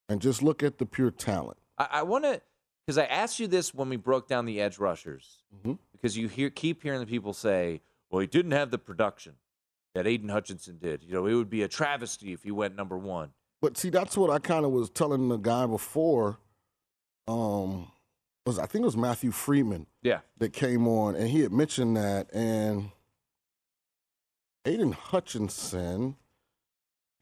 and 0.09 0.20
just 0.20 0.42
look 0.42 0.62
at 0.62 0.78
the 0.78 0.87
pure 0.87 1.11
talent. 1.11 1.56
I, 1.78 1.88
I 1.92 2.02
want 2.02 2.24
to 2.24 2.40
because 2.87 2.98
I 2.98 3.04
asked 3.06 3.40
you 3.40 3.46
this 3.46 3.72
when 3.74 3.88
we 3.88 3.96
broke 3.96 4.28
down 4.28 4.44
the 4.46 4.61
edge 4.61 4.78
rushers 4.78 5.42
Mhm. 5.64 5.78
because 5.92 6.16
you 6.16 6.28
hear 6.28 6.50
keep 6.50 6.82
hearing 6.82 7.00
the 7.00 7.06
people 7.06 7.32
say, 7.32 7.80
"Well, 8.11 8.20
he 8.20 8.26
didn't 8.26 8.52
have 8.52 8.70
the 8.70 8.78
production 8.78 9.35
that 9.94 10.06
Aidan 10.06 10.28
Hutchinson 10.28 10.78
did. 10.78 11.02
You 11.02 11.14
know, 11.14 11.26
it 11.26 11.35
would 11.35 11.50
be 11.50 11.62
a 11.62 11.68
travesty 11.68 12.32
if 12.32 12.42
he 12.42 12.50
went 12.50 12.76
number 12.76 12.98
one." 12.98 13.32
But 13.62 13.78
see, 13.78 13.88
that's 13.88 14.16
what 14.18 14.28
I 14.30 14.38
kind 14.38 14.64
of 14.66 14.70
was 14.70 14.90
telling 14.90 15.28
the 15.28 15.38
guy 15.38 15.64
before. 15.66 16.38
Um, 17.26 17.90
was 18.46 18.59
I 18.59 18.66
think 18.66 18.82
it 18.82 18.87
was 18.87 18.96
Matthew 18.96 19.30
Freeman 19.30 19.87
Yeah, 20.02 20.20
that 20.38 20.52
came 20.52 20.87
on, 20.87 21.16
and 21.16 21.28
he 21.28 21.40
had 21.40 21.52
mentioned 21.52 21.96
that, 21.96 22.32
and 22.32 22.90
Aidan 24.64 24.92
Hutchinson 24.92 26.16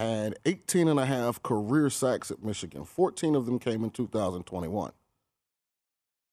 had 0.00 0.36
18 0.44 0.88
and 0.88 0.98
a 0.98 1.06
half 1.06 1.42
career 1.42 1.90
sacks 1.90 2.30
at 2.30 2.42
Michigan. 2.42 2.84
14 2.84 3.34
of 3.34 3.46
them 3.46 3.58
came 3.58 3.84
in 3.84 3.90
2021. 3.90 4.92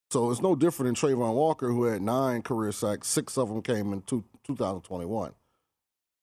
So 0.09 0.29
it's 0.29 0.41
no 0.41 0.55
different 0.55 0.99
than 0.99 1.09
Travon 1.09 1.33
Walker, 1.35 1.69
who 1.69 1.85
had 1.85 2.01
nine 2.01 2.41
career 2.41 2.71
sacks. 2.71 3.07
Six 3.07 3.37
of 3.37 3.49
them 3.49 3.61
came 3.61 3.93
in 3.93 4.01
two, 4.01 4.25
2021. 4.43 5.31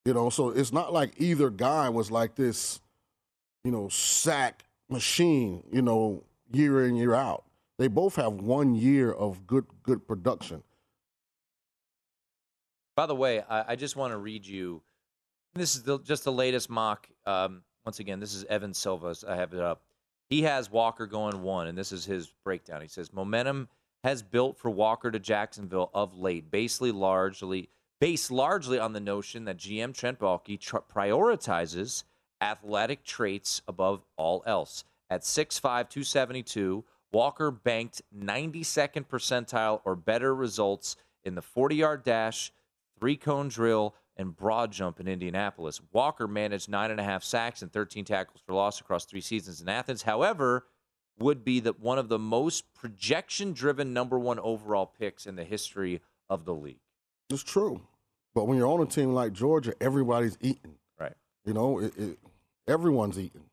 You 0.05 0.15
know, 0.15 0.31
so 0.31 0.51
it's 0.51 0.73
not 0.73 0.93
like 0.93 1.15
either 1.17 1.49
guy 1.49 1.89
was 1.89 2.11
like 2.11 2.35
this, 2.35 2.81
you 3.65 3.71
know, 3.71 3.89
sack 3.89 4.65
machine, 4.91 5.65
you 5.73 5.83
know, 5.83 6.25
year 6.53 6.85
in, 6.87 6.97
year 6.97 7.15
out. 7.15 7.45
They 7.79 7.89
both 7.89 8.17
have 8.17 8.35
one 8.35 8.75
year 8.75 9.13
of 9.13 9.47
good 9.47 9.67
good 9.83 10.07
production. 10.07 10.63
By 12.97 13.07
the 13.07 13.15
way, 13.15 13.43
I, 13.49 13.73
I 13.73 13.77
just 13.77 13.95
want 13.95 14.13
to 14.13 14.19
read 14.19 14.45
you. 14.45 14.83
This 15.55 15.77
is 15.77 15.85
the, 15.85 15.99
just 16.01 16.25
the 16.25 16.33
latest 16.33 16.69
mock. 16.69 17.09
Um, 17.25 17.63
once 17.85 18.01
again, 18.01 18.19
this 18.19 18.35
is 18.35 18.45
Evan 18.45 18.75
Silva's. 18.75 19.25
I 19.25 19.37
have 19.37 19.55
it 19.55 19.61
up. 19.61 19.83
He 20.29 20.43
has 20.43 20.71
Walker 20.71 21.07
going 21.07 21.43
one, 21.43 21.69
and 21.69 21.79
this 21.79 21.93
is 21.93 22.05
his 22.05 22.33
breakdown. 22.45 22.83
He 22.83 22.89
says 22.89 23.13
momentum 23.13 23.69
has 24.05 24.23
built 24.23 24.59
for 24.59 24.71
Walker 24.71 25.11
to 25.11 25.19
Jacksonville 25.19 25.91
of 25.95 26.19
late, 26.19 26.51
basically 26.51 26.93
largely 26.93 27.69
based 28.01 28.31
largely 28.31 28.79
on 28.79 28.93
the 28.93 29.01
notion 29.01 29.45
that 29.45 29.57
GM 29.57 29.95
Trent 29.95 30.19
Baalke 30.19 30.59
prioritizes 30.93 32.05
athletic 32.41 33.05
traits 33.05 33.63
above 33.67 34.05
all 34.17 34.43
else. 34.47 34.85
At 35.11 35.23
6'5", 35.23 35.61
272, 35.63 36.85
Walker 37.13 37.51
banked 37.51 38.03
92nd 38.17 39.07
percentile 39.07 39.81
or 39.85 39.97
better 39.97 40.35
results 40.35 40.97
in 41.25 41.35
the 41.35 41.43
40-yard 41.43 42.05
dash, 42.05 42.53
three-cone 42.99 43.49
drill, 43.49 43.95
and 44.17 44.37
broad 44.37 44.73
jump 44.73 45.01
in 45.01 45.09
Indianapolis. 45.09 45.81
Walker 45.93 46.27
managed 46.27 46.69
nine 46.69 46.91
and 46.91 47.01
a 47.01 47.05
half 47.05 47.23
sacks 47.23 47.63
and 47.63 47.73
13 47.73 48.05
tackles 48.05 48.41
for 48.45 48.53
loss 48.53 48.81
across 48.81 49.05
three 49.05 49.21
seasons 49.21 49.61
in 49.61 49.69
Athens. 49.69 50.03
However, 50.03 50.67
would 51.19 51.45
be 51.45 51.61
the, 51.61 51.73
one 51.73 51.99
of 51.99 52.09
the 52.09 52.19
most 52.19 52.73
projection-driven 52.75 53.93
number 53.93 54.19
one 54.19 54.39
overall 54.39 54.87
picks 54.87 55.27
in 55.27 55.37
the 55.37 55.45
history 55.45 56.01
of 56.29 56.45
the 56.45 56.55
league. 56.55 56.81
It's 57.31 57.43
true. 57.43 57.81
But 58.35 58.47
when 58.47 58.57
you're 58.57 58.69
on 58.69 58.81
a 58.81 58.87
team 58.87 59.15
like 59.15 59.33
Georgia, 59.33 59.75
everybody's 59.81 60.39
eating. 60.41 60.77
Right. 60.99 61.15
You 61.45 61.55
know, 61.55 61.81
it, 61.81 61.97
it, 61.97 62.19
everyone's 62.67 63.19
eating. 63.19 63.45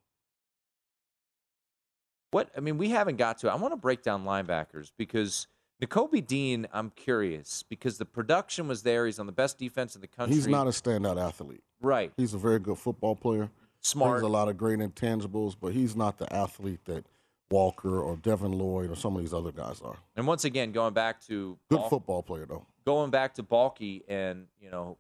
What 2.36 2.50
I 2.58 2.60
mean, 2.60 2.78
we 2.78 2.90
haven't 2.90 3.16
got 3.16 3.38
to. 3.38 3.50
I 3.50 3.56
want 3.56 3.72
to 3.72 3.78
break 3.78 4.04
down 4.04 4.26
linebackers 4.26 4.92
because 4.98 5.48
Nakobe 5.82 6.28
Dean. 6.28 6.68
I'm 6.74 6.90
curious 6.90 7.64
because 7.64 7.98
the 7.98 8.04
production 8.04 8.68
was 8.68 8.84
there. 8.84 9.06
He's 9.06 9.20
on 9.20 9.26
the 9.26 9.32
best 9.32 9.58
defense 9.58 9.96
in 9.96 10.02
the 10.02 10.08
country. 10.08 10.36
He's 10.36 10.46
not 10.46 10.68
a 10.68 10.72
standout 10.72 11.18
athlete. 11.18 11.64
right. 11.80 12.12
He's 12.18 12.34
a 12.34 12.38
very 12.38 12.60
good 12.60 12.78
football 12.78 13.16
player. 13.16 13.50
Smart. 13.80 14.20
Brings 14.20 14.24
a 14.24 14.28
lot 14.28 14.50
of 14.50 14.58
great 14.58 14.80
intangibles, 14.80 15.56
but 15.58 15.72
he's 15.72 15.96
not 15.96 16.18
the 16.18 16.32
athlete 16.34 16.84
that 16.84 17.06
Walker 17.50 18.02
or 18.02 18.18
Devin 18.18 18.52
Lloyd 18.52 18.92
or 18.92 18.98
some 18.98 19.16
of 19.16 19.22
these 19.22 19.34
other 19.34 19.54
guys 19.54 19.80
are. 19.82 19.96
And 20.18 20.28
once 20.28 20.44
again, 20.44 20.74
going 20.74 20.94
back 20.94 21.22
to 21.28 21.58
Good 21.70 21.78
Bal- 21.78 21.88
football 21.90 22.22
player 22.22 22.46
though. 22.46 22.66
going 22.86 23.12
back 23.12 23.36
to 23.36 23.44
Baalke 23.44 24.02
and 24.10 24.48
you 24.60 24.70
know 24.70 24.98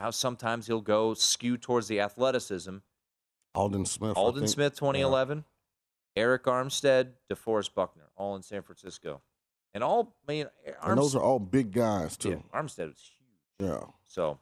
how 0.00 0.10
sometimes 0.10 0.68
he'll 0.68 0.80
go 0.80 1.12
skew 1.12 1.58
towards 1.58 1.88
the 1.88 2.00
athleticism. 2.00 2.78
Aldon 3.54 3.84
Smith. 3.84 4.16
Aldon. 4.16 4.48
Smith, 4.48 4.74
2011, 4.74 5.44
Arik 6.16 6.42
Armstead, 6.42 7.12
DeForest 7.30 7.74
Buckner, 7.74 8.10
all 8.16 8.36
in 8.36 8.42
San 8.42 8.62
Francisco, 8.62 9.22
and 9.74 9.82
all. 9.82 10.14
I 10.28 10.32
mean, 10.32 10.46
And 10.82 10.98
those 10.98 11.14
are 11.14 11.22
all 11.22 11.38
big 11.38 11.72
guys 11.72 12.16
yeah, 12.22 12.32
too. 12.32 12.44
Armstead 12.54 12.88
was 12.88 13.10
huge. 13.16 13.70
Yeah. 13.70 13.84
So, 14.06 14.38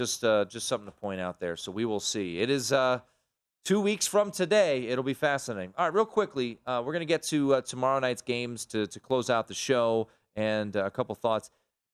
just 0.00 0.24
uh, 0.24 0.44
just 0.46 0.68
something 0.68 0.86
to 0.86 0.92
point 0.92 1.20
out 1.20 1.40
there. 1.40 1.56
So 1.56 1.70
we 1.70 1.84
will 1.84 2.00
see. 2.00 2.40
It 2.40 2.50
is 2.50 2.72
uh, 2.72 3.00
two 3.64 3.80
weeks 3.80 4.06
from 4.06 4.30
today. 4.30 4.86
It'll 4.88 5.04
be 5.04 5.14
fascinating. 5.14 5.72
All 5.78 5.86
right, 5.86 5.94
real 5.94 6.04
quickly, 6.04 6.58
uh, 6.66 6.82
we're 6.84 6.92
gonna 6.92 7.04
get 7.04 7.22
to 7.24 7.54
uh, 7.54 7.60
tomorrow 7.60 8.00
night's 8.00 8.22
games 8.22 8.66
to 8.66 8.86
to 8.86 9.00
close 9.00 9.30
out 9.30 9.46
the 9.48 9.54
show 9.54 10.08
and 10.34 10.76
uh, 10.76 10.84
a 10.84 10.90
couple 10.90 11.14
thoughts. 11.14 11.50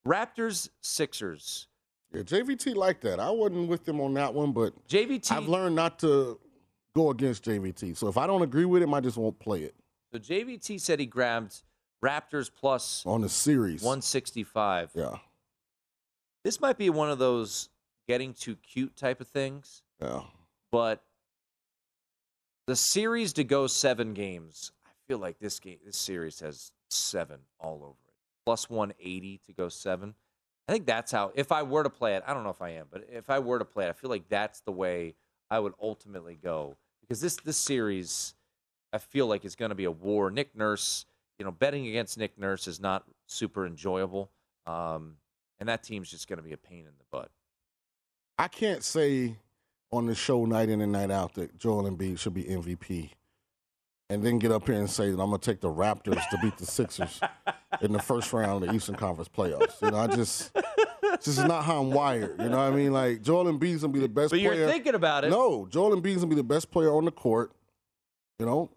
Raptors 0.07 0.69
Sixers. 0.81 1.69
Yeah, 2.13 2.23
JVT 2.23 2.75
like 2.75 3.01
that. 3.03 3.21
I 3.21 3.31
wasn't 3.31 3.69
with 3.69 3.89
him 3.89 4.01
on 4.01 4.13
that 4.15 4.35
one, 4.35 4.53
but 4.53 4.75
JVT. 4.89 5.33
I've 5.33 5.49
learned 5.49 5.75
not 5.77 5.99
to 6.01 6.39
go 6.95 7.11
against 7.11 7.45
JVT. 7.45 7.97
So 7.97 8.09
if 8.09 8.17
I 8.17 8.27
don't 8.27 8.43
agree 8.43 8.65
with 8.65 8.83
him, 8.83 8.93
I 8.95 9.01
just 9.01 9.17
won't 9.17 9.39
play 9.39 9.63
it 9.63 9.75
So 10.13 10.19
JVT 10.19 10.81
said 10.81 11.01
he 11.01 11.07
grabbed 11.07 11.63
Raptors 12.05 12.51
plus 12.55 13.05
on 13.07 13.21
the 13.21 13.29
series. 13.29 13.83
165. 13.83 14.91
Yeah. 14.95 15.17
This 16.45 16.61
might 16.61 16.77
be 16.77 16.91
one 16.91 17.11
of 17.11 17.19
those 17.19 17.69
getting 18.09 18.35
too 18.35 18.57
cute 18.57 18.97
type 18.97 19.21
of 19.21 19.29
things, 19.29 19.83
Yeah. 20.01 20.23
but 20.73 21.05
the 22.67 22.75
series 22.77 23.33
to 23.35 23.45
go 23.45 23.67
seven 23.69 24.15
games. 24.15 24.73
I 24.85 24.91
feel 25.07 25.19
like 25.19 25.39
this 25.39 25.61
game, 25.61 25.79
this 25.85 25.97
series 25.97 26.41
has 26.41 26.73
seven 26.91 27.39
all 27.61 27.77
over 27.85 27.97
it. 28.09 28.15
Plus 28.45 28.69
180 28.69 29.39
to 29.47 29.53
go 29.53 29.69
seven. 29.69 30.15
I 30.69 30.73
think 30.73 30.87
that's 30.87 31.13
how. 31.13 31.31
If 31.37 31.53
I 31.53 31.63
were 31.63 31.83
to 31.85 31.91
play 31.91 32.17
it, 32.17 32.25
I 32.27 32.35
don't 32.35 32.43
know 32.45 32.51
if 32.51 32.63
I 32.63 32.71
am, 32.71 32.87
but 32.91 33.05
if 33.11 33.31
I 33.31 33.39
were 33.39 33.59
to 33.61 33.65
play 33.65 33.87
it, 33.87 33.91
I 33.91 33.93
feel 33.93 34.11
like 34.11 34.29
that's 34.29 34.61
the 34.61 34.73
way 34.73 35.15
I 35.51 35.61
would 35.61 35.75
ultimately 35.81 36.35
go 36.43 36.77
because 37.13 37.21
this 37.21 37.37
this 37.45 37.59
series, 37.59 38.33
I 38.91 38.97
feel 38.97 39.27
like 39.27 39.45
is 39.45 39.55
going 39.55 39.69
to 39.69 39.75
be 39.75 39.85
a 39.85 39.91
war. 39.91 40.31
Nick 40.31 40.57
Nurse, 40.57 41.05
you 41.39 41.45
know, 41.45 41.51
betting 41.51 41.87
against 41.87 42.17
Nick 42.17 42.39
Nurse 42.39 42.67
is 42.67 42.81
not 42.81 43.05
super 43.27 43.67
enjoyable, 43.67 44.31
um, 44.67 45.17
and 45.61 45.69
that 45.69 45.83
team's 45.83 46.11
just 46.11 46.27
going 46.27 46.39
to 46.39 46.43
be 46.43 46.55
a 46.55 46.57
pain 46.57 46.87
in 46.87 46.93
the 46.97 47.05
butt. 47.11 47.31
I 48.39 48.49
can't 48.49 48.83
say 48.83 49.37
on 49.91 50.07
the 50.07 50.15
show 50.15 50.47
night 50.47 50.71
in 50.71 50.81
and 50.81 50.91
night 50.91 51.11
out 51.11 51.35
that 51.35 51.59
Joel 51.59 51.83
Embiid 51.83 52.19
should 52.19 52.33
be 52.33 52.45
MVP, 52.45 53.11
and 54.09 54.25
then 54.25 54.39
get 54.39 54.51
up 54.51 54.67
here 54.67 54.79
and 54.79 54.89
say 54.89 55.11
that 55.11 55.21
I'm 55.21 55.29
going 55.29 55.39
to 55.39 55.51
take 55.51 55.61
the 55.61 55.69
Raptors 55.69 56.27
to 56.31 56.39
beat 56.41 56.57
the 56.57 56.65
Sixers 56.65 57.21
in 57.83 57.93
the 57.93 58.01
first 58.01 58.33
round 58.33 58.65
of 58.65 58.71
the 58.71 58.75
Eastern 58.75 58.95
Conference 58.95 59.29
playoffs. 59.29 59.83
You 59.83 59.91
know, 59.91 59.99
I 59.99 60.07
just. 60.07 60.57
This 61.03 61.27
is 61.29 61.39
not 61.39 61.65
how 61.65 61.81
I'm 61.83 61.91
wired. 61.91 62.41
You 62.41 62.49
know 62.49 62.57
what 62.59 62.73
I 62.73 62.77
mean? 62.77 62.93
Like 62.93 63.23
Joel 63.23 63.45
Embiid's 63.53 63.83
gonna 63.83 63.93
be 63.93 63.99
the 64.01 64.09
best 64.09 64.31
But 64.31 64.41
player. 64.41 64.55
you're 64.55 64.69
thinking 64.69 64.95
about 64.95 65.25
it. 65.25 65.31
No, 65.31 65.67
Joel 65.69 65.97
Embiid's 66.01 66.17
gonna 66.17 66.29
be 66.29 66.35
the 66.37 66.43
best 66.45 66.71
player 66.71 66.93
on 66.95 67.05
the 67.05 67.11
court. 67.11 67.53
You 68.39 68.47
know, 68.47 68.71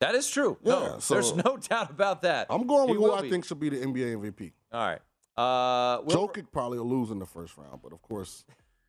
That 0.00 0.14
is 0.16 0.28
true. 0.28 0.58
Yeah, 0.62 0.72
no, 0.72 0.98
so- 0.98 1.14
there's 1.14 1.34
no 1.34 1.56
doubt 1.68 1.90
about 1.90 2.22
that. 2.22 2.46
I'm 2.50 2.66
going 2.66 2.88
He 2.88 2.96
with 2.96 3.02
who 3.10 3.12
I 3.12 3.22
be. 3.22 3.30
think 3.30 3.44
should 3.44 3.60
be 3.60 3.68
the 3.68 3.78
NBA 3.78 4.14
MVP. 4.32 4.52
All 4.72 4.80
right. 4.86 5.00
Uh, 5.36 6.02
Will- 6.02 6.28
Jokic 6.28 6.46
probably 6.52 6.78
will 6.78 6.88
lose 6.88 7.10
in 7.10 7.18
the 7.18 7.26
first 7.26 7.56
round, 7.56 7.80
but 7.82 7.92
of 7.92 8.02
course, 8.02 8.44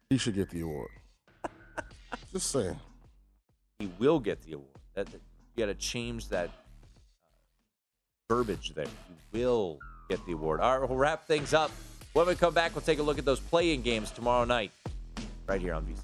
he 0.09 0.17
should 0.17 0.35
get 0.35 0.49
the 0.49 0.61
award. 0.61 0.89
Just 2.33 2.49
saying. 2.51 2.79
he 3.79 3.87
will 3.99 4.19
get 4.19 4.41
the 4.41 4.53
award. 4.53 4.69
That, 4.95 5.05
that- 5.07 5.21
you 5.55 5.65
got 5.65 5.67
to 5.67 5.75
change 5.75 6.29
that 6.29 6.49
uh, 6.49 6.51
verbiage 8.33 8.73
there. 8.73 8.85
He 9.31 9.39
will 9.39 9.79
get 10.09 10.25
the 10.25 10.33
award. 10.33 10.59
All 10.59 10.79
right, 10.79 10.89
we'll 10.89 10.97
wrap 10.97 11.25
things 11.25 11.53
up. 11.53 11.71
When 12.13 12.27
we 12.27 12.35
come 12.35 12.53
back, 12.53 12.75
we'll 12.75 12.81
take 12.81 12.99
a 12.99 13.03
look 13.03 13.17
at 13.17 13.25
those 13.25 13.39
play-in 13.39 13.81
games 13.81 14.11
tomorrow 14.11 14.45
night, 14.45 14.71
right 15.47 15.59
here 15.59 15.73
on 15.73 15.83
VSiN. 15.85 16.03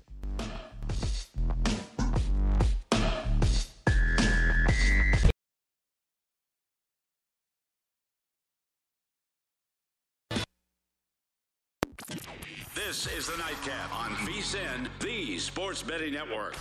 This 12.75 13.05
is 13.15 13.27
the 13.27 13.37
Nightcap 13.37 13.93
on 13.95 14.11
VSIN, 14.25 14.89
the 14.99 15.37
Sports 15.37 15.83
Betting 15.83 16.13
Network. 16.13 16.55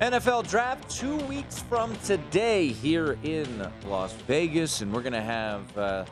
NFL 0.00 0.46
draft 0.46 0.90
two 0.90 1.16
weeks 1.24 1.60
from 1.60 1.96
today 2.04 2.68
here 2.68 3.16
in 3.22 3.66
Las 3.86 4.12
Vegas, 4.26 4.82
and 4.82 4.92
we're 4.92 5.00
going 5.00 5.14
to 5.14 5.22
have 5.22 5.78
uh, 5.78 6.04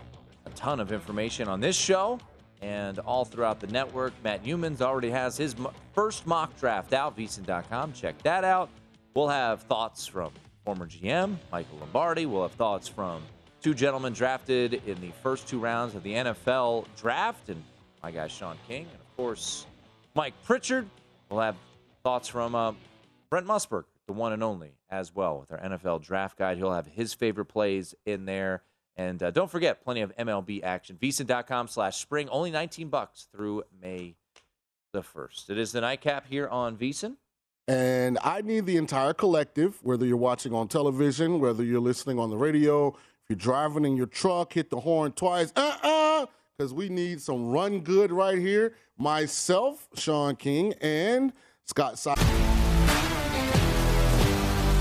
a 0.47 0.51
ton 0.51 0.81
of 0.81 0.91
information 0.91 1.49
on 1.49 1.61
this 1.61 1.77
show 1.77 2.19
and 2.63 2.99
all 3.01 3.27
throughout 3.27 3.61
the 3.61 3.67
network. 3.67 4.15
Matt 4.25 4.43
Youmans 4.43 4.81
already 4.81 5.11
has 5.11 5.37
his 5.37 5.55
first 5.93 6.27
mock 6.27 6.59
draft 6.59 6.95
out, 6.95 7.15
vsin.com. 7.15 7.93
Check 7.93 8.17
that 8.23 8.43
out. 8.43 8.71
We'll 9.13 9.29
have 9.29 9.61
thoughts 9.65 10.07
from 10.07 10.33
former 10.65 10.87
GM 10.87 11.37
Michael 11.53 11.77
Lombardi. 11.79 12.25
We'll 12.25 12.43
have 12.43 12.53
thoughts 12.53 12.89
from 12.89 13.23
two 13.61 13.75
gentlemen 13.75 14.15
drafted 14.15 14.81
in 14.87 14.99
the 15.03 15.11
first 15.23 15.47
two 15.47 15.59
rounds 15.59 15.95
of 15.95 16.03
the 16.03 16.15
NFL 16.15 16.87
draft, 16.97 17.51
and 17.51 17.63
my 18.03 18.11
guy 18.11 18.29
Shaun 18.29 18.57
King, 18.67 18.87
and 18.91 18.95
of 18.95 19.17
course 19.19 19.67
Mike 20.15 20.33
Pritchard. 20.43 20.89
We'll 21.29 21.41
have 21.41 21.57
thoughts 22.03 22.29
from 22.29 22.55
uh, 22.55 22.73
Brent 23.35 23.49
Musburg, 23.49 23.87
the 24.07 24.13
one 24.13 24.33
and 24.33 24.45
only, 24.45 24.75
as 24.89 25.13
well, 25.13 25.41
with 25.41 25.51
our 25.51 25.59
NFL 25.59 26.05
draft 26.05 26.39
guide. 26.39 26.57
He'll 26.57 26.71
have 26.71 26.87
his 26.87 27.15
favorite 27.15 27.47
plays 27.47 27.93
in 28.07 28.27
there. 28.27 28.63
And 28.97 29.21
uh, 29.21 29.33
don't 29.33 29.51
forget, 29.51 29.83
plenty 29.83 30.03
of 30.03 30.15
MLB 30.17 30.63
action. 30.63 30.97
VSiN.com 31.03 31.67
slash 31.67 32.01
spring, 32.01 32.29
only 32.29 32.53
19 32.53 32.91
bucks 32.91 33.27
through 33.33 33.65
May 33.83 34.15
the 34.93 35.03
1st. 35.03 35.51
It 35.51 35.59
is 35.59 35.73
the 35.73 35.81
nightcap 35.81 36.29
here 36.29 36.47
on 36.47 36.77
VSiN. 36.77 37.17
And 37.67 38.21
I 38.23 38.41
need 38.41 38.67
the 38.67 38.77
entire 38.77 39.15
collective, 39.15 39.83
whether 39.83 40.07
you're 40.07 40.17
watching 40.17 40.55
on 40.55 40.69
television, 40.69 41.41
whether 41.41 41.65
you're 41.65 41.81
listening 41.81 42.21
on 42.21 42.31
the 42.31 42.37
radio, 42.37 42.91
if 42.91 43.31
you're 43.31 43.37
driving 43.37 43.85
in 43.85 43.97
your 43.97 44.07
truck, 44.07 44.53
hit 44.53 44.71
the 44.71 44.79
horn 44.79 45.11
twice, 45.11 45.53
uh 45.57 45.77
uh, 45.83 46.27
because 46.57 46.73
we 46.73 46.89
need 46.89 47.21
some 47.21 47.51
run 47.51 47.81
good 47.81 48.13
right 48.13 48.39
here. 48.39 48.77
Myself, 48.97 49.89
Shaun 49.97 50.37
King, 50.37 50.75
and 50.81 51.33
Scott 51.65 51.99
Si- 51.99 52.54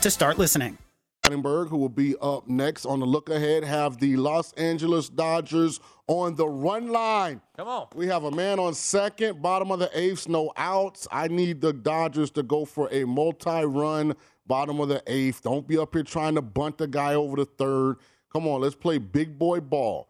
to 0.00 0.10
start 0.10 0.38
listening. 0.38 0.78
Brandenburg, 1.22 1.68
who 1.68 1.76
will 1.76 1.88
be 1.88 2.16
up 2.20 2.48
next 2.48 2.86
on 2.86 3.00
the 3.00 3.06
look 3.06 3.28
ahead, 3.28 3.62
have 3.62 3.98
the 3.98 4.16
Los 4.16 4.52
Angeles 4.54 5.08
Dodgers 5.08 5.78
on 6.06 6.34
the 6.34 6.48
run 6.48 6.88
line. 6.88 7.40
Come 7.56 7.68
on. 7.68 7.88
We 7.94 8.06
have 8.06 8.24
a 8.24 8.30
man 8.30 8.58
on 8.58 8.74
second, 8.74 9.42
bottom 9.42 9.70
of 9.70 9.78
the 9.78 9.90
eighth, 9.92 10.28
no 10.28 10.52
outs. 10.56 11.06
I 11.12 11.28
need 11.28 11.60
the 11.60 11.72
Dodgers 11.72 12.30
to 12.32 12.42
go 12.42 12.64
for 12.64 12.88
a 12.90 13.04
multi 13.04 13.64
run, 13.64 14.16
bottom 14.46 14.80
of 14.80 14.88
the 14.88 15.02
eighth. 15.06 15.42
Don't 15.42 15.68
be 15.68 15.76
up 15.76 15.94
here 15.94 16.02
trying 16.02 16.34
to 16.34 16.42
bunt 16.42 16.78
the 16.78 16.88
guy 16.88 17.14
over 17.14 17.36
the 17.36 17.44
third. 17.44 17.98
Come 18.32 18.48
on, 18.48 18.62
let's 18.62 18.74
play 18.74 18.98
big 18.98 19.38
boy 19.38 19.60
ball. 19.60 20.08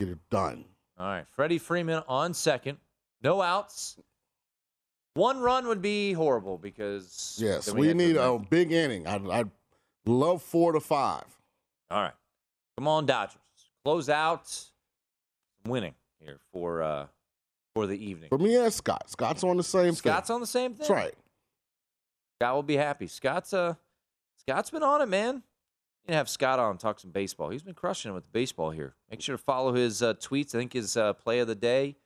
Get 0.00 0.08
it 0.08 0.18
done. 0.30 0.64
All 0.98 1.06
right. 1.06 1.26
Freddie 1.28 1.58
Freeman 1.58 2.02
on 2.08 2.34
second. 2.34 2.78
No 3.22 3.40
outs. 3.40 3.96
One 5.14 5.40
run 5.40 5.66
would 5.66 5.82
be 5.82 6.12
horrible 6.12 6.58
because. 6.58 7.38
Yes, 7.40 7.66
then 7.66 7.76
we 7.76 7.92
need 7.92 8.16
a 8.16 8.38
big 8.38 8.72
inning. 8.72 9.06
I'd, 9.06 9.28
I'd 9.28 9.50
love 10.06 10.42
four 10.42 10.72
to 10.72 10.80
five. 10.80 11.24
All 11.90 12.02
right. 12.02 12.14
Come 12.78 12.88
on, 12.88 13.04
Dodgers. 13.06 13.36
Close 13.84 14.08
out 14.08 14.70
winning 15.66 15.94
here 16.20 16.38
for 16.52 16.82
uh 16.82 17.06
for 17.74 17.86
the 17.86 18.02
evening. 18.02 18.28
For 18.28 18.38
me 18.38 18.56
and 18.56 18.72
Scott. 18.72 19.10
Scott's 19.10 19.44
on 19.44 19.56
the 19.56 19.62
same 19.62 19.94
Scott's 19.94 20.28
thing. 20.28 20.34
on 20.34 20.40
the 20.40 20.46
same 20.46 20.70
thing. 20.70 20.78
That's 20.78 20.90
right. 20.90 21.14
Scott 22.40 22.54
will 22.54 22.62
be 22.62 22.76
happy. 22.76 23.06
Scott's 23.06 23.52
uh 23.52 23.74
Scott's 24.38 24.70
been 24.70 24.82
on 24.82 25.02
it, 25.02 25.06
man. 25.06 25.36
You 25.36 26.06
can 26.06 26.14
have 26.14 26.28
Scott 26.28 26.58
on 26.58 26.78
talk 26.78 26.98
some 26.98 27.10
baseball. 27.10 27.50
He's 27.50 27.62
been 27.62 27.74
crushing 27.74 28.10
it 28.10 28.14
with 28.14 28.24
the 28.24 28.30
baseball 28.32 28.70
here. 28.70 28.94
Make 29.10 29.20
sure 29.20 29.36
to 29.36 29.42
follow 29.42 29.72
his 29.72 30.02
uh, 30.02 30.14
tweets. 30.14 30.52
I 30.54 30.58
think 30.58 30.72
his 30.72 30.96
uh, 30.96 31.12
play 31.12 31.38
of 31.38 31.46
the 31.46 31.54
day 31.54 31.96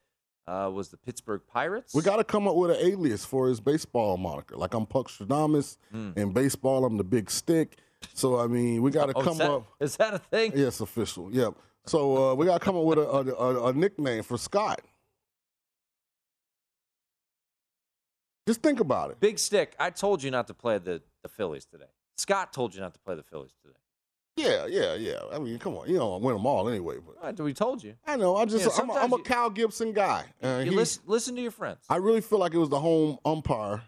uh, 0.49 0.70
was 0.72 0.88
the 0.88 0.97
Pittsburgh 0.97 1.40
Pirates. 1.53 1.94
We 1.94 2.03
got 2.03 2.16
to 2.16 2.24
come 2.24 2.47
up 2.47 2.55
with 2.57 2.70
an 2.70 2.76
alias 2.80 3.24
for 3.24 3.49
his 3.49 3.61
baseball 3.61 4.16
moniker. 4.16 4.57
Like 4.57 4.74
I'm 4.74 4.86
Puck 4.86 5.09
Stradamus. 5.09 5.76
In 5.92 6.32
baseball, 6.32 6.84
I'm 6.84 6.97
the 6.97 7.05
big 7.05 7.30
stick. 7.30 7.78
So, 8.14 8.38
I 8.38 8.47
mean, 8.47 8.82
we 8.82 8.90
got 8.90 9.07
to 9.07 9.14
Oh, 9.16 9.22
come 9.22 9.32
is 9.32 9.38
that, 9.38 9.51
up. 9.51 9.66
is 9.80 9.97
that 9.97 10.14
a 10.14 10.18
thing? 10.18 10.53
Yes, 10.55 10.80
official. 10.80 11.34
Yep. 11.34 11.55
So 11.86 12.30
uh, 12.30 12.34
we 12.34 12.47
got 12.47 12.61
to 12.61 12.64
come 12.64 12.76
up 12.76 12.84
with 12.84 12.99
a, 12.99 13.03
a, 13.09 13.24
a, 13.34 13.66
a 13.68 13.72
nickname 13.72 14.22
for 14.22 14.36
Scott. 14.38 14.80
Just 18.47 18.62
think 18.62 18.78
about 18.80 19.11
it. 19.11 19.18
Big 19.18 19.38
Stick, 19.38 19.74
I 19.78 19.90
told 19.90 20.22
you 20.22 20.30
not 20.30 20.47
to 20.49 20.55
play 20.55 20.78
the, 20.78 21.03
the 21.22 21.28
Phillies 21.28 21.64
today. 21.64 21.86
Scott 22.16 22.53
told 22.53 22.74
you 22.74 22.80
not 22.80 22.94
to 22.94 23.01
play 23.01 23.14
the 23.16 23.22
Phillies 23.24 23.53
today. 23.62 23.74
Yeah, 24.37 24.66
yeah, 24.66 24.95
yeah. 24.95 25.20
I 25.32 25.39
mean, 25.39 25.59
come 25.59 25.76
on, 25.76 25.89
you 25.89 25.97
don't 25.97 26.22
win 26.22 26.34
them 26.37 26.45
all 26.47 26.68
anyway. 26.68 26.97
But 27.05 27.16
right, 27.22 27.41
we 27.41 27.55
told 27.55 27.82
you. 27.82 27.95
I 28.07 28.16
know. 28.16 28.37
I 28.37 28.45
just 28.45 28.64
Yeah, 28.66 28.82
I'm, 28.82 28.91
a, 28.91 28.93
I'm 28.95 29.12
a 29.14 29.18
Kyle 29.22 29.49
Gibson 29.49 29.93
guy. 29.93 30.24
Uh, 30.43 30.61
You 30.64 30.70
he- 30.72 30.76
listen, 30.76 31.03
listen 31.07 31.34
to 31.37 31.43
your 31.43 31.51
friends. 31.51 31.78
I 31.89 31.97
really 31.97 32.20
feel 32.20 32.39
like 32.39 32.53
it 32.53 32.59
was 32.59 32.68
the 32.68 32.78
home 32.80 33.18
umpire. 33.24 33.82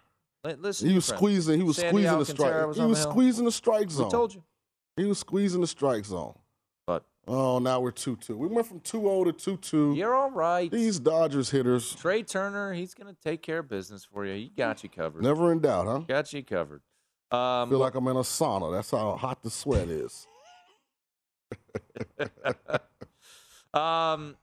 Listen 0.45 0.89
He 0.89 0.95
was 0.95 1.05
squeezing. 1.05 1.59
He 1.59 1.65
was 1.65 1.77
Sandy 1.77 1.91
squeezing 1.91 2.19
the 2.19 2.25
strike. 2.25 2.67
was 2.67 2.77
He 2.79 2.83
was 2.85 3.05
the 3.05 3.11
squeezing 3.11 3.45
the 3.45 3.53
strike 3.53 3.89
We 3.89 3.93
zone. 3.95 4.11
told 4.11 4.35
you. 4.35 4.43
He 4.97 5.05
was 5.05 5.19
squeezing 5.19 5.61
the 5.61 5.67
strike 5.67 6.07
zone. 6.07 6.35
But 6.87 7.05
Oh, 7.27 7.59
now 7.59 7.81
we're 7.81 7.91
two 7.91 8.17
two. 8.17 8.39
We 8.39 8.47
went 8.47 8.67
from 8.67 8.81
2-0 8.81 9.25
to 9.27 9.33
two 9.33 9.57
two. 9.59 9.93
you're 9.95 10.15
all 10.15 10.31
right. 10.31 10.71
These 10.71 11.01
Dodgers 11.01 11.51
hitters 11.51 11.95
Trea 11.97 12.23
Turner, 12.23 12.73
he's 12.73 12.95
going 12.95 13.15
to 13.15 13.21
take 13.21 13.43
care 13.43 13.59
of 13.59 13.69
business 13.69 14.07
for 14.11 14.25
you. 14.25 14.33
He 14.35 14.49
got 14.57 14.83
you 14.83 14.89
covered. 14.89 15.23
never 15.23 15.53
in 15.53 15.59
doubt, 15.61 15.87
huh? 15.87 15.99
Got 16.09 16.33
you 16.33 16.43
covered. 16.43 16.81
I 17.31 17.61
Um, 17.63 17.69
feel 17.69 17.79
like 17.81 17.95
I'm 17.95 18.09
in 18.09 18.17
a 18.17 18.21
sauna. 18.21 18.73
That's 18.73 18.91
how 18.91 19.15
hot 19.17 19.43
the 19.43 19.51
sweat 19.51 19.89
is. 19.89 20.27
um, 23.75 24.37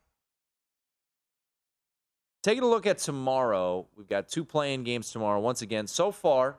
taking 2.42 2.62
a 2.62 2.66
look 2.66 2.86
at 2.86 2.98
tomorrow, 2.98 3.86
we've 3.96 4.08
got 4.08 4.28
two 4.28 4.44
playing 4.44 4.84
games 4.84 5.10
tomorrow. 5.10 5.40
Once 5.40 5.62
again, 5.62 5.86
so 5.86 6.10
far 6.10 6.56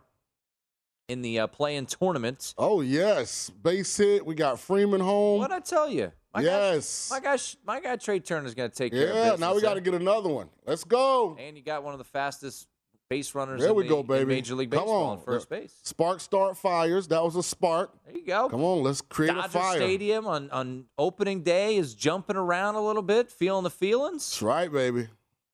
in 1.07 1.21
the 1.21 1.39
uh, 1.39 1.47
play-in 1.47 1.85
tournament, 1.85 2.53
Oh 2.57 2.81
yes, 2.81 3.49
base 3.49 3.95
hit. 3.97 4.25
We 4.25 4.35
got 4.35 4.59
Freeman 4.59 5.01
home. 5.01 5.39
what 5.39 5.51
I 5.51 5.59
tell 5.59 5.89
you, 5.89 6.11
my 6.33 6.41
yes. 6.41 7.09
guy, 7.09 7.15
my 7.15 7.23
guy, 7.23 7.37
my 7.65 7.79
guy 7.79 7.95
Trea 7.95 8.19
Turner's 8.19 8.53
going 8.53 8.69
to 8.69 8.75
take 8.75 8.91
care 8.91 9.09
of 9.09 9.15
yeah. 9.15 9.35
Now 9.39 9.55
we 9.55 9.61
got 9.61 9.75
to 9.75 9.81
get 9.81 9.93
another 9.93 10.29
one. 10.29 10.49
Let's 10.65 10.83
go. 10.83 11.37
And 11.39 11.57
you 11.57 11.63
got 11.63 11.83
one 11.83 11.93
of 11.93 11.97
the 11.97 12.03
fastest 12.03 12.67
base 13.09 13.33
runners 13.35 13.61
There 13.61 13.69
in, 13.69 13.75
we 13.75 13.83
the- 13.83 13.89
go, 13.89 14.03
baby. 14.03 14.25
Major 14.25 14.55
League 14.55 14.71
Come 14.71 14.81
Baseball 14.83 15.03
on. 15.11 15.21
first 15.21 15.49
base. 15.49 15.73
Spark 15.83 16.19
start 16.19 16.57
fires. 16.57 17.07
That 17.07 17.23
was 17.23 17.35
a 17.35 17.43
spark. 17.43 17.91
There 18.05 18.15
you 18.17 18.25
go. 18.25 18.49
Come 18.49 18.63
on, 18.63 18.83
let's 18.83 19.01
create 19.01 19.31
a 19.31 19.35
Dodger 19.35 19.49
fire. 19.49 19.77
Stadium 19.77 20.27
on, 20.27 20.49
on 20.51 20.85
opening 20.97 21.43
day 21.43 21.77
is 21.77 21.93
jumping 21.93 22.35
around 22.35 22.75
a 22.75 22.81
little 22.81 23.01
bit, 23.01 23.31
feeling 23.31 23.63
the 23.63 23.69
feelings. 23.69 24.29
That's 24.29 24.41
right, 24.41 24.71
baby. 24.71 25.07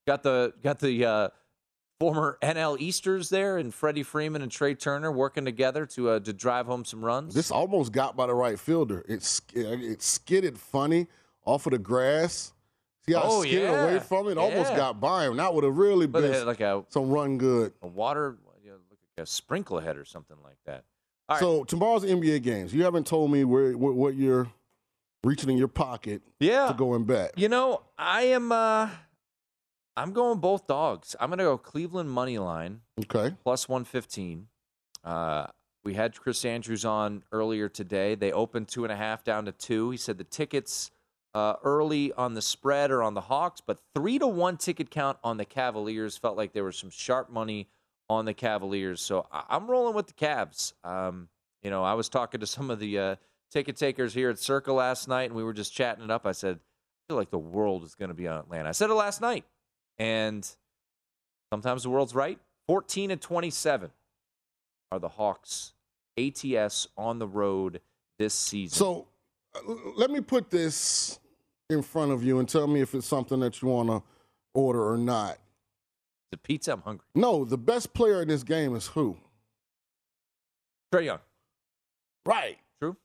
Got 0.06 0.22
the 0.22 0.52
got 0.62 0.80
the 0.80 1.04
uh, 1.04 1.28
former 1.98 2.36
NL 2.42 2.78
Easters 2.78 3.30
there, 3.30 3.56
and 3.56 3.72
Freddie 3.72 4.02
Freeman 4.02 4.42
and 4.42 4.52
Trea 4.52 4.74
Turner 4.74 5.10
working 5.10 5.44
together 5.46 5.86
to 5.86 6.10
uh, 6.10 6.20
to 6.20 6.32
drive 6.32 6.66
home 6.66 6.84
some 6.84 7.02
runs. 7.04 7.34
This 7.34 7.50
almost 7.50 7.92
got 7.92 8.14
by 8.16 8.26
the 8.26 8.34
right 8.34 8.58
fielder. 8.58 9.04
It 9.08 9.22
sk- 9.22 9.54
it 9.56 10.02
skidded 10.02 10.58
funny 10.58 11.06
off 11.46 11.66
of 11.66 11.70
the 11.72 11.78
grass. 11.78 12.52
See 13.06 13.12
how 13.14 13.22
Oh, 13.24 13.42
skidded 13.42 13.62
yeah. 13.62 13.84
away 13.84 13.98
from 14.00 14.28
it? 14.28 14.38
Almost 14.38 14.74
got 14.76 15.00
by 15.00 15.26
him. 15.26 15.36
That 15.36 15.52
would 15.54 15.64
have 15.64 15.76
really 15.76 16.06
but 16.06 16.22
been 16.22 16.46
like 16.46 16.60
a, 16.60 16.84
some 16.88 17.10
run 17.10 17.36
good. 17.38 17.72
a 17.82 17.86
water, 17.86 18.36
you 18.62 18.70
know, 18.70 18.76
look 18.90 18.98
like 19.16 19.22
a 19.24 19.26
sprinkler 19.26 19.80
head 19.82 19.96
or 19.96 20.04
something 20.04 20.36
like 20.42 20.56
that. 20.66 20.84
All 21.28 21.36
right. 21.36 21.40
So 21.40 21.64
tomorrow's 21.64 22.04
NBA 22.04 22.42
games. 22.42 22.72
You 22.74 22.84
haven't 22.84 23.06
told 23.06 23.30
me 23.30 23.44
where 23.44 23.76
what, 23.76 23.94
what 23.94 24.14
you're 24.14 24.48
reaching 25.22 25.50
in 25.50 25.56
your 25.58 25.68
pocket 25.68 26.22
yeah, 26.40 26.68
to 26.68 26.74
go 26.74 26.94
and 26.94 27.06
bet. 27.06 27.32
you 27.36 27.48
know, 27.48 27.82
I 27.98 28.22
am. 28.22 28.52
uh 28.52 28.88
I'm 29.96 30.12
going 30.12 30.40
both 30.40 30.66
dogs. 30.66 31.14
I'm 31.20 31.28
going 31.30 31.38
to 31.38 31.44
go 31.44 31.56
Cleveland 31.56 32.10
money 32.10 32.36
line. 32.38 32.80
Okay. 33.00 33.32
plus 33.44 33.68
115. 33.68 34.48
Uh, 35.04 35.46
we 35.84 35.94
had 35.94 36.18
Chris 36.18 36.44
Andrews 36.44 36.84
on 36.84 37.22
earlier 37.30 37.68
today. 37.68 38.16
They 38.16 38.32
opened 38.32 38.66
two 38.66 38.82
and 38.84 38.92
a 38.92 38.96
half 38.96 39.22
down 39.22 39.44
to 39.44 39.52
two. 39.52 39.90
He 39.90 39.96
said 39.96 40.18
the 40.18 40.24
tickets 40.24 40.90
uh, 41.34 41.54
early 41.64 42.12
on 42.12 42.34
the 42.34 42.42
spread 42.42 42.90
or 42.90 43.02
on 43.02 43.14
the 43.14 43.20
Hawks, 43.22 43.60
but 43.60 43.78
three 43.94 44.18
to 44.18 44.26
one 44.26 44.56
ticket 44.56 44.90
count 44.90 45.18
on 45.24 45.36
the 45.36 45.44
Cavaliers. 45.44 46.16
Felt 46.16 46.36
like 46.36 46.52
there 46.52 46.64
was 46.64 46.76
some 46.76 46.90
sharp 46.90 47.30
money 47.30 47.68
on 48.08 48.24
the 48.24 48.34
Cavaliers. 48.34 49.00
So 49.00 49.26
I- 49.32 49.44
I'm 49.48 49.66
rolling 49.68 49.94
with 49.94 50.06
the 50.06 50.12
Cavs. 50.12 50.72
Um, 50.84 51.28
you 51.62 51.70
know, 51.70 51.82
I 51.82 51.94
was 51.94 52.08
talking 52.08 52.40
to 52.40 52.46
some 52.46 52.70
of 52.70 52.78
the 52.78 52.98
uh, 52.98 53.16
ticket 53.50 53.76
takers 53.76 54.14
here 54.14 54.30
at 54.30 54.38
Circle 54.38 54.76
last 54.76 55.08
night, 55.08 55.24
and 55.24 55.34
we 55.34 55.42
were 55.42 55.52
just 55.54 55.72
chatting 55.72 56.04
it 56.04 56.10
up. 56.10 56.26
I 56.26 56.32
said, 56.32 56.56
I 56.56 57.00
feel 57.08 57.16
like 57.16 57.30
the 57.30 57.38
world 57.38 57.82
is 57.84 57.94
going 57.94 58.10
to 58.10 58.14
be 58.14 58.28
on 58.28 58.38
Atlanta. 58.38 58.68
I 58.68 58.72
said 58.72 58.90
it 58.90 58.94
last 58.94 59.20
night, 59.20 59.44
and 59.98 60.48
sometimes 61.52 61.82
the 61.82 61.90
world's 61.90 62.14
right. 62.14 62.38
14 62.68 63.10
and 63.10 63.20
27 63.20 63.90
are 64.92 64.98
the 64.98 65.08
Hawks 65.08 65.72
ATS 66.16 66.86
on 66.96 67.18
the 67.18 67.26
road 67.26 67.80
this 68.18 68.34
season. 68.34 68.76
So 68.76 69.06
uh, 69.54 69.72
let 69.96 70.10
me 70.10 70.20
put 70.20 70.50
this 70.50 71.18
in 71.70 71.82
front 71.82 72.12
of 72.12 72.22
you 72.22 72.38
and 72.38 72.48
tell 72.48 72.66
me 72.66 72.80
if 72.80 72.94
it's 72.94 73.06
something 73.06 73.40
that 73.40 73.60
you 73.62 73.68
want 73.68 73.88
to 73.88 74.02
order 74.54 74.86
or 74.86 74.96
not. 74.98 75.38
the 76.30 76.36
pizza, 76.38 76.72
I'm 76.72 76.82
hungry. 76.82 77.06
No, 77.14 77.44
the 77.44 77.56
best 77.58 77.94
player 77.94 78.22
in 78.22 78.28
this 78.28 78.42
game 78.42 78.74
is 78.76 78.86
who? 78.88 79.16
Trae 80.92 81.04
Young. 81.06 81.18
Right. 82.26 82.58
True. 82.80 82.96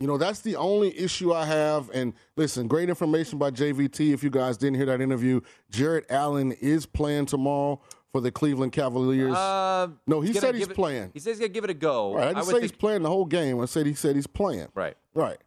You 0.00 0.06
know, 0.06 0.18
that's 0.18 0.40
the 0.40 0.56
only 0.56 0.96
issue 0.98 1.32
I 1.32 1.44
have. 1.46 1.90
And 1.94 2.12
listen, 2.36 2.68
great 2.68 2.88
information 2.88 3.38
by 3.38 3.50
JVT. 3.50 4.12
If 4.12 4.22
you 4.22 4.30
guys 4.30 4.56
didn't 4.56 4.76
hear 4.76 4.86
that 4.86 5.00
interview, 5.00 5.40
Jarrett 5.70 6.06
Allen 6.10 6.52
is 6.52 6.86
playing 6.86 7.26
tomorrow 7.26 7.80
for 8.12 8.20
the 8.20 8.30
Cleveland 8.30 8.72
Cavaliers. 8.72 9.34
Uh, 9.34 9.88
no, 10.06 10.20
he 10.20 10.32
said 10.32 10.54
he's 10.54 10.68
it- 10.68 10.74
playing. 10.74 11.10
He 11.14 11.20
says 11.20 11.32
he's 11.32 11.40
going 11.40 11.50
to 11.50 11.54
give 11.54 11.64
it 11.64 11.70
a 11.70 11.74
go. 11.74 12.14
Right. 12.14 12.24
I 12.24 12.26
didn't 12.28 12.46
would 12.46 12.54
say 12.54 12.60
he's 12.62 12.70
think- 12.70 12.80
playing 12.80 13.02
the 13.02 13.08
whole 13.10 13.24
game. 13.24 13.60
I 13.60 13.64
said 13.66 13.86
he 13.86 13.94
said 13.94 14.14
he's 14.16 14.26
playing. 14.26 14.68
Right. 14.74 14.96
Right. 15.14 15.38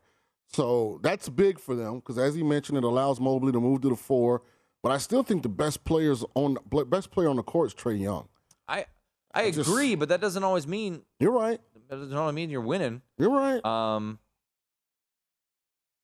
So 0.53 0.99
that's 1.03 1.29
big 1.29 1.59
for 1.59 1.75
them 1.75 1.95
because, 1.95 2.17
as 2.17 2.33
he 2.35 2.43
mentioned, 2.43 2.77
it 2.77 2.83
allows 2.83 3.19
Mobley 3.19 3.51
to 3.51 3.59
move 3.59 3.81
to 3.81 3.89
the 3.89 3.95
four. 3.95 4.43
But 4.83 4.91
I 4.91 4.97
still 4.97 5.23
think 5.23 5.43
the 5.43 5.49
best 5.49 5.83
players 5.83 6.23
on 6.35 6.57
best 6.87 7.11
player 7.11 7.29
on 7.29 7.35
the 7.35 7.43
court 7.43 7.67
is 7.67 7.73
Trae 7.75 7.99
Young. 7.99 8.27
I 8.67 8.85
I 9.33 9.51
just- 9.51 9.69
agree, 9.69 9.95
but 9.95 10.09
that 10.09 10.21
doesn't 10.21 10.43
always 10.43 10.65
mean 10.67 11.01
You're 11.19 11.31
right. 11.31 11.59
that 11.89 11.97
doesn't 11.99 12.17
always 12.17 12.33
mean 12.35 12.49
you're 12.49 12.61
winning. 12.61 13.01
You're 13.17 13.31
right. 13.31 13.63
Um, 13.65 14.19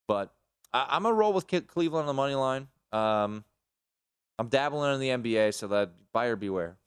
but 0.07 0.33
I, 0.73 0.87
I'm 0.89 1.03
gonna 1.03 1.15
roll 1.15 1.33
with 1.33 1.47
Cleveland 1.47 2.01
on 2.01 2.07
the 2.07 2.13
money 2.13 2.35
line. 2.35 2.67
Um, 2.91 3.43
I'm 4.39 4.47
dabbling 4.49 4.93
in 4.95 4.99
the 4.99 5.09
NBA, 5.09 5.53
so 5.53 5.67
that 5.67 5.91
buyer 6.11 6.35
beware. 6.35 6.77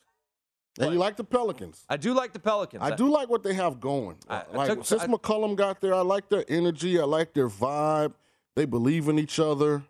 And 0.79 0.93
you 0.93 0.99
like 0.99 1.17
the 1.17 1.25
Pelicans. 1.25 1.85
I 1.89 1.97
do 1.97 2.13
like 2.13 2.33
the 2.33 2.39
Pelicans. 2.39 2.83
I 2.83 2.95
do 2.95 3.09
like 3.09 3.29
what 3.29 3.43
they 3.43 3.55
have 3.55 3.81
going. 3.81 4.17
I- 4.29 4.43
I 4.53 4.57
like 4.57 4.69
took- 4.69 4.85
since 4.85 5.03
I- 5.03 5.07
McCollum 5.07 5.57
got 5.57 5.81
there, 5.81 5.95
I 5.95 6.01
like 6.03 6.29
their 6.29 6.45
energy. 6.49 7.01
I 7.01 7.05
like 7.05 7.33
their 7.33 7.49
vibe. 7.49 8.13
They 8.55 8.65
believe 8.67 9.09
in 9.09 9.19
each 9.19 9.39
other. 9.39 9.83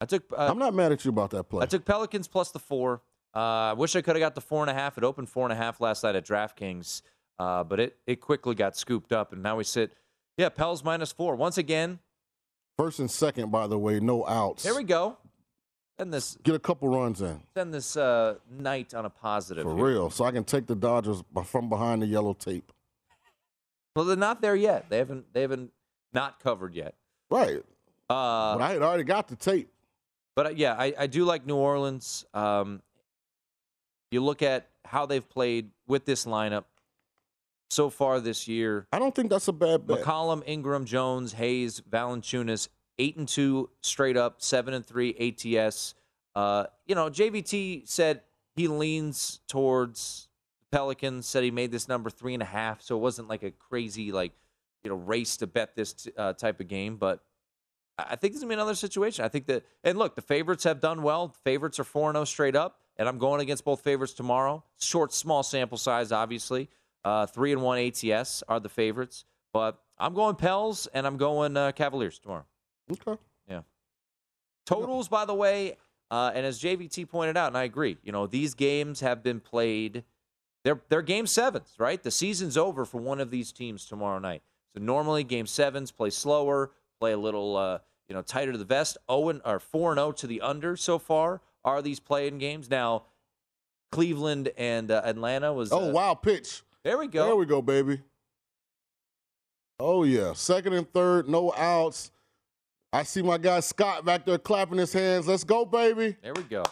I 0.00 0.04
took. 0.06 0.24
Uh, 0.32 0.46
I'm 0.50 0.58
not 0.58 0.74
mad 0.74 0.92
at 0.92 1.04
you 1.04 1.10
about 1.10 1.30
that 1.30 1.44
play. 1.44 1.62
I 1.62 1.66
took 1.66 1.84
Pelicans 1.84 2.28
plus 2.28 2.50
the 2.50 2.58
four. 2.58 3.02
Uh, 3.34 3.38
I 3.40 3.72
wish 3.74 3.94
I 3.96 4.00
could 4.00 4.16
have 4.16 4.20
got 4.20 4.34
the 4.34 4.40
four 4.40 4.62
and 4.62 4.70
a 4.70 4.74
half. 4.74 4.96
It 4.96 5.04
opened 5.04 5.28
four 5.28 5.44
and 5.44 5.52
a 5.52 5.56
half 5.56 5.80
last 5.80 6.02
night 6.04 6.14
at 6.16 6.24
DraftKings, 6.26 7.02
uh, 7.38 7.64
but 7.64 7.80
it 7.80 7.98
it 8.06 8.16
quickly 8.20 8.54
got 8.54 8.76
scooped 8.76 9.12
up, 9.12 9.32
and 9.32 9.42
now 9.42 9.56
we 9.56 9.64
sit. 9.64 9.92
Yeah, 10.36 10.50
Pels 10.50 10.84
minus 10.84 11.10
four 11.12 11.34
once 11.36 11.58
again. 11.58 11.98
First 12.78 13.00
and 13.00 13.10
second, 13.10 13.50
by 13.50 13.66
the 13.66 13.78
way, 13.78 13.98
no 13.98 14.24
outs. 14.26 14.62
Here 14.62 14.74
we 14.76 14.84
go. 14.84 15.18
Send 15.98 16.14
this 16.14 16.38
Get 16.44 16.54
a 16.54 16.58
couple 16.60 16.88
runs 16.88 17.20
in 17.20 17.40
send 17.56 17.74
this 17.74 17.96
uh, 17.96 18.36
night 18.50 18.94
on 18.94 19.04
a 19.04 19.10
positive. 19.10 19.64
for 19.64 19.74
here. 19.74 19.84
real, 19.84 20.10
so 20.10 20.24
I 20.24 20.30
can 20.30 20.44
take 20.44 20.66
the 20.66 20.76
Dodgers 20.76 21.22
from 21.44 21.68
behind 21.68 22.02
the 22.02 22.06
yellow 22.06 22.34
tape. 22.34 22.72
Well, 23.96 24.04
they're 24.04 24.16
not 24.16 24.40
there 24.40 24.54
yet. 24.54 24.88
They 24.90 24.98
haven't 24.98 25.32
they 25.32 25.40
haven't 25.40 25.72
not 26.12 26.40
covered 26.40 26.74
yet. 26.74 26.94
Right, 27.30 27.62
Uh, 28.08 28.56
but 28.56 28.62
I 28.62 28.72
had 28.72 28.82
already 28.82 29.04
got 29.04 29.28
the 29.28 29.36
tape. 29.36 29.68
But 30.36 30.46
uh, 30.46 30.50
yeah, 30.50 30.74
I, 30.78 30.94
I 30.96 31.06
do 31.08 31.24
like 31.24 31.44
New 31.44 31.56
Orleans. 31.56 32.24
Um, 32.32 32.80
you 34.10 34.22
look 34.24 34.40
at 34.40 34.68
how 34.84 35.04
they've 35.04 35.28
played 35.28 35.70
with 35.86 36.04
this 36.06 36.24
lineup 36.24 36.64
so 37.70 37.90
far 37.90 38.20
this 38.20 38.46
year. 38.48 38.86
I 38.92 38.98
don't 38.98 39.14
think 39.14 39.30
that's 39.30 39.48
a 39.48 39.52
bad 39.52 39.86
bet. 39.86 40.02
McCollum, 40.02 40.42
Ingram, 40.46 40.84
Jones, 40.86 41.32
Hayes, 41.34 41.82
Valanciunas, 41.90 42.68
eight 42.98 43.16
and 43.16 43.28
two 43.28 43.70
straight 43.80 44.16
up, 44.16 44.42
seven 44.42 44.74
and 44.74 44.84
three 44.84 45.36
ATS. 45.56 45.94
Uh, 46.34 46.64
you 46.86 46.94
know, 46.94 47.08
JVT 47.10 47.88
said 47.88 48.22
he 48.54 48.68
leans 48.68 49.40
towards 49.48 50.28
the 50.60 50.76
Pelicans. 50.76 51.26
Said 51.26 51.44
he 51.44 51.50
made 51.50 51.70
this 51.70 51.88
number 51.88 52.10
three 52.10 52.34
and 52.34 52.42
a 52.42 52.46
half, 52.46 52.82
so 52.82 52.96
it 52.96 53.00
wasn't 53.00 53.28
like 53.28 53.42
a 53.42 53.50
crazy 53.50 54.12
like 54.12 54.32
you 54.82 54.90
know 54.90 54.96
race 54.96 55.36
to 55.38 55.46
bet 55.46 55.74
this 55.74 55.92
t- 55.94 56.12
uh, 56.16 56.32
type 56.34 56.60
of 56.60 56.68
game. 56.68 56.96
But 56.96 57.22
I 57.98 58.16
think 58.16 58.32
this 58.32 58.38
is 58.38 58.42
gonna 58.42 58.50
be 58.50 58.54
another 58.54 58.74
situation. 58.74 59.24
I 59.24 59.28
think 59.28 59.46
that, 59.46 59.64
and 59.82 59.98
look, 59.98 60.14
the 60.14 60.22
favorites 60.22 60.64
have 60.64 60.80
done 60.80 61.02
well. 61.02 61.34
Favorites 61.44 61.80
are 61.80 61.84
four 61.84 62.10
and 62.10 62.16
zero 62.16 62.24
straight 62.24 62.56
up, 62.56 62.80
and 62.96 63.08
I'm 63.08 63.18
going 63.18 63.40
against 63.40 63.64
both 63.64 63.80
favorites 63.82 64.12
tomorrow. 64.12 64.64
Short, 64.80 65.12
small 65.12 65.42
sample 65.42 65.78
size, 65.78 66.12
obviously. 66.12 66.68
Uh, 67.04 67.26
three 67.26 67.52
and 67.52 67.62
one 67.62 67.78
ATS 67.78 68.42
are 68.48 68.60
the 68.60 68.68
favorites, 68.68 69.24
but 69.52 69.80
I'm 69.98 70.14
going 70.14 70.36
Pels 70.36 70.86
and 70.88 71.06
I'm 71.06 71.16
going 71.16 71.56
uh, 71.56 71.72
Cavaliers 71.72 72.18
tomorrow. 72.18 72.44
Okay. 72.90 73.20
Yeah. 73.48 73.60
Totals, 74.66 75.08
by 75.08 75.24
the 75.24 75.34
way, 75.34 75.76
uh, 76.10 76.32
and 76.34 76.44
as 76.44 76.60
JVT 76.60 77.08
pointed 77.08 77.36
out, 77.36 77.48
and 77.48 77.56
I 77.56 77.64
agree. 77.64 77.98
You 78.02 78.12
know, 78.12 78.26
these 78.26 78.54
games 78.54 79.00
have 79.00 79.22
been 79.22 79.40
played. 79.40 80.04
They're 80.64 80.80
they're 80.88 81.02
game 81.02 81.26
sevens, 81.26 81.74
right? 81.78 82.02
The 82.02 82.10
season's 82.10 82.56
over 82.56 82.84
for 82.84 83.00
one 83.00 83.20
of 83.20 83.30
these 83.30 83.52
teams 83.52 83.86
tomorrow 83.86 84.18
night. 84.18 84.42
So 84.74 84.82
normally 84.82 85.24
game 85.24 85.46
sevens 85.46 85.90
play 85.90 86.10
slower, 86.10 86.72
play 87.00 87.12
a 87.12 87.18
little, 87.18 87.56
uh, 87.56 87.78
you 88.08 88.14
know, 88.14 88.22
tighter 88.22 88.52
to 88.52 88.58
the 88.58 88.64
vest. 88.64 88.98
Owen 89.08 89.40
or 89.44 89.58
four 89.60 89.92
and 89.92 89.98
zero 89.98 90.12
to 90.12 90.26
the 90.26 90.40
under 90.40 90.76
so 90.76 90.98
far 90.98 91.40
are 91.64 91.80
these 91.80 92.00
playing 92.00 92.38
games. 92.38 92.68
Now, 92.68 93.04
Cleveland 93.92 94.50
and 94.56 94.90
uh, 94.90 95.02
Atlanta 95.04 95.52
was. 95.52 95.72
Oh, 95.72 95.88
uh, 95.88 95.92
wild 95.92 96.22
pitch. 96.22 96.62
There 96.84 96.98
we 96.98 97.06
go. 97.06 97.24
There 97.26 97.36
we 97.36 97.46
go, 97.46 97.62
baby. 97.62 98.00
Oh 99.80 100.02
yeah, 100.02 100.32
second 100.32 100.72
and 100.72 100.90
third, 100.92 101.28
no 101.28 101.52
outs. 101.56 102.10
I 102.92 103.02
see 103.02 103.20
my 103.20 103.36
guy 103.36 103.60
Scott 103.60 104.04
back 104.04 104.24
there 104.24 104.38
clapping 104.38 104.78
his 104.78 104.92
hands. 104.92 105.26
Let's 105.26 105.44
go, 105.44 105.66
baby. 105.66 106.16
There 106.22 106.32
we 106.32 106.42
go. 106.42 106.64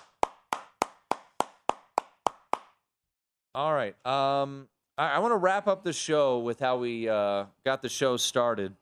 All 3.55 3.75
right. 3.75 3.95
Um, 4.07 4.69
I, 4.97 5.13
I 5.13 5.19
want 5.19 5.33
to 5.33 5.37
wrap 5.37 5.67
up 5.67 5.85
the 5.85 5.93
show 5.93 6.39
with 6.39 6.59
how 6.59 6.79
we 6.79 7.09
uh, 7.09 7.45
got 7.65 7.83
the 7.83 7.91
show 7.91 8.17
started. 8.17 8.75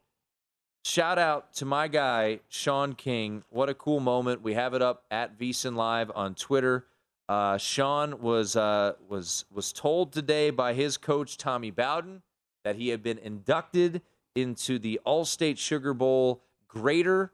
Shout 0.85 1.19
out 1.19 1.55
to 1.55 1.65
my 1.65 1.89
guy 1.89 2.41
Shaun 2.49 2.95
King. 2.95 3.43
What 3.51 3.69
a 3.69 3.75
cool 3.75 4.01
moment! 4.01 4.43
We 4.43 4.55
have 4.55 4.75
it 4.75 4.83
up 4.83 5.05
at 5.11 5.39
VSiN 5.39 5.77
Live 5.77 6.13
on 6.15 6.35
Twitter. 6.35 6.85
Uh, 7.29 7.57
Shaun 7.57 8.21
was 8.21 8.55
uh, 8.55 8.93
was 9.09 9.45
was 9.53 9.73
told 9.73 10.13
today 10.13 10.51
by 10.51 10.75
his 10.75 10.99
coach 10.99 11.39
Tommy 11.39 11.71
Bowden 11.71 12.23
that 12.65 12.77
he 12.77 12.89
had 12.91 13.03
been 13.03 13.19
inducted 13.19 14.03
into 14.35 14.79
the 14.79 15.01
All-State 15.05 15.59
Sugar 15.59 15.95
Bowl 15.95 16.43
Greater 16.75 17.33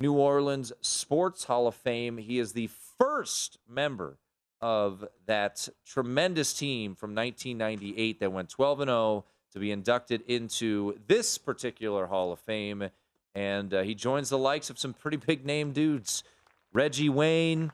New 0.00 0.14
Orleans 0.14 0.72
Sports 0.80 1.44
Hall 1.44 1.66
of 1.66 1.74
Fame. 1.74 2.16
He 2.16 2.38
is 2.38 2.54
the 2.54 2.70
first 2.98 3.58
member 3.68 4.18
of 4.62 5.04
that 5.26 5.68
tremendous 5.84 6.54
team 6.54 6.94
from 6.94 7.14
1998 7.14 8.20
that 8.20 8.32
went 8.32 8.48
12 8.48 8.80
and 8.80 8.88
0 8.88 9.24
to 9.52 9.58
be 9.58 9.70
inducted 9.70 10.22
into 10.22 10.98
this 11.06 11.36
particular 11.36 12.06
Hall 12.06 12.32
of 12.32 12.38
Fame. 12.40 12.88
And 13.34 13.74
uh, 13.74 13.82
he 13.82 13.94
joins 13.94 14.30
the 14.30 14.38
likes 14.38 14.70
of 14.70 14.78
some 14.78 14.94
pretty 14.94 15.18
big 15.18 15.44
name 15.44 15.72
dudes 15.72 16.24
Reggie 16.72 17.10
Wayne, 17.10 17.70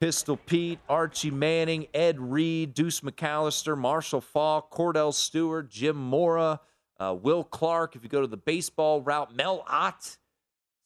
Pistol 0.00 0.36
Pete, 0.36 0.80
Archie 0.88 1.30
Manning, 1.30 1.86
Ed 1.94 2.18
Reed, 2.18 2.74
Deuce 2.74 3.00
McAllister, 3.00 3.78
Marshall 3.78 4.20
Faulk, 4.20 4.72
Kordell 4.72 5.14
Stewart, 5.14 5.70
Jim 5.70 5.96
Mora, 5.96 6.58
uh, 6.98 7.14
Will 7.14 7.44
Clark. 7.44 7.94
If 7.94 8.02
you 8.02 8.08
go 8.08 8.20
to 8.20 8.26
the 8.26 8.36
baseball 8.36 9.02
route, 9.02 9.36
Mel 9.36 9.64
Ott. 9.68 10.16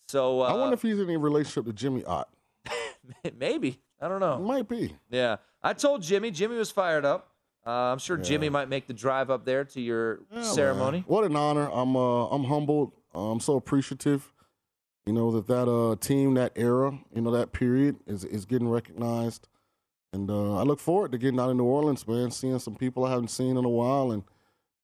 So 0.08 0.40
uh, 0.42 0.44
I 0.46 0.52
wonder 0.54 0.74
if 0.74 0.82
he's 0.82 0.98
in 0.98 1.04
any 1.08 1.16
relationship 1.16 1.64
to 1.66 1.72
Jimmy 1.72 2.04
Ott. 2.04 2.28
maybe 3.38 3.80
I 4.00 4.08
don't 4.08 4.20
know. 4.20 4.38
Might 4.38 4.68
be. 4.68 4.94
Yeah, 5.10 5.36
I 5.62 5.72
told 5.72 6.02
Jimmy. 6.02 6.30
Jimmy 6.30 6.56
was 6.56 6.70
fired 6.70 7.04
up. 7.04 7.30
Uh, 7.66 7.70
I'm 7.92 7.98
sure 7.98 8.16
Jimmy 8.16 8.48
might 8.48 8.68
make 8.68 8.86
the 8.86 8.92
drive 8.94 9.28
up 9.28 9.44
there 9.44 9.64
to 9.64 9.80
your 9.80 10.20
Yeah, 10.32 10.42
ceremony. 10.42 10.98
man. 10.98 11.04
What 11.08 11.24
an 11.24 11.34
honor. 11.34 11.68
I'm 11.72 11.96
uh, 11.96 12.26
I'm 12.28 12.44
humbled. 12.44 12.92
Uh, 13.14 13.30
I'm 13.32 13.40
so 13.40 13.56
appreciative. 13.56 14.32
You 15.04 15.12
know 15.12 15.32
that 15.32 15.46
that 15.48 15.68
uh, 15.68 15.96
team, 15.96 16.34
that 16.34 16.52
era, 16.56 16.96
you 17.14 17.22
know 17.22 17.30
that 17.32 17.52
period 17.52 17.96
is 18.06 18.24
is 18.24 18.44
getting 18.44 18.68
recognized, 18.68 19.48
and 20.12 20.30
uh, 20.30 20.58
I 20.58 20.62
look 20.62 20.78
forward 20.78 21.10
to 21.12 21.18
getting 21.18 21.40
out 21.40 21.50
of 21.50 21.56
New 21.56 21.64
Orleans, 21.64 22.06
man, 22.06 22.30
seeing 22.30 22.58
some 22.60 22.76
people 22.76 23.04
I 23.04 23.10
haven't 23.10 23.28
seen 23.30 23.56
in 23.56 23.64
a 23.64 23.68
while, 23.68 24.12
and 24.12 24.22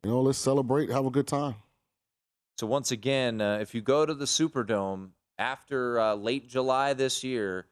you 0.02 0.10
know 0.10 0.20
let's 0.20 0.38
celebrate, 0.38 0.90
have 0.90 1.06
a 1.06 1.10
good 1.10 1.26
time. 1.28 1.56
So 2.58 2.66
once 2.66 2.90
again, 2.92 3.40
uh, 3.40 3.58
if 3.60 3.74
you 3.74 3.80
go 3.80 4.04
to 4.06 4.14
the 4.14 4.24
Superdome 4.26 5.10
after 5.38 5.98
uh, 5.98 6.14
late 6.14 6.48
July 6.48 6.92
this 6.92 7.24
year, 7.24 7.66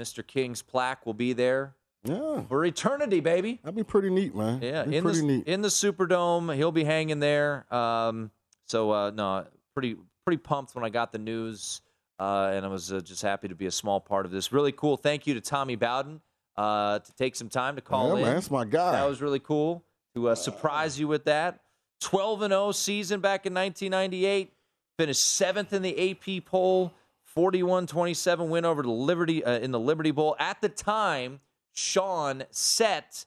Mr. 0.00 0.26
King's 0.26 0.62
plaque 0.62 1.04
will 1.04 1.14
be 1.14 1.32
there 1.32 1.74
Yeah, 2.04 2.42
for 2.48 2.64
eternity, 2.64 3.20
baby. 3.20 3.60
that'd 3.62 3.76
be 3.76 3.82
pretty 3.84 4.08
neat, 4.10 4.34
man. 4.34 4.60
Yeah, 4.62 4.84
be 4.84 4.96
in 4.96 5.04
pretty 5.04 5.20
the 5.20 5.26
neat. 5.26 5.46
in 5.46 5.60
the 5.60 5.68
Superdome, 5.68 6.54
he'll 6.56 6.72
be 6.72 6.84
hanging 6.84 7.20
there. 7.20 7.66
Um, 7.74 8.30
so 8.66 8.90
uh, 8.92 9.10
no, 9.10 9.46
pretty 9.74 9.96
pretty 10.24 10.38
pumped 10.38 10.74
when 10.74 10.84
I 10.84 10.88
got 10.88 11.12
the 11.12 11.18
news, 11.18 11.82
uh, 12.18 12.52
and 12.54 12.64
I 12.64 12.68
was 12.68 12.92
uh, 12.92 13.00
just 13.00 13.20
happy 13.22 13.48
to 13.48 13.54
be 13.54 13.66
a 13.66 13.70
small 13.72 14.00
part 14.00 14.24
of 14.24 14.32
this. 14.32 14.52
Really 14.52 14.72
cool. 14.72 14.96
Thank 14.96 15.26
you 15.26 15.34
to 15.34 15.40
Tommy 15.40 15.76
Bowden 15.76 16.20
uh, 16.56 17.00
to 17.00 17.12
take 17.16 17.34
some 17.36 17.48
time 17.48 17.74
to 17.76 17.82
call 17.82 18.10
yeah, 18.10 18.16
in. 18.16 18.22
man, 18.22 18.34
that's 18.34 18.50
my 18.50 18.64
guy. 18.64 18.92
That 18.92 19.08
was 19.08 19.20
really 19.20 19.40
cool 19.40 19.84
to 20.14 20.28
uh, 20.30 20.34
surprise 20.36 20.98
you 20.98 21.08
with 21.08 21.24
that. 21.24 21.60
12 22.00 22.42
and 22.42 22.52
0 22.52 22.72
season 22.72 23.20
back 23.20 23.46
in 23.46 23.54
1998. 23.54 24.52
Finished 24.98 25.24
seventh 25.24 25.72
in 25.72 25.82
the 25.82 26.10
AP 26.10 26.44
poll. 26.44 26.92
41-27 27.36 28.48
win 28.48 28.64
over 28.64 28.82
the 28.82 28.90
Liberty 28.90 29.44
uh, 29.44 29.58
in 29.58 29.70
the 29.70 29.78
Liberty 29.78 30.10
Bowl. 30.10 30.34
At 30.40 30.60
the 30.60 30.68
time, 30.68 31.38
Shaun 31.72 32.42
set 32.50 33.24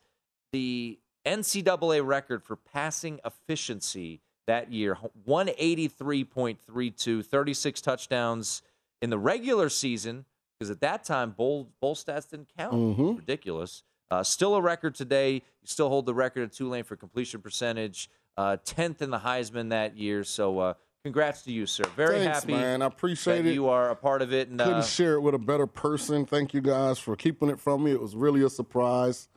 the 0.52 1.00
NCAA 1.26 2.06
record 2.06 2.44
for 2.44 2.58
passing 2.58 3.22
efficiency 3.24 4.20
that 4.46 4.74
year 4.74 4.98
183.32, 5.28 7.26
36 7.26 7.82
touchdowns 7.82 8.62
in 9.02 9.10
the 9.10 9.18
regular 9.18 9.70
season. 9.70 10.26
Because 10.60 10.70
at 10.70 10.82
that 10.82 11.04
time, 11.04 11.32
bowl, 11.32 11.70
bowl 11.82 11.96
stats 11.96 12.30
didn't 12.30 12.50
count. 12.58 12.74
Mhm. 12.74 13.18
Ridiculous. 13.18 13.84
Uh, 14.12 14.22
still 14.24 14.56
a 14.56 14.62
record 14.62 14.96
today. 14.96 15.34
You 15.36 15.42
still 15.66 15.90
hold 15.90 16.06
the 16.06 16.14
record 16.14 16.44
at 16.44 16.52
Tulane 16.54 16.84
for 16.84 16.96
completion 16.96 17.42
percentage. 17.42 18.10
Uh, 18.38 18.58
10th 18.66 19.02
in 19.02 19.10
the 19.12 19.20
Heisman 19.20 19.70
that 19.70 19.96
year. 19.98 20.24
So 20.24 20.60
uh, 20.60 20.74
congrats 21.04 21.44
to 21.44 21.52
you, 21.52 21.66
sir. 21.66 21.84
Very 21.96 22.20
Thanks, 22.20 22.40
happy 22.40 22.54
man. 22.54 22.82
I 22.82 22.86
appreciate 22.88 23.46
it. 23.46 23.54
you 23.54 23.68
are 23.70 23.90
a 23.92 23.96
part 23.96 24.22
of 24.22 24.34
it. 24.34 24.50
And 24.50 24.60
Couldn't 24.60 24.74
uh, 24.76 24.82
share 24.84 25.14
it 25.14 25.22
with 25.22 25.36
a 25.36 25.40
better 25.40 25.68
person. 25.68 26.26
Thank 26.26 26.54
you 26.54 26.62
guys 26.62 26.98
for 27.00 27.16
keeping 27.16 27.50
it 27.50 27.60
from 27.60 27.84
me. 27.84 27.92
It 27.92 28.02
was 28.02 28.16
really 28.16 28.44
a 28.44 28.50
surprise. 28.50 29.28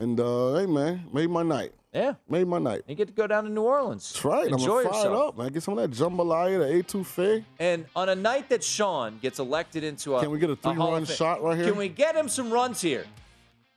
And 0.00 0.18
uh, 0.20 0.54
hey, 0.54 0.66
man, 0.66 1.06
made 1.12 1.28
my 1.28 1.42
night. 1.42 1.72
yeah, 1.92 2.14
Made 2.28 2.46
my 2.46 2.58
night. 2.60 2.82
you 2.86 2.94
get 2.94 3.08
to 3.08 3.12
go 3.12 3.26
down 3.26 3.42
to 3.42 3.50
New 3.50 3.62
Orleans. 3.62 4.12
That's 4.12 4.24
right. 4.24 4.46
Enjoy 4.46 4.78
I'm 4.78 4.84
fired 4.84 4.94
yourself. 4.94 5.28
up, 5.30 5.38
man. 5.38 5.48
Get 5.52 5.62
some 5.64 5.76
of 5.76 5.90
that 5.90 5.96
jambalaya, 5.98 6.84
the 6.84 7.00
A2 7.00 7.44
And 7.58 7.86
on 7.96 8.08
a 8.08 8.14
night 8.14 8.48
that 8.50 8.62
Shaun 8.62 9.18
gets 9.20 9.40
elected 9.40 9.82
into 9.82 10.14
a 10.14 10.20
Can 10.20 10.30
we 10.30 10.38
get 10.38 10.50
a 10.50 10.54
three-run 10.56 11.04
shot 11.06 11.42
right 11.42 11.56
here? 11.58 11.66
Can 11.66 11.76
we 11.76 11.88
get 11.88 12.14
him 12.14 12.28
some 12.28 12.52
runs 12.52 12.80
here? 12.80 13.04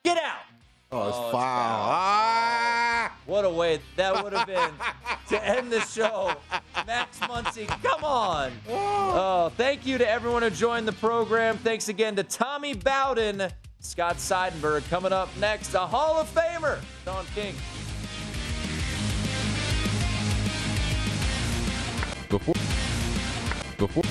Get 0.03 0.17
out! 0.17 0.41
Oh, 0.91 1.07
it's 1.07 1.17
Oh, 1.17 1.21
it's 1.23 1.31
foul. 1.31 1.41
Ah! 1.41 2.80
What 3.25 3.45
a 3.45 3.49
way 3.49 3.79
that 3.97 4.23
would 4.23 4.33
have 4.33 4.47
been 4.47 4.71
to 5.29 5.45
end 5.45 5.71
the 5.71 5.81
show. 5.81 6.33
Max 6.87 7.19
Muncy, 7.19 7.67
come 7.81 8.03
on. 8.03 8.51
Oh, 8.67 9.51
thank 9.57 9.85
you 9.85 9.97
to 9.97 10.09
everyone 10.09 10.41
who 10.41 10.49
joined 10.49 10.87
the 10.87 10.93
program. 10.93 11.57
Thanks 11.57 11.87
again 11.87 12.15
to 12.15 12.23
Tommy 12.23 12.73
Bowden, 12.73 13.49
Scott 13.79 14.17
Seidenberg. 14.17 14.87
Coming 14.89 15.13
up 15.13 15.29
next, 15.39 15.73
a 15.73 15.79
Hall 15.79 16.19
of 16.19 16.33
Famer, 16.33 16.79
Don 17.05 17.25
King. 17.35 17.53
Before, 22.29 22.55
before. 23.77 24.10